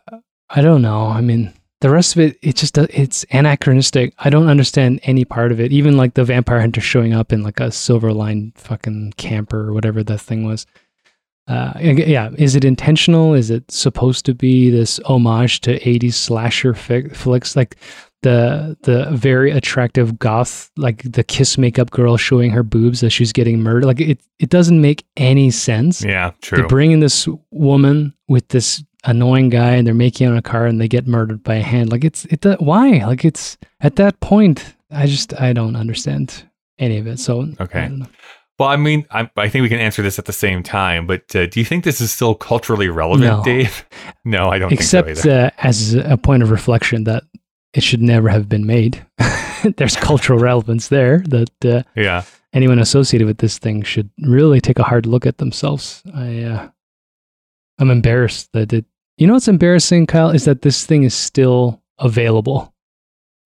i 0.50 0.60
don't 0.60 0.82
know. 0.82 1.06
I 1.06 1.20
mean 1.20 1.52
the 1.80 1.90
rest 1.90 2.16
of 2.16 2.20
it 2.20 2.38
it 2.42 2.56
just 2.56 2.76
it's 2.78 3.24
anachronistic. 3.30 4.14
I 4.18 4.30
don't 4.30 4.48
understand 4.48 5.00
any 5.04 5.24
part 5.24 5.52
of 5.52 5.60
it. 5.60 5.72
Even 5.72 5.96
like 5.96 6.14
the 6.14 6.24
vampire 6.24 6.60
hunter 6.60 6.80
showing 6.80 7.12
up 7.12 7.32
in 7.32 7.42
like 7.42 7.60
a 7.60 7.70
silver 7.70 8.12
line 8.12 8.52
fucking 8.56 9.14
camper 9.16 9.68
or 9.68 9.72
whatever 9.72 10.02
that 10.02 10.20
thing 10.20 10.44
was. 10.44 10.66
Uh 11.46 11.72
yeah 11.80 12.30
is 12.36 12.56
it 12.56 12.64
intentional? 12.64 13.34
Is 13.34 13.50
it 13.50 13.70
supposed 13.70 14.26
to 14.26 14.34
be 14.34 14.70
this 14.70 14.98
homage 15.06 15.60
to 15.62 15.78
80s 15.78 16.14
slasher 16.14 16.74
flicks? 16.74 17.54
Like 17.56 17.76
the 18.22 18.76
the 18.82 19.08
very 19.12 19.52
attractive 19.52 20.18
goth 20.18 20.70
like 20.76 21.02
the 21.04 21.22
kiss 21.22 21.56
makeup 21.56 21.90
girl 21.90 22.16
showing 22.16 22.50
her 22.50 22.64
boobs 22.64 23.02
as 23.04 23.12
she's 23.12 23.32
getting 23.32 23.60
murdered. 23.60 23.84
Like 23.84 24.00
it 24.00 24.20
it 24.40 24.50
doesn't 24.50 24.80
make 24.80 25.06
any 25.16 25.50
sense. 25.50 26.02
Yeah, 26.02 26.32
true. 26.42 26.66
bring 26.66 26.90
in 26.90 27.00
this 27.00 27.28
woman 27.50 28.14
with 28.26 28.48
this 28.48 28.82
annoying 29.08 29.48
guy 29.48 29.72
and 29.72 29.86
they're 29.86 29.94
making 29.94 30.26
out 30.26 30.32
in 30.32 30.38
a 30.38 30.42
car 30.42 30.66
and 30.66 30.80
they 30.80 30.88
get 30.88 31.06
murdered 31.06 31.42
by 31.42 31.56
a 31.56 31.62
hand 31.62 31.90
like 31.90 32.04
it's 32.04 32.24
it 32.26 32.44
why 32.60 33.04
like 33.06 33.24
it's 33.24 33.56
at 33.80 33.96
that 33.96 34.18
point 34.20 34.74
i 34.90 35.06
just 35.06 35.38
i 35.40 35.52
don't 35.52 35.76
understand 35.76 36.44
any 36.78 36.98
of 36.98 37.06
it 37.06 37.18
so 37.18 37.46
Okay. 37.60 37.80
I. 37.80 38.06
Well, 38.58 38.68
I 38.68 38.76
mean, 38.76 39.06
I, 39.12 39.30
I 39.36 39.48
think 39.48 39.62
we 39.62 39.68
can 39.68 39.78
answer 39.78 40.02
this 40.02 40.18
at 40.18 40.24
the 40.24 40.32
same 40.32 40.64
time, 40.64 41.06
but 41.06 41.34
uh, 41.36 41.46
do 41.46 41.60
you 41.60 41.64
think 41.64 41.84
this 41.84 42.00
is 42.00 42.10
still 42.10 42.34
culturally 42.34 42.88
relevant, 42.88 43.38
No. 43.38 43.44
Dave? 43.44 43.86
No, 44.24 44.48
I 44.48 44.58
don't 44.58 44.72
except 44.72 45.06
think 45.06 45.18
so 45.18 45.30
uh, 45.30 45.50
as 45.58 45.94
a 45.94 46.16
point 46.16 46.42
of 46.42 46.50
reflection 46.50 47.04
that 47.04 47.22
it 47.72 47.84
should 47.84 48.02
never 48.02 48.28
have 48.28 48.48
been 48.48 48.66
made 48.66 49.06
there's 49.76 49.96
cultural 49.96 50.38
relevance 50.38 50.88
there 50.88 51.22
that 51.28 51.64
uh, 51.64 51.82
yeah. 51.96 52.22
anyone 52.52 52.78
associated 52.78 53.26
with 53.26 53.38
this 53.38 53.58
thing 53.58 53.82
should 53.82 54.10
really 54.20 54.60
take 54.60 54.78
a 54.78 54.84
hard 54.84 55.06
look 55.06 55.26
at 55.26 55.38
themselves. 55.38 56.02
I, 56.14 56.42
uh, 56.42 56.68
I'm 57.78 57.90
embarrassed 57.90 58.50
that 58.52 58.72
it. 58.72 58.84
You 59.18 59.26
know 59.26 59.32
what's 59.32 59.48
embarrassing, 59.48 60.06
Kyle, 60.06 60.30
is 60.30 60.44
that 60.44 60.62
this 60.62 60.86
thing 60.86 61.02
is 61.02 61.12
still 61.12 61.82
available. 61.98 62.72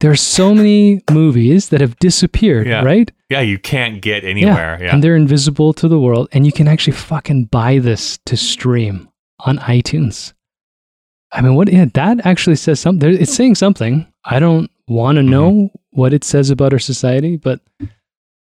There 0.00 0.11
are 0.11 0.16
so 0.16 0.54
many 0.54 1.02
movies 1.11 1.70
that 1.70 1.80
have 1.80 1.96
disappeared, 1.98 2.66
Yeah. 2.66 2.82
right? 2.82 3.11
Yeah, 3.30 3.40
you 3.40 3.58
can't 3.58 4.02
get 4.02 4.22
anywhere. 4.24 4.78
Yeah. 4.82 4.92
and 4.92 5.02
they're 5.02 5.16
invisible 5.16 5.72
to 5.74 5.88
the 5.88 5.98
world, 5.98 6.28
and 6.32 6.44
you 6.44 6.52
can 6.52 6.68
actually 6.68 6.92
fucking 6.92 7.46
buy 7.46 7.78
this 7.78 8.18
to 8.26 8.37
stream 8.37 9.08
on 9.40 9.58
iTunes. 9.58 10.35
I 11.32 11.40
mean, 11.40 11.54
what? 11.54 11.72
Yeah, 11.72 11.87
that 11.94 12.26
actually 12.26 12.56
says 12.56 12.78
something. 12.78 13.11
It's 13.11 13.32
saying 13.32 13.54
something. 13.54 14.06
I 14.24 14.38
don't 14.38 14.70
want 14.88 15.16
to 15.16 15.22
mm-hmm. 15.22 15.30
know 15.30 15.70
what 15.90 16.12
it 16.12 16.24
says 16.24 16.50
about 16.50 16.74
our 16.74 16.78
society, 16.78 17.38
but 17.38 17.61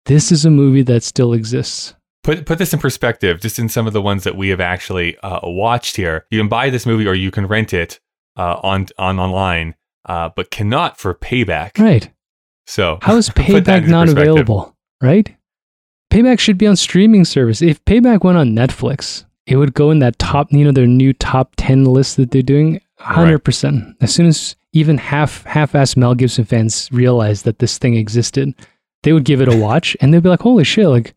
this 0.04 0.30
is 0.30 0.44
a 0.44 0.50
movie 0.50 0.82
that 0.82 1.02
still 1.02 1.32
exists. 1.32 1.94
Put 2.22 2.46
put 2.46 2.58
this 2.58 2.72
in 2.72 2.78
perspective, 2.78 3.40
just 3.40 3.58
in 3.58 3.68
some 3.68 3.86
of 3.86 3.92
the 3.92 4.02
ones 4.02 4.24
that 4.24 4.36
we 4.36 4.48
have 4.50 4.60
actually 4.60 5.18
uh, 5.18 5.40
watched 5.42 5.96
here. 5.96 6.26
You 6.30 6.38
can 6.38 6.48
buy 6.48 6.70
this 6.70 6.86
movie 6.86 7.06
or 7.06 7.14
you 7.14 7.30
can 7.30 7.46
rent 7.46 7.72
it 7.72 7.98
uh, 8.36 8.60
on 8.62 8.86
on 8.98 9.18
online, 9.18 9.74
uh, 10.06 10.30
but 10.34 10.50
cannot 10.50 10.98
for 10.98 11.14
payback. 11.14 11.78
Right. 11.78 12.10
So 12.66 12.98
How 13.02 13.16
is 13.16 13.28
Payback 13.30 13.88
not 13.88 14.08
available? 14.08 14.76
Right? 15.00 15.34
Payback 16.10 16.38
should 16.38 16.58
be 16.58 16.66
on 16.66 16.76
streaming 16.76 17.24
service. 17.24 17.62
If 17.62 17.84
Payback 17.84 18.22
went 18.22 18.38
on 18.38 18.50
Netflix, 18.50 19.24
it 19.46 19.56
would 19.56 19.74
go 19.74 19.90
in 19.90 19.98
that 20.00 20.18
top, 20.18 20.52
you 20.52 20.64
know, 20.64 20.72
their 20.72 20.86
new 20.86 21.12
top 21.12 21.54
10 21.56 21.84
list 21.84 22.16
that 22.18 22.30
they're 22.30 22.42
doing 22.42 22.80
100%. 23.00 23.96
As 24.00 24.14
soon 24.14 24.26
as 24.26 24.54
even 24.72 24.98
half 24.98 25.44
half-ass 25.44 25.96
Mel 25.96 26.14
Gibson 26.14 26.44
fans 26.44 26.88
realized 26.92 27.44
that 27.44 27.58
this 27.58 27.78
thing 27.78 27.94
existed, 27.94 28.54
they 29.02 29.12
would 29.12 29.24
give 29.24 29.40
it 29.40 29.52
a 29.52 29.56
watch 29.62 29.96
and 30.00 30.12
they'd 30.12 30.22
be 30.22 30.28
like, 30.28 30.40
"Holy 30.40 30.64
shit, 30.64 30.86
like 30.86 31.14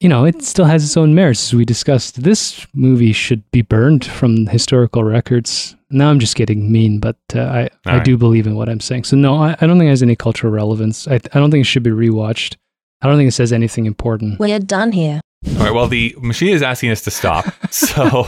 you 0.00 0.08
know, 0.08 0.24
it 0.24 0.42
still 0.42 0.64
has 0.64 0.84
its 0.84 0.96
own 0.96 1.14
merits 1.14 1.48
as 1.48 1.54
we 1.54 1.64
discussed. 1.64 2.22
This 2.22 2.66
movie 2.72 3.12
should 3.12 3.48
be 3.50 3.62
burned 3.62 4.04
from 4.04 4.46
historical 4.46 5.02
records. 5.02 5.74
Now 5.90 6.10
I'm 6.10 6.20
just 6.20 6.36
getting 6.36 6.70
mean, 6.70 7.00
but 7.00 7.16
uh, 7.34 7.40
I, 7.40 7.70
I 7.84 7.96
right. 7.96 8.04
do 8.04 8.16
believe 8.16 8.46
in 8.46 8.54
what 8.54 8.68
I'm 8.68 8.80
saying. 8.80 9.04
So, 9.04 9.16
no, 9.16 9.36
I, 9.36 9.56
I 9.60 9.66
don't 9.66 9.78
think 9.78 9.88
it 9.88 9.90
has 9.90 10.02
any 10.02 10.14
cultural 10.14 10.52
relevance. 10.52 11.08
I, 11.08 11.14
I 11.14 11.38
don't 11.38 11.50
think 11.50 11.62
it 11.62 11.68
should 11.68 11.82
be 11.82 11.90
rewatched. 11.90 12.56
I 13.02 13.08
don't 13.08 13.16
think 13.16 13.28
it 13.28 13.32
says 13.32 13.52
anything 13.52 13.86
important. 13.86 14.38
We're 14.38 14.58
done 14.58 14.92
here. 14.92 15.20
All 15.46 15.64
right. 15.64 15.72
Well, 15.72 15.86
the 15.86 16.16
machine 16.20 16.52
is 16.52 16.62
asking 16.62 16.90
us 16.90 17.02
to 17.02 17.10
stop. 17.10 17.46
So 17.70 18.26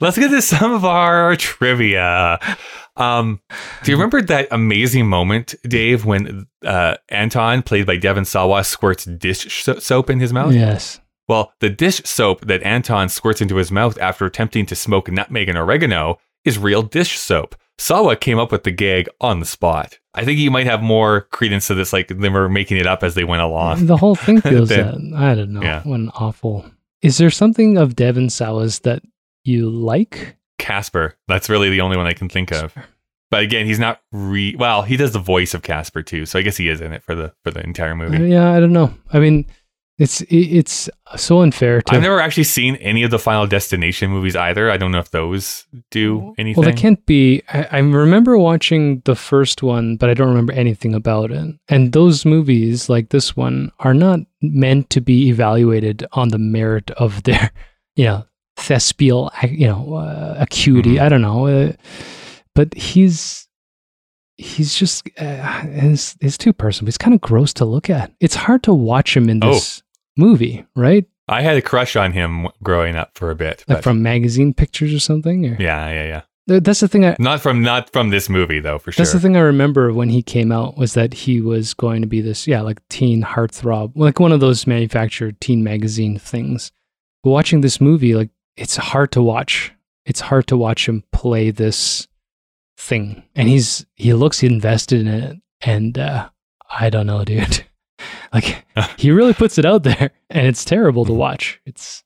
let's 0.00 0.16
get 0.16 0.28
to 0.28 0.40
some 0.40 0.72
of 0.72 0.84
our 0.84 1.34
trivia. 1.36 2.38
Um, 2.96 3.40
do 3.82 3.90
you 3.90 3.96
remember 3.96 4.22
that 4.22 4.48
amazing 4.50 5.06
moment, 5.06 5.54
Dave, 5.64 6.04
when 6.04 6.46
uh, 6.64 6.96
Anton, 7.08 7.62
played 7.62 7.84
by 7.84 7.96
Devon 7.96 8.24
Sawa, 8.24 8.64
squirts 8.64 9.04
dish 9.04 9.64
soap 9.64 10.08
in 10.08 10.20
his 10.20 10.32
mouth? 10.32 10.54
Yes. 10.54 11.00
Well, 11.28 11.52
the 11.60 11.70
dish 11.70 12.02
soap 12.04 12.42
that 12.46 12.62
Anton 12.62 13.08
squirts 13.08 13.40
into 13.40 13.56
his 13.56 13.72
mouth 13.72 13.98
after 14.00 14.24
attempting 14.26 14.66
to 14.66 14.76
smoke 14.76 15.10
nutmeg 15.10 15.48
and 15.48 15.58
oregano 15.58 16.18
is 16.44 16.58
real 16.58 16.82
dish 16.82 17.18
soap. 17.18 17.56
Sawa 17.78 18.16
came 18.16 18.38
up 18.38 18.52
with 18.52 18.62
the 18.64 18.70
gag 18.70 19.08
on 19.20 19.40
the 19.40 19.46
spot. 19.46 19.98
I 20.14 20.24
think 20.24 20.38
you 20.38 20.50
might 20.50 20.66
have 20.66 20.82
more 20.82 21.22
credence 21.32 21.66
to 21.66 21.74
this, 21.74 21.92
like 21.92 22.08
they 22.08 22.28
were 22.30 22.48
making 22.48 22.78
it 22.78 22.86
up 22.86 23.02
as 23.02 23.14
they 23.14 23.24
went 23.24 23.42
along. 23.42 23.86
The 23.86 23.96
whole 23.98 24.14
thing 24.14 24.40
feels 24.40 24.68
Then- 24.70 25.10
that. 25.10 25.18
I 25.20 25.34
don't 25.34 25.50
know. 25.52 25.62
Yeah. 25.62 25.82
What 25.82 26.00
an 26.00 26.10
awful. 26.14 26.64
Is 27.02 27.18
there 27.18 27.30
something 27.30 27.76
of 27.76 27.94
Devon 27.96 28.30
Sawa's 28.30 28.78
that 28.80 29.02
you 29.44 29.68
like? 29.68 30.36
Casper. 30.58 31.14
That's 31.28 31.50
really 31.50 31.68
the 31.68 31.82
only 31.82 31.96
one 31.98 32.06
I 32.06 32.14
can 32.14 32.28
think 32.30 32.50
of. 32.52 32.74
But 33.30 33.42
again, 33.42 33.66
he's 33.66 33.78
not 33.78 34.00
re. 34.12 34.56
Well, 34.56 34.82
he 34.82 34.96
does 34.96 35.12
the 35.12 35.18
voice 35.18 35.52
of 35.52 35.62
Casper 35.62 36.02
too, 36.02 36.24
so 36.26 36.38
I 36.38 36.42
guess 36.42 36.56
he 36.56 36.68
is 36.68 36.80
in 36.80 36.92
it 36.92 37.02
for 37.02 37.14
the 37.14 37.34
for 37.44 37.50
the 37.50 37.60
entire 37.62 37.92
Uh, 37.92 37.96
movie. 37.96 38.28
yeah, 38.30 38.52
I 38.52 38.60
don't 38.60 38.72
know. 38.72 38.94
I 39.12 39.18
mean, 39.18 39.44
it's 39.98 40.20
it's 40.28 40.90
so 41.16 41.40
unfair 41.40 41.80
to. 41.80 41.94
I've 41.94 42.02
never 42.02 42.20
actually 42.20 42.44
seen 42.44 42.76
any 42.76 43.02
of 43.02 43.10
the 43.10 43.18
Final 43.18 43.46
Destination 43.46 44.10
movies 44.10 44.36
either. 44.36 44.70
I 44.70 44.76
don't 44.76 44.92
know 44.92 44.98
if 44.98 45.10
those 45.10 45.66
do 45.90 46.34
anything. 46.36 46.60
Well, 46.62 46.70
they 46.70 46.76
can't 46.76 47.04
be. 47.06 47.42
I, 47.48 47.68
I 47.72 47.78
remember 47.78 48.36
watching 48.36 49.00
the 49.06 49.14
first 49.14 49.62
one, 49.62 49.96
but 49.96 50.10
I 50.10 50.14
don't 50.14 50.28
remember 50.28 50.52
anything 50.52 50.94
about 50.94 51.30
it. 51.30 51.54
And 51.68 51.92
those 51.92 52.26
movies, 52.26 52.88
like 52.90 53.08
this 53.08 53.34
one, 53.36 53.72
are 53.78 53.94
not 53.94 54.20
meant 54.42 54.90
to 54.90 55.00
be 55.00 55.28
evaluated 55.30 56.04
on 56.12 56.28
the 56.28 56.38
merit 56.38 56.90
of 56.92 57.22
their, 57.22 57.50
you 57.94 58.04
know, 58.04 58.26
thespial, 58.58 59.30
you 59.48 59.66
know, 59.66 59.94
uh, 59.94 60.36
acuity. 60.38 60.96
Mhm. 60.96 61.00
I 61.02 61.08
don't 61.08 61.22
know, 61.22 61.46
uh, 61.46 61.72
but 62.54 62.74
he's 62.74 63.48
he's 64.36 64.74
just 64.74 65.08
uh, 65.18 65.60
his 65.62 66.16
his 66.20 66.36
too 66.36 66.52
personal. 66.52 66.86
He's 66.88 66.98
kind 66.98 67.14
of 67.14 67.22
gross 67.22 67.54
to 67.54 67.64
look 67.64 67.88
at. 67.88 68.12
It's 68.20 68.34
hard 68.34 68.62
to 68.64 68.74
watch 68.74 69.16
him 69.16 69.30
in 69.30 69.40
Oh. 69.42 69.58
Movie, 70.16 70.66
right? 70.74 71.06
I 71.28 71.42
had 71.42 71.56
a 71.56 71.62
crush 71.62 71.96
on 71.96 72.12
him 72.12 72.48
growing 72.62 72.96
up 72.96 73.16
for 73.16 73.30
a 73.30 73.34
bit. 73.34 73.64
Like 73.66 73.82
from 73.82 74.02
magazine 74.02 74.54
pictures 74.54 74.94
or 74.94 75.00
something. 75.00 75.46
Or? 75.46 75.56
yeah, 75.58 75.90
yeah, 75.90 76.06
yeah. 76.06 76.22
That's 76.46 76.78
the 76.78 76.86
thing. 76.86 77.04
I, 77.04 77.16
Not 77.18 77.40
from 77.40 77.60
not 77.62 77.92
from 77.92 78.10
this 78.10 78.28
movie 78.28 78.60
though, 78.60 78.78
for 78.78 78.92
sure. 78.92 79.02
That's 79.02 79.12
the 79.12 79.18
thing 79.18 79.36
I 79.36 79.40
remember 79.40 79.92
when 79.92 80.08
he 80.08 80.22
came 80.22 80.52
out 80.52 80.76
was 80.76 80.94
that 80.94 81.12
he 81.12 81.40
was 81.40 81.74
going 81.74 82.02
to 82.02 82.06
be 82.06 82.20
this, 82.20 82.46
yeah, 82.46 82.60
like 82.60 82.86
teen 82.88 83.22
heartthrob, 83.22 83.92
like 83.96 84.20
one 84.20 84.30
of 84.30 84.38
those 84.38 84.64
manufactured 84.64 85.40
teen 85.40 85.64
magazine 85.64 86.18
things. 86.20 86.70
But 87.24 87.30
watching 87.30 87.62
this 87.62 87.80
movie, 87.80 88.14
like 88.14 88.30
it's 88.56 88.76
hard 88.76 89.10
to 89.12 89.22
watch. 89.22 89.72
It's 90.04 90.20
hard 90.20 90.46
to 90.46 90.56
watch 90.56 90.88
him 90.88 91.02
play 91.10 91.50
this 91.50 92.06
thing, 92.76 93.24
and 93.34 93.48
he's 93.48 93.84
he 93.96 94.14
looks 94.14 94.44
invested 94.44 95.00
in 95.00 95.08
it, 95.08 95.36
and 95.62 95.98
uh, 95.98 96.28
I 96.70 96.90
don't 96.90 97.06
know, 97.06 97.24
dude. 97.24 97.64
like 98.32 98.64
he 98.98 99.10
really 99.10 99.34
puts 99.34 99.58
it 99.58 99.64
out 99.64 99.82
there, 99.82 100.10
and 100.30 100.46
it's 100.46 100.64
terrible 100.64 101.04
to 101.04 101.12
watch. 101.12 101.60
It's 101.66 102.04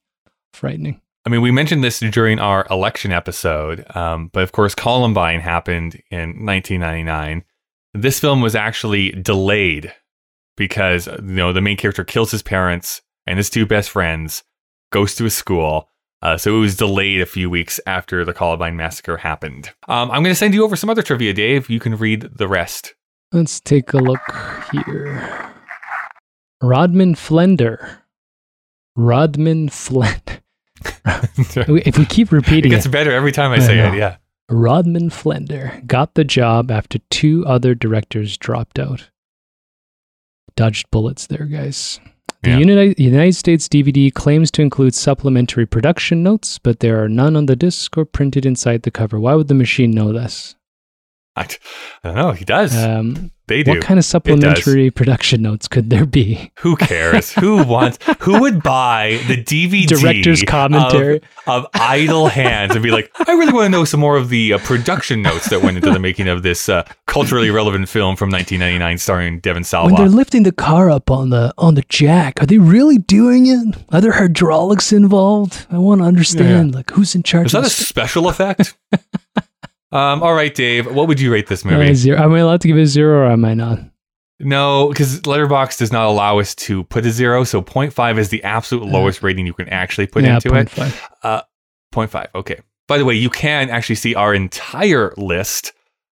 frightening. 0.53 1.01
I 1.27 1.29
mean, 1.29 1.43
we 1.43 1.51
mentioned 1.51 1.85
this 1.85 2.01
during 2.01 2.39
our 2.39 2.67
election 2.71 3.13
episode, 3.13 3.85
um, 3.95 4.31
but 4.33 4.43
of 4.43 4.53
course, 4.53 4.75
Columbine 4.75 5.41
happened 5.41 6.03
in 6.11 6.45
1999. 6.45 7.45
This 7.93 8.19
film 8.19 8.41
was 8.41 8.55
actually 8.55 9.11
delayed 9.11 9.93
because 10.57 11.07
you 11.07 11.21
know 11.23 11.53
the 11.53 11.61
main 11.61 11.77
character 11.77 12.05
kills 12.05 12.31
his 12.31 12.43
parents 12.43 13.03
and 13.27 13.39
his 13.39 13.51
two 13.51 13.67
best 13.67 13.91
friends, 13.91 14.43
goes 14.93 15.15
to 15.17 15.27
a 15.27 15.31
school. 15.31 15.89
Uh, 16.23 16.37
so 16.37 16.55
it 16.55 16.61
was 16.61 16.77
delayed 16.77 17.23
a 17.23 17.27
few 17.27 17.49
weeks 17.49 17.81
after 17.87 18.25
the 18.25 18.35
Columbine 18.35 18.77
massacre 18.77 19.17
happened. 19.17 19.71
Um, 19.89 20.11
I'm 20.11 20.23
going 20.23 20.33
to 20.33 20.35
send 20.35 20.53
you 20.53 20.65
over 20.65 20.77
some 20.77 20.91
other 20.91 21.03
trivia, 21.03 21.33
Dave. 21.33 21.71
You 21.71 21.81
can 21.81 21.97
read 21.97 22.29
the 22.37 22.47
rest. 22.47 22.95
Let's 23.33 23.61
take 23.61 23.95
a 23.95 23.99
look 23.99 24.21
here. 24.73 25.51
Rodman 26.63 27.15
Flender. 27.15 27.99
Rodman 28.97 29.69
Flend. 29.69 30.43
if 31.05 31.97
we 31.99 32.05
keep 32.07 32.33
repeating 32.33 32.73
it 32.73 32.77
gets 32.77 32.87
it, 32.87 32.91
better 32.91 33.13
every 33.13 33.33
time 33.33 33.51
I 33.53 33.57
I 33.57 33.59
say 33.61 33.77
know. 33.77 33.93
it. 33.93 33.97
Yeah. 33.99 34.17
Rodman 34.51 35.11
Flender 35.11 35.87
got 35.87 36.15
the 36.15 36.25
job 36.25 36.71
after 36.71 36.99
two 37.11 37.45
other 37.47 37.75
directors 37.75 38.37
dropped 38.37 38.79
out. 38.79 39.11
Dodged 40.57 40.91
bullets 40.91 41.27
there, 41.27 41.47
guys. 41.47 42.01
The 42.43 42.51
Yeah. 42.51 42.59
United, 42.59 42.99
United 42.99 43.35
States 43.37 43.69
DVD 43.69 44.13
claims 44.13 44.51
to 44.53 44.63
include 44.63 44.95
supplementary 44.95 45.67
production 45.67 46.23
notes, 46.23 46.59
but 46.59 46.81
there 46.81 47.03
are 47.03 47.09
none 47.09 47.37
on 47.37 47.47
the 47.47 47.57
disc 47.57 47.97
or 47.97 48.05
printed 48.05 48.45
inside 48.45 48.83
the 48.83 48.91
cover. 48.91 49.21
Why 49.21 49.35
would 49.35 49.49
the 49.49 49.55
machine 49.55 49.91
know 49.93 50.13
this? 50.13 50.57
I, 51.37 51.43
I 51.43 51.49
don't 52.05 52.17
know. 52.17 52.33
He 52.33 52.45
does. 52.45 52.77
Um, 52.77 53.31
they 53.51 53.65
do. 53.65 53.73
what 53.73 53.83
kind 53.83 53.99
of 53.99 54.05
supplementary 54.05 54.93
production 54.93 55.43
notes 55.43 55.67
could 55.67 55.91
there 55.91 56.07
be? 56.07 56.53
Who 56.61 56.77
cares? 56.77 57.33
who 57.33 57.65
wants? 57.65 57.99
Who 58.21 58.41
would 58.41 58.63
buy 58.63 59.21
the 59.27 59.43
DVD 59.43 59.87
Director's 59.87 60.45
commentary. 60.45 61.21
of, 61.49 61.65
of 61.65 61.71
Idle 61.75 62.29
Hands 62.29 62.73
and 62.73 62.83
be 62.83 62.93
like, 62.93 63.11
I 63.29 63.33
really 63.33 63.53
want 63.53 63.67
to 63.67 63.69
know 63.71 63.85
some 63.85 63.99
more 63.99 64.17
of 64.17 64.29
the 64.29 64.53
uh, 64.53 64.59
production 64.59 65.23
notes 65.23 65.49
that 65.51 65.63
went 65.63 65.77
into 65.77 65.91
the 65.91 65.99
making 65.99 66.29
of 66.29 66.45
this 66.45 66.69
uh, 66.69 66.85
culturally 67.07 67.51
relevant 67.51 67.89
film 67.89 68.15
from 68.15 68.31
1999 68.31 68.99
starring 68.99 69.41
Devin 69.41 69.65
Devon 69.65 69.93
When 69.93 69.95
they're 69.97 70.09
lifting 70.09 70.45
the 70.45 70.53
car 70.53 70.89
up 70.89 71.11
on 71.11 71.31
the 71.31 71.53
on 71.59 71.75
the 71.75 71.83
jack, 71.89 72.41
are 72.41 72.47
they 72.47 72.59
really 72.59 72.99
doing 72.99 73.47
it? 73.47 73.77
Are 73.91 74.01
there 74.01 74.13
hydraulics 74.13 74.93
involved? 74.93 75.67
I 75.71 75.79
want 75.79 76.03
to 76.03 76.05
understand, 76.05 76.75
like 76.75 76.91
who's 76.91 77.17
in 77.17 77.25
charge. 77.25 77.47
Is 77.47 77.53
that 77.53 77.67
a 77.67 77.71
special 77.71 78.29
effect? 78.29 78.77
um, 79.93 80.23
all 80.23 80.35
right, 80.35 80.55
Dave. 80.55 80.87
What 80.93 81.09
would 81.09 81.21
you 81.21 81.33
rate 81.33 81.47
this 81.49 81.65
Uh, 81.65 81.71
movie? 81.71 81.95
zero. 81.95 82.21
Am 82.23 82.33
I 82.33 82.39
allowed 82.41 82.61
to 82.63 82.69
give 82.69 82.77
it 82.79 82.83
a 82.83 82.87
zero, 82.87 83.21
or 83.27 83.31
am 83.31 83.45
I 83.45 83.55
not? 83.55 83.81
No, 84.43 84.89
because 84.89 85.21
Letterboxd 85.21 85.79
does 85.79 85.93
not 85.93 86.07
allow 86.07 86.39
us 86.39 86.55
to 86.55 86.85
put 86.85 87.05
a 87.05 87.11
zero. 87.11 87.45
So 87.45 87.61
0.5 87.61 88.19
is 88.19 88.31
the 88.31 88.43
absolute 88.43 88.87
lowest 88.87 89.23
rating 89.23 89.45
you 89.47 89.53
can 89.53 89.69
actually 89.69 90.07
put 90.07 90.25
yeah, 90.25 90.37
into 90.37 90.55
it. 90.55 90.69
0.5. 90.69 91.01
Uh, 91.23 91.43
0.5. 91.93 92.29
Okay. 92.35 92.61
By 92.89 92.97
the 92.97 93.05
way, 93.05 93.15
you 93.15 93.29
can 93.29 93.69
actually 93.69 93.97
see 93.97 94.15
our 94.15 94.33
entire 94.35 95.13
list 95.19 95.73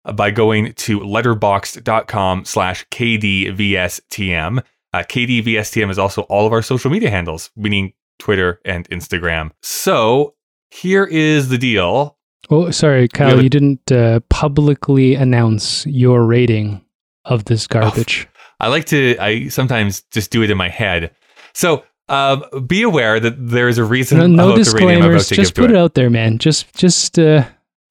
uh, 0.07 0.12
by 0.12 0.31
going 0.31 0.72
to 0.72 1.01
letterboxd.com 1.01 2.47
slash 2.47 2.87
KDVSTM. 2.91 4.62
Uh, 4.93 4.99
KDVSTM 5.03 5.91
is 5.91 5.99
also 5.99 6.22
all 6.22 6.47
of 6.47 6.53
our 6.53 6.62
social 6.62 6.91
media 6.91 7.11
handles, 7.11 7.51
meaning 7.57 7.93
Twitter 8.18 8.61
and 8.64 8.89
Instagram. 8.91 9.51
So 9.62 10.35
here 10.70 11.05
is 11.05 11.49
the 11.49 11.59
deal. 11.59 12.16
Oh, 12.51 12.70
sorry, 12.70 13.09
Kyle. 13.09 13.42
You 13.42 13.49
didn't 13.49 13.90
uh, 13.90 14.20
publicly 14.28 15.14
announce 15.14 15.86
your 15.86 16.24
rating 16.24 16.84
of 17.24 17.45
this 17.47 17.66
garbage. 17.66 18.28
I 18.61 18.68
like 18.68 18.84
to, 18.86 19.16
I 19.18 19.49
sometimes 19.49 20.03
just 20.11 20.30
do 20.30 20.42
it 20.42 20.51
in 20.51 20.57
my 20.57 20.68
head. 20.68 21.14
So 21.55 21.84
um, 22.09 22.45
be 22.66 22.82
aware 22.82 23.18
that 23.18 23.34
there 23.38 23.68
is 23.68 23.78
a 23.78 23.84
reason 23.84 24.18
no 24.18 24.26
no 24.26 24.34
about 24.34 24.47
the 24.47 24.53
I'm 24.53 24.59
disclaimers. 24.59 25.28
Just 25.28 25.55
put 25.55 25.70
it 25.70 25.76
out 25.76 25.95
there, 25.95 26.11
man. 26.11 26.38
Just 26.38 26.74
just 26.74 27.18
uh, 27.18 27.45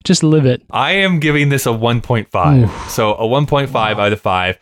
just 0.04 0.22
live 0.22 0.46
it. 0.46 0.62
I 0.70 0.92
am 0.92 1.18
giving 1.18 1.48
this 1.48 1.66
a 1.66 1.70
1.5. 1.70 2.64
Oof. 2.64 2.90
So 2.90 3.14
a 3.14 3.26
1.5 3.26 3.74
out 3.74 4.12
of 4.12 4.20
5. 4.20 4.58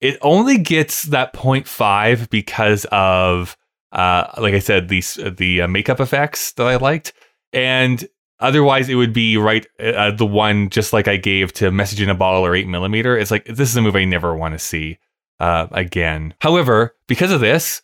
It 0.00 0.18
only 0.22 0.58
gets 0.58 1.04
that 1.04 1.34
0.5 1.34 2.30
because 2.30 2.86
of 2.86 3.56
uh 3.92 4.26
like 4.38 4.54
I 4.54 4.58
said 4.58 4.88
these 4.88 5.14
the 5.14 5.62
uh, 5.62 5.68
makeup 5.68 6.00
effects 6.00 6.52
that 6.52 6.66
I 6.66 6.76
liked 6.76 7.12
and 7.52 8.04
otherwise 8.44 8.88
it 8.88 8.94
would 8.94 9.12
be 9.12 9.36
right 9.36 9.66
uh, 9.80 10.10
the 10.10 10.26
one 10.26 10.70
just 10.70 10.92
like 10.92 11.08
I 11.08 11.16
gave 11.16 11.52
to 11.54 11.70
Message 11.70 12.00
in 12.00 12.10
a 12.10 12.14
Bottle 12.14 12.44
or 12.44 12.54
8 12.54 12.68
millimeter. 12.68 13.16
It's 13.16 13.30
like 13.30 13.44
this 13.46 13.70
is 13.70 13.76
a 13.76 13.82
movie 13.82 14.00
I 14.00 14.04
never 14.04 14.36
want 14.36 14.54
to 14.54 14.58
see 14.58 14.98
uh 15.40 15.66
again. 15.72 16.34
However, 16.40 16.94
because 17.08 17.32
of 17.32 17.40
this, 17.40 17.82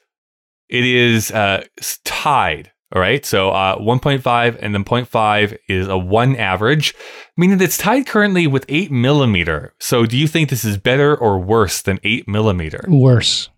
it 0.69 0.85
is 0.85 1.31
uh 1.31 1.65
tied. 2.05 2.71
All 2.95 3.01
right. 3.01 3.25
So 3.25 3.51
uh 3.51 3.79
1.5 3.79 4.59
and 4.61 4.75
then 4.75 4.85
0.5 4.85 5.57
is 5.69 5.89
a 5.89 5.99
one 5.99 6.37
average 6.37 6.95
meaning 7.37 7.59
that 7.59 7.65
it's 7.65 7.79
tied 7.79 8.07
currently 8.07 8.47
with 8.47 8.67
8 8.69 8.93
millimeter. 8.93 9.75
So 9.81 10.05
do 10.05 10.17
you 10.17 10.29
think 10.29 10.51
this 10.51 10.65
is 10.65 10.77
better 10.77 11.17
or 11.17 11.39
worse 11.39 11.81
than 11.83 11.99
8 12.05 12.29
millimeter? 12.29 12.85
Worse. 12.87 13.49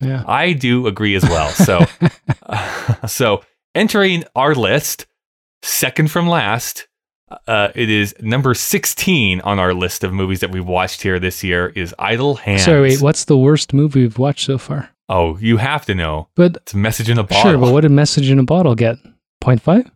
Yeah. 0.00 0.24
I 0.26 0.52
do 0.52 0.86
agree 0.86 1.14
as 1.14 1.22
well. 1.22 1.50
So, 1.50 1.84
so 3.06 3.42
entering 3.74 4.24
our 4.34 4.54
list, 4.54 5.06
second 5.62 6.10
from 6.10 6.28
last, 6.28 6.88
uh, 7.46 7.68
it 7.74 7.88
is 7.88 8.14
number 8.20 8.54
16 8.54 9.40
on 9.40 9.58
our 9.58 9.72
list 9.74 10.04
of 10.04 10.12
movies 10.12 10.40
that 10.40 10.50
we've 10.50 10.66
watched 10.66 11.02
here 11.02 11.18
this 11.18 11.42
year 11.42 11.68
is 11.74 11.94
Idle 11.98 12.36
Hands. 12.36 12.62
Sorry, 12.62 12.80
wait. 12.82 13.00
What's 13.00 13.24
the 13.24 13.38
worst 13.38 13.72
movie 13.72 14.02
we've 14.02 14.18
watched 14.18 14.46
so 14.46 14.58
far? 14.58 14.90
Oh, 15.08 15.36
you 15.38 15.56
have 15.58 15.84
to 15.86 15.94
know. 15.94 16.28
But 16.36 16.56
It's 16.56 16.74
a 16.74 16.76
message 16.78 17.08
in 17.10 17.18
a 17.18 17.22
bottle. 17.22 17.50
sure, 17.52 17.58
but 17.58 17.72
what 17.72 17.82
did 17.82 17.90
Message 17.90 18.30
in 18.30 18.38
a 18.38 18.44
Bottle 18.44 18.74
get? 18.74 18.96
0.5? 19.42 19.90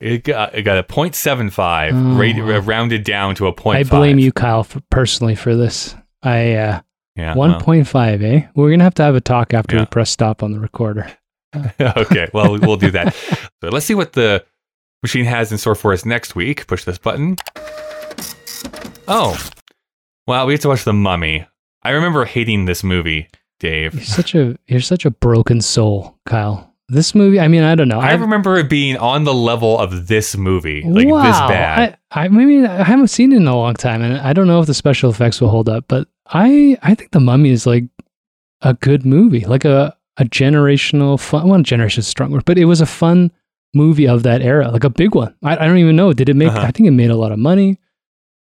It 0.00 0.24
got, 0.24 0.54
it 0.54 0.62
got 0.62 0.78
a 0.78 0.82
0.75, 0.82 1.92
Oh. 1.92 2.16
rated, 2.18 2.48
uh, 2.48 2.60
rounded 2.62 3.04
down 3.04 3.34
to 3.36 3.46
a 3.46 3.52
0.5. 3.52 3.74
I 3.74 3.82
blame 3.84 4.18
you, 4.18 4.32
Kyle, 4.32 4.64
for, 4.64 4.80
personally 4.90 5.34
for 5.34 5.54
this. 5.56 5.94
I 6.22 6.54
uh, 6.54 6.80
Yeah. 7.16 7.34
well. 7.36 7.60
1.5, 7.60 8.22
eh? 8.22 8.46
We're 8.54 8.70
gonna 8.70 8.84
have 8.84 8.94
to 8.94 9.02
have 9.02 9.14
a 9.14 9.20
talk 9.20 9.52
after 9.54 9.76
Yeah. 9.76 9.82
we 9.82 9.86
press 9.86 10.10
stop 10.10 10.42
on 10.42 10.52
the 10.52 10.60
recorder. 10.60 11.10
okay, 11.80 12.28
well, 12.32 12.58
we'll 12.58 12.76
do 12.76 12.90
that. 12.92 13.14
So 13.62 13.68
let's 13.68 13.84
see 13.84 13.94
what 13.94 14.14
the 14.14 14.42
machine 15.02 15.24
has 15.24 15.50
in 15.52 15.58
store 15.58 15.74
for 15.74 15.92
us 15.92 16.04
next 16.04 16.34
week. 16.34 16.66
Push 16.66 16.84
this 16.84 16.98
button. 16.98 17.36
Oh, 19.08 19.36
well, 20.26 20.46
we 20.46 20.52
have 20.52 20.60
to 20.60 20.68
watch 20.68 20.84
The 20.84 20.92
Mummy. 20.92 21.46
I 21.82 21.90
remember 21.90 22.24
hating 22.24 22.66
this 22.66 22.84
movie, 22.84 23.28
Dave. 23.58 23.94
You're 23.94 24.02
such 24.04 24.34
a 24.34 24.56
you're 24.68 24.80
such 24.80 25.04
a 25.04 25.10
broken 25.10 25.60
soul, 25.60 26.18
Kyle. 26.26 26.66
This 26.88 27.14
movie, 27.14 27.38
I 27.40 27.46
mean, 27.48 27.62
I 27.62 27.74
don't 27.76 27.88
know. 27.88 28.00
I 28.00 28.12
I've- 28.12 28.20
remember 28.20 28.56
it 28.58 28.68
being 28.68 28.96
on 28.96 29.24
the 29.24 29.34
level 29.34 29.78
of 29.78 30.08
this 30.08 30.36
movie, 30.36 30.82
like 30.82 31.06
this 31.06 31.12
Wow. 31.12 31.48
bad. 31.48 31.98
I, 32.10 32.24
I 32.24 32.28
maybe 32.28 32.66
I 32.66 32.82
haven't 32.84 33.08
seen 33.08 33.32
it 33.32 33.36
in 33.36 33.46
a 33.46 33.56
long 33.56 33.74
time, 33.74 34.02
and 34.02 34.18
I 34.18 34.32
don't 34.32 34.46
know 34.46 34.60
if 34.60 34.66
the 34.66 34.74
special 34.74 35.10
effects 35.10 35.40
will 35.40 35.48
hold 35.48 35.68
up. 35.68 35.84
But 35.88 36.06
I 36.26 36.76
I 36.82 36.94
think 36.94 37.10
the 37.12 37.20
Mummy 37.20 37.50
is 37.50 37.66
like 37.66 37.84
a 38.62 38.74
good 38.74 39.04
movie, 39.06 39.40
like 39.46 39.64
a 39.64 39.96
a 40.18 40.24
generational 40.24 41.18
fun. 41.18 41.48
Well, 41.48 41.62
generation 41.62 42.00
is 42.00 42.06
strong 42.06 42.30
word, 42.32 42.44
but 42.44 42.58
it 42.58 42.66
was 42.66 42.80
a 42.80 42.86
fun 42.86 43.30
movie 43.74 44.08
of 44.08 44.22
that 44.24 44.42
era, 44.42 44.70
like 44.70 44.84
a 44.84 44.90
big 44.90 45.14
one. 45.14 45.34
I, 45.42 45.56
I 45.56 45.66
don't 45.66 45.78
even 45.78 45.96
know. 45.96 46.12
Did 46.12 46.28
it 46.28 46.36
make? 46.36 46.48
Uh-huh. 46.48 46.60
I 46.66 46.70
think 46.70 46.86
it 46.88 46.92
made 46.92 47.10
a 47.10 47.16
lot 47.16 47.32
of 47.32 47.38
money. 47.38 47.78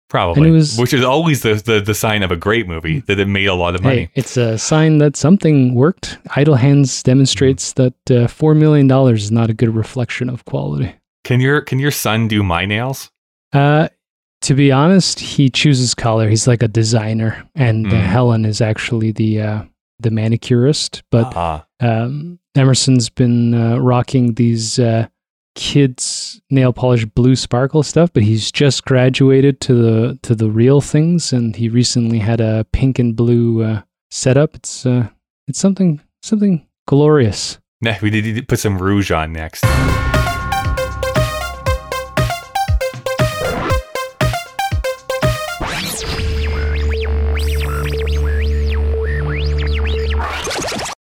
Probably, 0.09 0.51
was- 0.51 0.77
which 0.79 0.93
is 0.93 1.03
always 1.05 1.41
the, 1.41 1.55
the 1.55 1.81
the 1.81 1.95
sign 1.95 2.23
of 2.23 2.31
a 2.31 2.37
great 2.37 2.69
movie 2.69 3.01
that 3.07 3.19
it 3.19 3.27
made 3.29 3.47
a 3.47 3.55
lot 3.55 3.75
of 3.75 3.83
money. 3.83 3.97
Hey, 4.03 4.11
it's 4.15 4.37
a 4.37 4.59
sign 4.59 4.99
that 4.99 5.17
something 5.17 5.75
worked. 5.75 6.19
Idle 6.37 6.57
Hands 6.57 7.03
demonstrates 7.03 7.73
that 7.75 7.95
uh, 8.11 8.27
four 8.27 8.55
million 8.55 8.87
dollars 8.89 9.25
is 9.25 9.31
not 9.33 9.49
a 9.49 9.55
good 9.55 9.75
reflection 9.75 10.29
of 10.29 10.45
quality. 10.45 10.95
Can 11.25 11.41
your 11.41 11.63
can 11.63 11.79
your 11.79 11.91
son 11.93 12.29
do 12.29 12.43
my 12.43 12.67
nails? 12.67 13.11
Uh, 13.55 13.89
to 14.43 14.55
be 14.55 14.71
honest, 14.71 15.19
he 15.21 15.49
chooses 15.49 15.95
color. 15.95 16.29
He's 16.29 16.47
like 16.47 16.63
a 16.63 16.69
designer, 16.69 17.49
and 17.55 17.87
uh, 17.87 17.91
Mm. 17.91 18.01
Helen 18.03 18.45
is 18.45 18.61
actually 18.61 19.13
the 19.13 19.41
uh, 19.41 19.63
the 19.99 20.11
manicurist. 20.11 21.03
But 21.11 21.33
Ah, 21.35 21.65
um, 21.81 22.39
Emerson's 22.55 23.09
been 23.09 23.55
uh, 23.55 23.79
rocking 23.79 24.35
these 24.35 24.79
uh, 24.79 25.07
kids 25.55 26.41
nail 26.51 26.73
polish 26.73 27.05
blue 27.05 27.37
sparkle 27.37 27.83
stuff. 27.83 28.13
But 28.13 28.23
he's 28.23 28.51
just 28.51 28.85
graduated 28.85 29.61
to 29.63 29.75
the 29.75 30.19
to 30.23 30.35
the 30.35 30.51
real 30.51 30.81
things, 30.81 31.33
and 31.33 31.57
he 31.57 31.69
recently 31.69 32.19
had 32.19 32.41
a 32.41 32.67
pink 32.73 32.99
and 32.99 33.17
blue 33.17 33.63
uh, 33.63 33.83
setup. 34.11 34.55
It's 34.55 34.85
uh, 34.87 35.09
it's 35.49 35.59
something 35.59 36.01
something 36.23 36.67
glorious. 36.87 37.59
nah, 37.81 37.95
we 38.03 38.11
need 38.11 38.35
to 38.35 38.43
put 38.43 38.59
some 38.59 38.79
rouge 38.79 39.11
on 39.11 39.33
next. 39.33 39.65